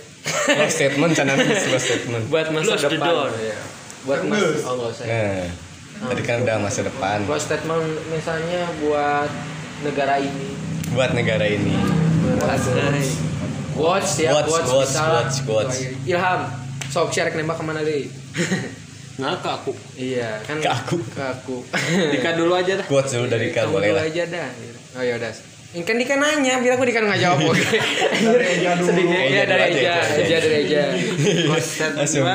close 0.48 0.74
statement 0.74 1.12
canan 1.14 1.38
close 1.38 1.86
statement 1.86 2.24
Buat 2.34 2.50
masa 2.50 2.74
Close 2.74 2.90
depan. 2.90 3.08
door. 3.08 3.30
Iya. 3.32 3.58
Buat 4.04 4.22
masa 4.26 4.46
oh 4.64 4.74
nggak 4.76 4.90
usah. 4.90 5.06
nah 5.06 5.46
tadi 6.08 6.22
kan 6.22 6.38
udah 6.42 6.58
masa 6.60 6.82
depan 6.82 7.18
Close 7.24 7.46
statement 7.46 7.86
misalnya 8.08 8.62
buat 8.80 9.30
negara 9.82 10.18
ini. 10.18 10.50
buat 10.90 11.12
negara 11.12 11.46
ini 11.46 11.78
Watch 13.78 14.18
ya, 14.18 14.34
Quotes, 14.34 14.50
watch, 14.50 14.66
quotes, 14.66 14.90
misalnya. 14.90 15.14
quotes, 15.22 15.38
quotes. 15.44 15.78
Ilham, 16.04 16.42
sok 16.88 17.14
share 17.14 17.30
nembak 17.32 17.56
ke 17.56 17.64
mana 17.64 17.82
deh? 17.82 18.10
nah 19.22 19.34
ke 19.36 19.50
aku 19.52 19.74
iya, 19.94 20.42
kan 20.42 20.58
Ke 20.58 20.70
aku. 20.72 20.98
Ke 21.08 21.24
aku. 21.28 21.58
Dika 22.10 22.34
dulu 22.34 22.54
aja 22.54 22.74
dah 22.74 22.86
quotes 22.86 23.14
dulu 23.14 23.26
dari 23.28 23.50
Dika 23.50 23.66
Kamu 23.66 23.74
boleh 23.74 23.88
dulu 23.88 23.98
lah 23.98 24.06
aja 24.08 24.24
dah. 24.28 24.50
Oh 24.94 25.04
ya 25.04 25.14
udah. 25.16 25.30
Ini 25.76 25.84
kan 25.84 25.99
Dika 25.99 26.15
nanya, 26.15 26.63
biar 26.63 26.80
aku 26.80 26.88
Dika 26.88 27.03
nggak 27.03 27.20
jawab. 27.20 27.43
Oke. 27.51 27.80
Sedihnya 28.88 29.20
Eja 29.20 29.36
ya 29.36 29.43
dari 29.43 29.63
aja, 29.68 29.76
Eja, 29.76 29.93
Eja. 29.99 30.20
Eja 30.24 30.38
dari 30.39 30.57
Eja. 30.63 30.84
Langsung. 31.95 32.26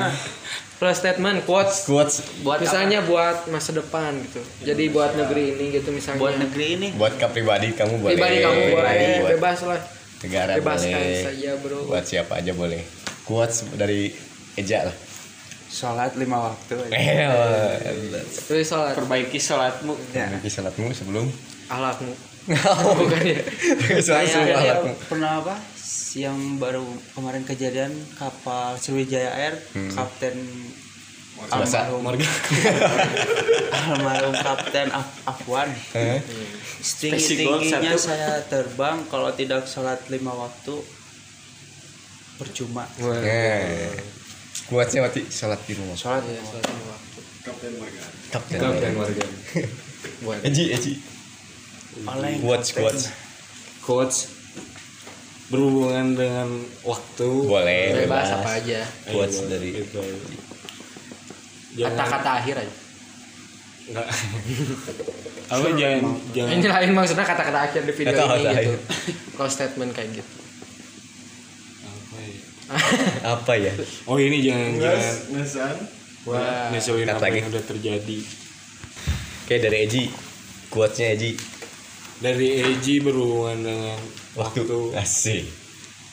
Close 0.82 0.98
statement, 0.98 1.46
quotes. 1.46 1.86
quotes 1.86 2.42
buat 2.42 2.58
misalnya 2.58 3.06
buat 3.06 3.46
masa 3.54 3.70
depan 3.70 4.18
gitu. 4.18 4.42
Jadi 4.66 4.90
buat 4.90 5.14
negeri 5.14 5.54
ini 5.54 5.78
gitu 5.78 5.94
misalnya. 5.94 6.18
buat 6.18 6.34
negeri 6.34 6.66
ini 6.74 6.88
buat 6.98 7.14
ke 7.14 7.26
pribadi 7.30 7.70
kamu 7.70 8.02
boleh 8.02 8.18
Pribadi 8.18 8.36
kamu 8.42 8.60
boleh, 8.74 9.14
bebas 9.38 9.58
lah. 9.62 9.78
negara 10.26 10.58
Bebaskan 10.58 10.98
boleh 10.98 11.22
saja, 11.22 11.50
Bro. 11.62 11.78
buat 11.86 12.02
siapa 12.02 12.32
aja 12.42 12.50
boleh 12.50 12.82
quotes 13.22 13.62
dari 13.78 14.10
Eja 14.58 14.90
lah 14.90 14.96
sholat 15.72 16.18
lima 16.18 16.50
waktu 16.52 16.76
eh 16.92 17.30
Terus 18.50 18.66
salat 18.66 18.92
perbaiki 18.98 19.38
sholatmu 19.38 19.94
memiliki 19.94 20.50
salatmu 20.50 20.90
sebelum 20.92 21.30
ahlakmu. 21.70 22.31
Bukan 22.44 23.22
ya. 23.22 23.38
Sholat 23.98 24.82
pernah 25.06 25.38
apa 25.38 25.54
yang 26.12 26.36
baru 26.56 26.84
kemarin 27.12 27.42
kejadian 27.42 27.88
kapal 28.14 28.74
Sriwijaya 28.74 29.30
Air 29.32 29.54
kapten 29.90 30.36
Subasa. 31.42 31.88
almarhum 31.88 32.12
almarhum 33.72 34.34
kapten 34.36 34.88
Af- 34.90 35.22
Afwan. 35.24 35.68
Eh, 35.92 36.20
tinggi 37.00 37.40
tingginya 37.40 37.94
saya 37.94 38.38
terbang 38.44 39.02
kalau 39.08 39.32
tidak 39.32 39.64
sholat 39.64 39.98
lima 40.06 40.30
waktu 40.30 40.76
percuma. 42.36 42.84
Eh. 43.00 43.90
quotesnya 44.62 45.02
mati 45.02 45.20
salat 45.26 45.60
di 45.62 45.74
rumah 45.74 45.92
sholat 45.92 46.22
Iya, 46.22 46.40
salat 46.42 46.64
lima 46.66 46.84
waktu. 46.88 47.20
kapten 47.42 47.72
Kapten 48.30 48.58
Morgan. 48.94 49.28
Buat 50.22 50.38
Eji 50.48 50.64
Eji 50.70 50.92
oleh 52.02 52.32
quotes 52.40 52.68
quotes 52.72 53.04
quotes 53.84 54.18
berhubungan 55.48 56.16
dengan 56.16 56.48
waktu 56.80 57.28
boleh 57.44 57.82
bebas 57.92 58.08
bebas 58.08 58.28
apa 58.32 58.50
aja. 58.56 58.80
quotes 59.04 59.36
Ayo, 59.36 59.48
dari 59.52 59.68
gitu. 59.76 60.00
jangan 61.76 61.92
Kata-kata 61.92 62.30
akhir 62.40 62.54
aja. 62.64 62.74
enggak 63.82 64.06
apa 65.52 65.68
jangan 65.76 66.00
jangan 66.32 66.50
Ini 66.56 66.66
lain 66.70 66.90
maksudnya 66.96 67.26
kata-kata 67.28 67.58
akhir 67.68 67.82
di 67.84 67.92
video 67.92 68.14
Kata-kata 68.16 68.40
ini 68.40 68.64
gitu. 68.64 68.76
Close 69.36 69.52
statement 69.60 69.90
kayak 69.92 70.10
gitu. 70.16 70.32
apa 71.84 72.16
ya? 72.16 72.32
apa 73.36 73.52
ya 73.60 73.72
oh 74.08 74.16
ini 74.16 74.40
jangan 74.40 74.70
jangan 74.80 75.14
Ngesan. 75.36 75.76
Wah. 76.22 76.70
cut 76.70 77.02
apa 77.04 77.18
lagi. 77.20 77.36
yang 77.42 77.48
udah 77.52 77.64
terjadi 77.66 78.18
oke 79.44 79.54
dari 79.58 79.78
Eji 79.84 80.02
quotesnya 80.70 81.12
Eji 81.12 81.36
dari 82.22 82.62
Eji 82.62 83.02
berhubungan 83.02 83.58
dengan 83.60 83.98
waktu 84.32 84.62
waktu 84.62 84.78
asik 84.96 85.44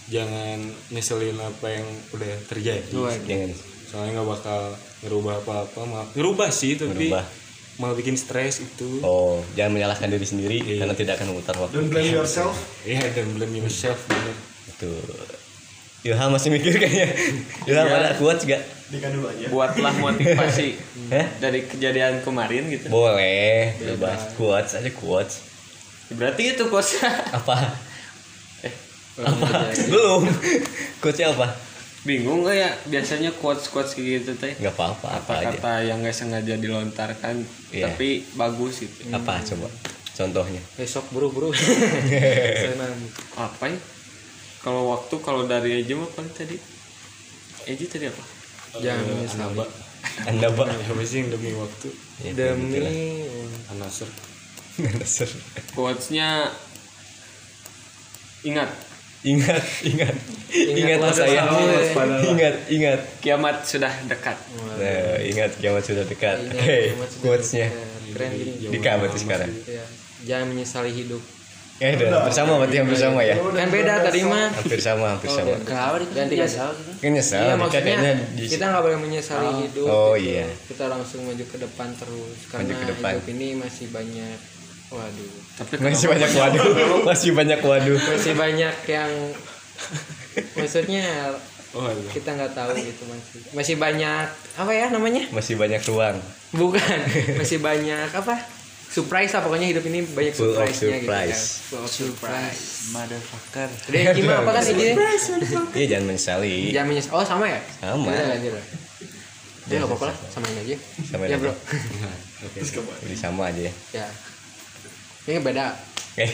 jangan 0.09 0.57
nyeselin 0.89 1.37
apa 1.37 1.67
yang 1.69 1.85
udah 2.11 2.33
terjadi. 2.49 2.89
Jangan. 2.89 3.51
Soalnya 3.85 4.11
nggak 4.17 4.27
bakal 4.27 4.59
ngerubah 5.05 5.35
apa-apa 5.39 5.79
malah 5.85 6.07
ngerubah 6.13 6.49
sih 6.49 6.73
tapi 6.75 7.13
Ngerubah. 7.13 7.25
malah 7.77 7.93
bikin 7.93 8.17
stres 8.17 8.57
itu. 8.59 9.05
Oh 9.05 9.37
jangan 9.53 9.77
menyalahkan 9.77 10.09
diri 10.09 10.25
sendiri 10.25 10.57
Iya. 10.59 10.81
karena 10.81 10.95
tidak 10.97 11.13
akan 11.21 11.27
memutar 11.31 11.53
waktu. 11.55 11.73
Don't 11.77 11.89
blame 11.89 12.09
yourself. 12.09 12.57
iya 12.83 13.05
dan 13.13 13.29
blame 13.33 13.53
yourself 13.55 14.01
bener. 14.09 14.33
Itu 14.67 14.89
Ilham 15.99 16.31
masih 16.31 16.49
mikir 16.49 16.73
kayaknya. 16.73 17.07
Ilham 17.69 17.85
Iya. 17.85 17.95
ada 17.95 18.09
Dika 18.89 19.13
dulu 19.13 19.29
aja. 19.29 19.45
buatlah 19.53 19.93
motivasi 20.01 20.73
dari 21.45 21.69
kejadian 21.69 22.25
kemarin 22.25 22.65
gitu. 22.73 22.89
Boleh 22.89 23.77
bebas. 23.77 24.33
quotes 24.33 24.73
aja 24.73 24.89
quotes 24.89 25.48
berarti 26.11 26.43
itu 26.51 26.63
kos 26.65 26.97
apa? 27.37 27.55
Apa? 29.19 29.55
Belum. 29.85 30.23
Quotesnya 30.97 31.35
apa? 31.35 31.51
Bingung 32.01 32.41
gak 32.41 32.55
ya? 32.55 32.71
Biasanya 32.87 33.35
quotes 33.35 33.67
quotes 33.67 33.91
kayak 33.91 34.23
gitu 34.23 34.31
teh. 34.37 34.55
Nggak 34.55 34.73
apa-apa 34.73 35.07
apa 35.19 35.31
aja. 35.35 35.51
Kata-kata 35.51 35.71
yang 35.83 35.99
nggak 35.99 36.15
sengaja 36.15 36.55
dilontarkan 36.55 37.43
Iya. 37.69 37.91
tapi 37.91 38.23
bagus 38.33 38.79
gitu 38.79 39.11
apa? 39.11 39.43
Coba. 39.43 39.67
Contohnya. 40.15 40.61
Besok 40.75 41.05
buru-buru. 41.11 41.51
Senang. 42.63 42.95
apa 43.35 43.67
ya? 43.67 43.79
Kalau 44.59 44.91
waktu 44.91 45.15
kalau 45.19 45.43
dari 45.45 45.79
Eji 45.79 45.93
mah 45.93 46.07
paling 46.09 46.31
tadi. 46.31 46.55
Eji 47.65 47.85
tadi 47.85 48.07
apa? 48.07 48.23
Jangan 48.77 49.03
Eh, 49.03 49.07
menyesali. 49.13 49.43
Anaba 49.43 49.65
anda 50.23 50.47
pak 50.47 50.67
apa 50.71 51.03
sih 51.03 51.19
yang 51.19 51.29
demi 51.29 51.51
waktu? 51.51 51.91
Ya, 52.23 52.31
Demi. 52.31 52.79
Anasir. 53.69 54.07
Quotesnya 55.75 56.49
ingat 58.41 58.69
ingat 59.19 59.63
ingat 59.83 60.15
ingatlah 60.49 61.11
Ingatlah 61.11 61.11
saya 61.11 61.41
ingat 62.23 62.55
ingat 62.71 62.99
kiamat 63.19 63.61
sudah 63.61 63.91
dekat 64.07 64.37
nah, 64.79 65.19
ingat 65.21 65.51
kiamat 65.59 65.83
sudah 65.83 66.05
dekat 66.07 66.39
Ingat, 66.39 66.55
Hei, 66.57 66.83
kiamat 66.95 67.09
sudah 67.11 67.23
quotesnya. 67.27 67.67
Keren 68.09 68.31
gini. 68.33 68.73
Dika 68.73 68.97
berarti 68.97 69.19
sekarang 69.21 69.51
Ya. 69.67 69.83
Jangan 70.19 70.45
menyesali 70.49 70.91
hidup. 70.91 71.21
ya 71.79 71.95
udah 71.95 72.27
bersama 72.27 72.59
berarti 72.59 72.75
yang 72.75 72.89
bersama 72.91 73.19
ya 73.23 73.35
Kan 73.39 73.71
beda 73.71 73.93
tadi 74.03 74.19
mah. 74.27 74.51
hampir 74.51 74.79
sama 74.79 75.15
hampir 75.15 75.31
sama 75.31 75.55
kenapa 75.63 75.95
Ganti 76.11 76.35
dia 76.35 76.43
kan? 76.43 76.75
kan 76.75 77.11
nyesal 77.15 77.39
Iya 77.39 77.53
maksudnya 77.55 77.95
di 78.35 78.43
kita 78.47 78.63
nggak 78.67 78.83
boleh 78.83 78.99
menyesali 78.99 79.47
hidup. 79.63 79.85
Oh, 79.87 80.11
gitu. 80.19 80.27
iya. 80.27 80.43
Kita 80.67 80.91
langsung 80.91 81.23
maju 81.23 81.39
ke 81.39 81.55
depan 81.55 81.87
terus 81.95 82.39
karena 82.51 82.75
ke 82.75 82.85
depan. 82.89 83.11
hidup 83.15 83.27
ini 83.31 83.47
masih 83.55 83.87
banyak 83.91 84.35
waduh 84.89 85.31
tapi 85.55 85.73
Masih 85.79 86.07
banyak 86.07 86.31
waduh. 86.31 86.63
Masih 87.09 87.31
banyak 87.31 87.59
waduh. 87.59 87.97
masih 88.07 88.33
banyak 88.33 88.75
yang 88.85 89.11
maksudnya 90.57 91.05
oh 91.71 91.85
iya 91.85 92.09
kita 92.09 92.29
nggak 92.31 92.51
tahu 92.51 92.73
gitu 92.75 93.03
masih 93.05 93.39
masih 93.53 93.75
banyak 93.75 94.25
apa 94.55 94.71
ya 94.71 94.89
namanya 94.89 95.23
Masih 95.29 95.55
banyak 95.55 95.81
ruang. 95.85 96.17
bukan 96.51 96.99
masih 97.39 97.59
banyak 97.59 98.09
apa 98.09 98.35
surprise 98.89 99.29
lah 99.31 99.45
pokoknya 99.45 99.69
hidup 99.69 99.85
ini 99.85 100.01
banyak 100.03 100.33
Full 100.33 100.49
of 100.49 100.57
surprise-nya 100.57 100.97
gitu 100.97 101.05
kan 101.05 101.29
surprise. 101.29 101.41
full 101.63 101.83
of 101.85 101.91
surprise 101.91 102.63
motherfucker 102.89 103.69
Udah 103.85 104.01
gimana 104.11 104.37
apa 104.41 104.51
kan 104.51 104.63
ini 104.65 104.87
Iya 105.71 105.85
jangan 105.87 106.05
menyesali. 106.09 106.55
jangan 106.73 106.87
menyesal 106.89 107.13
oh 107.13 107.21
sama 107.23 107.45
ya 107.45 107.59
Sama. 107.77 108.09
Lanjut 108.09 108.51
lah. 108.51 108.65
Ya 109.69 109.77
nggak 109.77 109.85
apa-apa 109.85 110.05
lah, 110.09 110.15
samain 110.33 110.57
aja. 110.57 110.75
Samain 111.05 111.29
ya 111.29 111.37
aja. 111.37 111.45
bro. 111.45 111.53
Jadi 113.05 113.13
sama 113.13 113.41
aja 113.45 113.61
ya. 113.61 113.73
Ya. 113.93 114.07
Ini 115.27 115.39
beda. 115.41 115.65
Oke. 116.15 116.25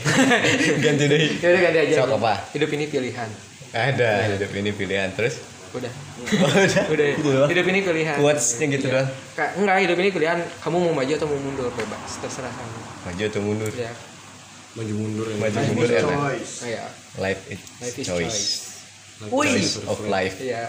Ganti 0.85 1.03
deh. 1.05 1.19
Ya 1.41 1.47
udah 1.51 1.61
ganti 1.61 1.79
aja. 1.81 1.95
Sok 2.01 2.17
apa? 2.17 2.33
Hidup 2.53 2.69
ini 2.73 2.85
pilihan. 2.85 3.29
Ada 3.75 4.11
hidup 4.33 4.51
ini 4.55 4.69
pilihan 4.71 5.09
terus. 5.13 5.41
Udah. 5.75 5.91
Udah. 6.23 6.83
Udah. 6.93 7.05
Gitu 7.11 7.27
doang. 7.27 7.49
Hidup 7.51 7.65
ini 7.67 7.79
pilihan. 7.83 8.15
Quotes-nya 8.17 8.65
gitu 8.71 8.87
doang. 8.87 9.09
Kak, 9.35 9.49
enggak, 9.59 9.75
hidup 9.83 9.97
ini 9.99 10.09
pilihan. 10.09 10.37
Kamu 10.63 10.77
mau 10.79 10.93
maju 10.95 11.11
atau 11.11 11.27
mau 11.27 11.39
mundur 11.39 11.67
bebas, 11.75 12.11
terserah 12.23 12.47
kamu. 12.49 12.77
Maju 13.05 13.23
atau 13.27 13.41
mundur? 13.43 13.71
Ya. 13.75 13.91
maju 14.75 14.91
mundur 14.91 15.23
ya 15.31 15.35
Maju 15.39 15.57
mundur 15.71 15.87
enak. 15.87 16.03
choice. 16.03 16.53
Oh 16.59 16.67
ya. 16.67 16.85
Life 17.15 17.41
is 17.47 17.59
Life 17.79 17.95
is 17.95 18.05
choice. 18.07 18.39
choice. 19.23 19.31
Choice 19.31 19.71
of 19.87 19.99
life. 20.07 20.35
Iya. 20.39 20.67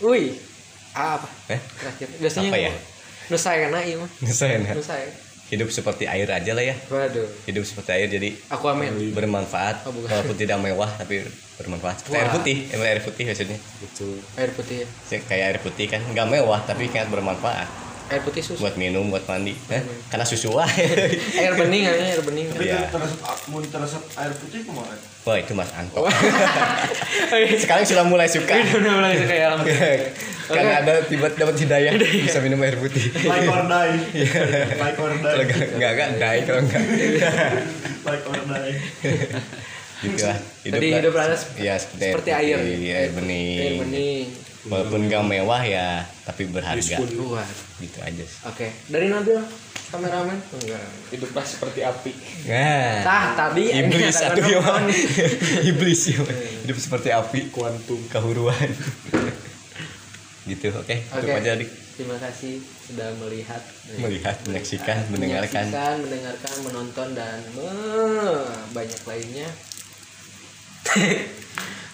Wih. 0.00 0.36
Apa? 0.92 1.28
Eh? 1.48 1.60
Terakhir. 1.60 2.08
Biasanya 2.20 2.50
Apa 2.52 2.58
ya? 2.60 2.72
Nusai 3.30 3.56
kan 3.62 3.70
iya 3.80 3.96
mah. 3.96 4.10
Ngesain 4.20 4.60
ya? 4.60 4.72
Nusai. 4.74 5.04
Hidup 5.50 5.68
seperti 5.68 6.06
air 6.06 6.24
aja 6.24 6.52
lah 6.52 6.62
ya. 6.62 6.78
Waduh. 6.86 7.26
Hidup 7.44 7.66
seperti 7.66 7.90
air 7.92 8.06
jadi 8.06 8.30
Aku 8.48 8.64
amin. 8.66 9.10
bermanfaat 9.10 9.82
Oh, 9.82 9.90
bukan. 9.90 10.06
walaupun 10.08 10.36
tidak 10.36 10.58
mewah 10.58 10.86
tapi 10.94 11.26
bermanfaat 11.56 12.00
seperti 12.00 12.14
Wah. 12.14 12.22
air 12.22 12.30
putih 12.32 12.56
emang 12.70 12.86
air 12.86 13.00
putih 13.02 13.24
maksudnya 13.26 13.58
betul 13.82 14.16
Air 14.34 14.50
putih. 14.54 14.86
Ya, 15.10 15.18
kayak 15.20 15.44
air 15.44 15.58
putih 15.58 15.86
kan 15.86 16.00
nggak 16.06 16.26
mewah 16.28 16.62
tapi 16.62 16.86
sangat 16.86 17.10
bermanfaat 17.10 17.66
Air 18.10 18.20
putih 18.20 18.42
susu. 18.42 18.58
buat 18.58 18.74
minum 18.74 19.06
buat 19.06 19.22
mandi 19.22 19.54
Hah? 19.66 19.78
karena 20.10 20.24
susu 20.24 20.50
wah 20.50 20.66
air 21.38 21.54
bening 21.54 21.82
kayaknya 21.84 22.08
air 22.10 22.22
bening. 22.22 22.46
Tapi 22.50 22.66
Iya. 22.66 22.90
teresap, 22.90 23.22
mau 23.46 23.62
air 24.18 24.32
putih 24.34 24.60
ke 24.60 24.72
mana? 24.72 24.98
wah 25.20 25.36
itu 25.36 25.52
mas 25.52 25.70
Anto 25.72 26.00
sekarang 27.62 27.84
sudah 27.84 28.02
mulai 28.02 28.26
suka 28.26 28.50
Udah 28.50 28.92
mulai 28.92 29.14
kayak 29.14 29.46
alam. 29.48 29.62
karena 30.50 30.82
ada 30.82 31.06
tiba 31.06 31.30
dapat 31.30 31.54
hidayah 31.56 31.94
bisa 31.94 32.40
minum 32.40 32.58
air 32.58 32.74
putih 32.74 33.14
Like 33.22 33.46
or 33.46 33.62
die. 33.64 33.94
Like 34.74 34.98
or 34.98 35.10
kalau 35.14 35.44
die. 35.46 35.46
nggak 35.78 35.90
nggak 35.92 36.08
nggak 36.18 36.30
die 36.34 36.42
kalau 36.42 36.62
nggak 36.64 36.82
Like 38.02 38.24
or 38.26 38.34
die. 38.34 38.74
gitu 40.00 40.24
lah 40.24 40.38
Tadi 40.64 40.86
lah- 40.88 40.98
hidup 40.98 41.14
rasa 41.14 41.36
ya 41.54 41.74
seperti, 41.76 42.10
seperti 42.10 42.30
air 42.32 42.58
air 42.58 43.10
bening 43.12 43.60
Air 43.60 43.74
bening. 43.78 44.24
Walaupun 44.68 45.08
nggak 45.08 45.24
mewah 45.24 45.62
ya 45.64 46.04
tapi 46.28 46.50
berharga. 46.50 47.00
Gitu 47.80 47.98
aja 48.04 48.22
sih. 48.24 48.40
Oke, 48.44 48.68
dari 48.92 49.08
Nabil 49.08 49.40
kameramen? 49.90 50.38
Enggak. 50.38 50.86
hiduplah 51.10 51.42
seperti 51.42 51.82
api. 51.82 52.12
Nah 52.46 53.02
Tah 53.02 53.24
tadi 53.34 53.74
iblis 53.74 54.14
ada 54.22 54.38
satu 54.38 54.40
ya 54.46 54.60
iblis 55.66 56.02
ya 56.14 56.22
hidup 56.62 56.78
seperti 56.78 57.10
api 57.10 57.50
kuantum. 57.50 57.98
kehuruan. 58.06 58.70
Gitu 60.50 60.72
oke. 60.72 60.82
Oke. 60.86 60.96
tutup 61.20 61.36
aja 61.36 61.52
dik. 61.58 61.70
Terima 62.00 62.16
kasih 62.16 62.64
sudah 62.88 63.12
melihat 63.20 63.60
melihat 64.00 64.32
menyaksikan 64.48 65.04
mendengarkan. 65.12 65.68
menyaksikan, 65.68 65.94
mendengarkan, 66.00 66.56
menonton 66.64 67.08
dan 67.12 67.38
eh, 67.60 68.48
banyak 68.72 69.00
lainnya. 69.04 69.48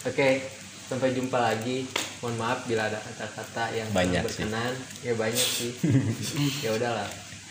Oke, 0.09 0.39
sampai 0.87 1.11
jumpa 1.11 1.37
lagi. 1.37 1.83
Mohon 2.17 2.35
maaf 2.37 2.59
bila 2.63 2.81
ada 2.85 2.97
kata-kata 2.97 3.69
yang 3.71 3.87
Banyak 3.91 4.23
sih. 4.23 4.25
berkenan. 4.25 4.73
Ya 5.01 5.13
banyak 5.13 5.47
sih. 5.53 5.71
ya 6.63 6.71
udahlah. 6.71 7.07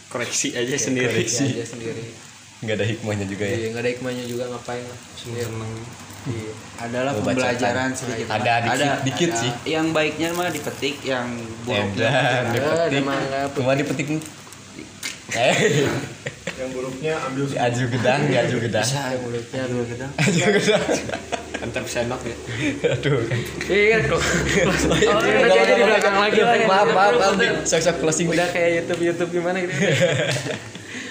koreksi 0.07 0.53
aja 0.53 0.67
Ya, 0.67 0.79
sendiri 0.79 1.11
koreksi 1.13 1.51
aja 1.53 1.67
sendiri. 1.67 2.15
nggak 2.59 2.75
ada 2.75 2.87
hikmahnya 2.87 3.27
juga 3.27 3.45
ya 3.45 3.53
Iya, 3.55 3.67
nggak 3.69 3.83
ada 3.83 3.91
hikmahnya 3.91 4.25
juga 4.25 4.45
ngapain 4.49 4.81
lah. 4.83 5.01
Iya. 5.21 5.47
Iya. 6.27 6.53
adalah 6.79 7.13
bacakan. 7.13 7.27
pembelajaran 7.27 7.91
sedikit 7.93 8.27
Ada 8.29 8.55
dikit- 8.65 9.03
dikit 9.05 9.31
sih. 9.37 9.53
yang 9.67 9.91
baiknya 9.91 10.31
mah 10.33 10.49
dipetik 10.49 10.97
yang 11.03 11.27
buruknya 11.63 12.07
Eh, 12.09 12.43
dipetik 12.49 13.03
ada 13.03 13.41
cuma 13.51 13.73
dipetik 13.75 14.07
eh 15.33 15.57
Yang 16.57 16.71
buruknya 16.73 17.13
ambil 17.21 17.45
semua. 17.45 17.65
aju 17.69 17.85
gedang 17.93 18.21
ya 18.27 18.39
aju 18.43 18.57
gedang. 18.59 18.87
Bisa 18.87 19.03
Yang 19.07 19.21
mulutnya 19.23 19.61
aduh 19.61 19.85
gedang. 19.85 20.11
Aju 20.25 20.41
gedang. 20.57 20.83
Antar 21.57 21.83
sendok 21.85 22.21
ya. 22.23 22.37
Aduh. 22.93 23.21
Iya 23.67 23.85
kan 23.91 24.01
kok. 24.09 24.21
Oh, 25.07 25.49
jadi 25.49 25.73
di 25.73 25.83
belakang 25.85 26.17
lagi. 26.17 26.41
Maaf 26.65 26.89
maaf 26.89 27.15
maaf 27.17 27.35
sok 27.65 27.81
sok 27.83 27.97
closing. 28.01 28.27
Udah 28.29 28.49
kayak 28.49 28.71
YouTube 28.83 29.01
YouTube 29.05 29.31
gimana 29.33 29.61
gitu. 29.61 29.73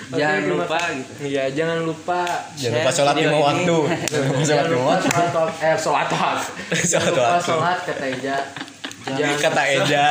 Jangan 0.05 0.37
terima- 0.39 0.63
lupa 0.63 0.79
gitu. 0.93 1.11
Iya, 1.25 1.43
jangan 1.49 1.77
lupa 1.81 2.21
jangan 2.55 2.77
lupa 2.77 2.91
sholat 2.93 3.15
lima 3.17 3.37
waktu. 3.41 3.77
jangan 4.05 4.25
lupa 4.29 4.43
sholat 4.45 4.65
lima 4.69 4.83
waktu. 4.85 5.07
eh 5.59 5.75
sholat 5.75 6.07
waktu. 6.07 6.45
Sholat 6.77 7.13
waktu. 7.15 7.41
sholat 7.43 7.79
kata 7.83 8.05
Eja. 8.07 8.37
Jangan 9.05 9.37
kata 9.41 9.61
Eja 9.67 10.03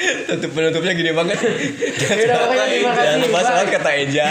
Tutup 0.00 0.50
penutupnya 0.56 0.92
gini 0.96 1.12
banget. 1.12 1.36
Yaudah, 1.36 2.66
terima 2.72 2.92
kasih. 2.96 3.04
Jangan 3.04 3.18
lupa 3.20 3.40
kata 3.68 3.90
Eja. 4.00 4.26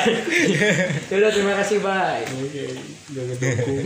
sudah 1.06 1.30
terima 1.30 1.54
kasih, 1.62 1.78
bye. 1.86 2.26
Oke, 2.26 2.66
jangan 3.14 3.36
dukung. 3.38 3.86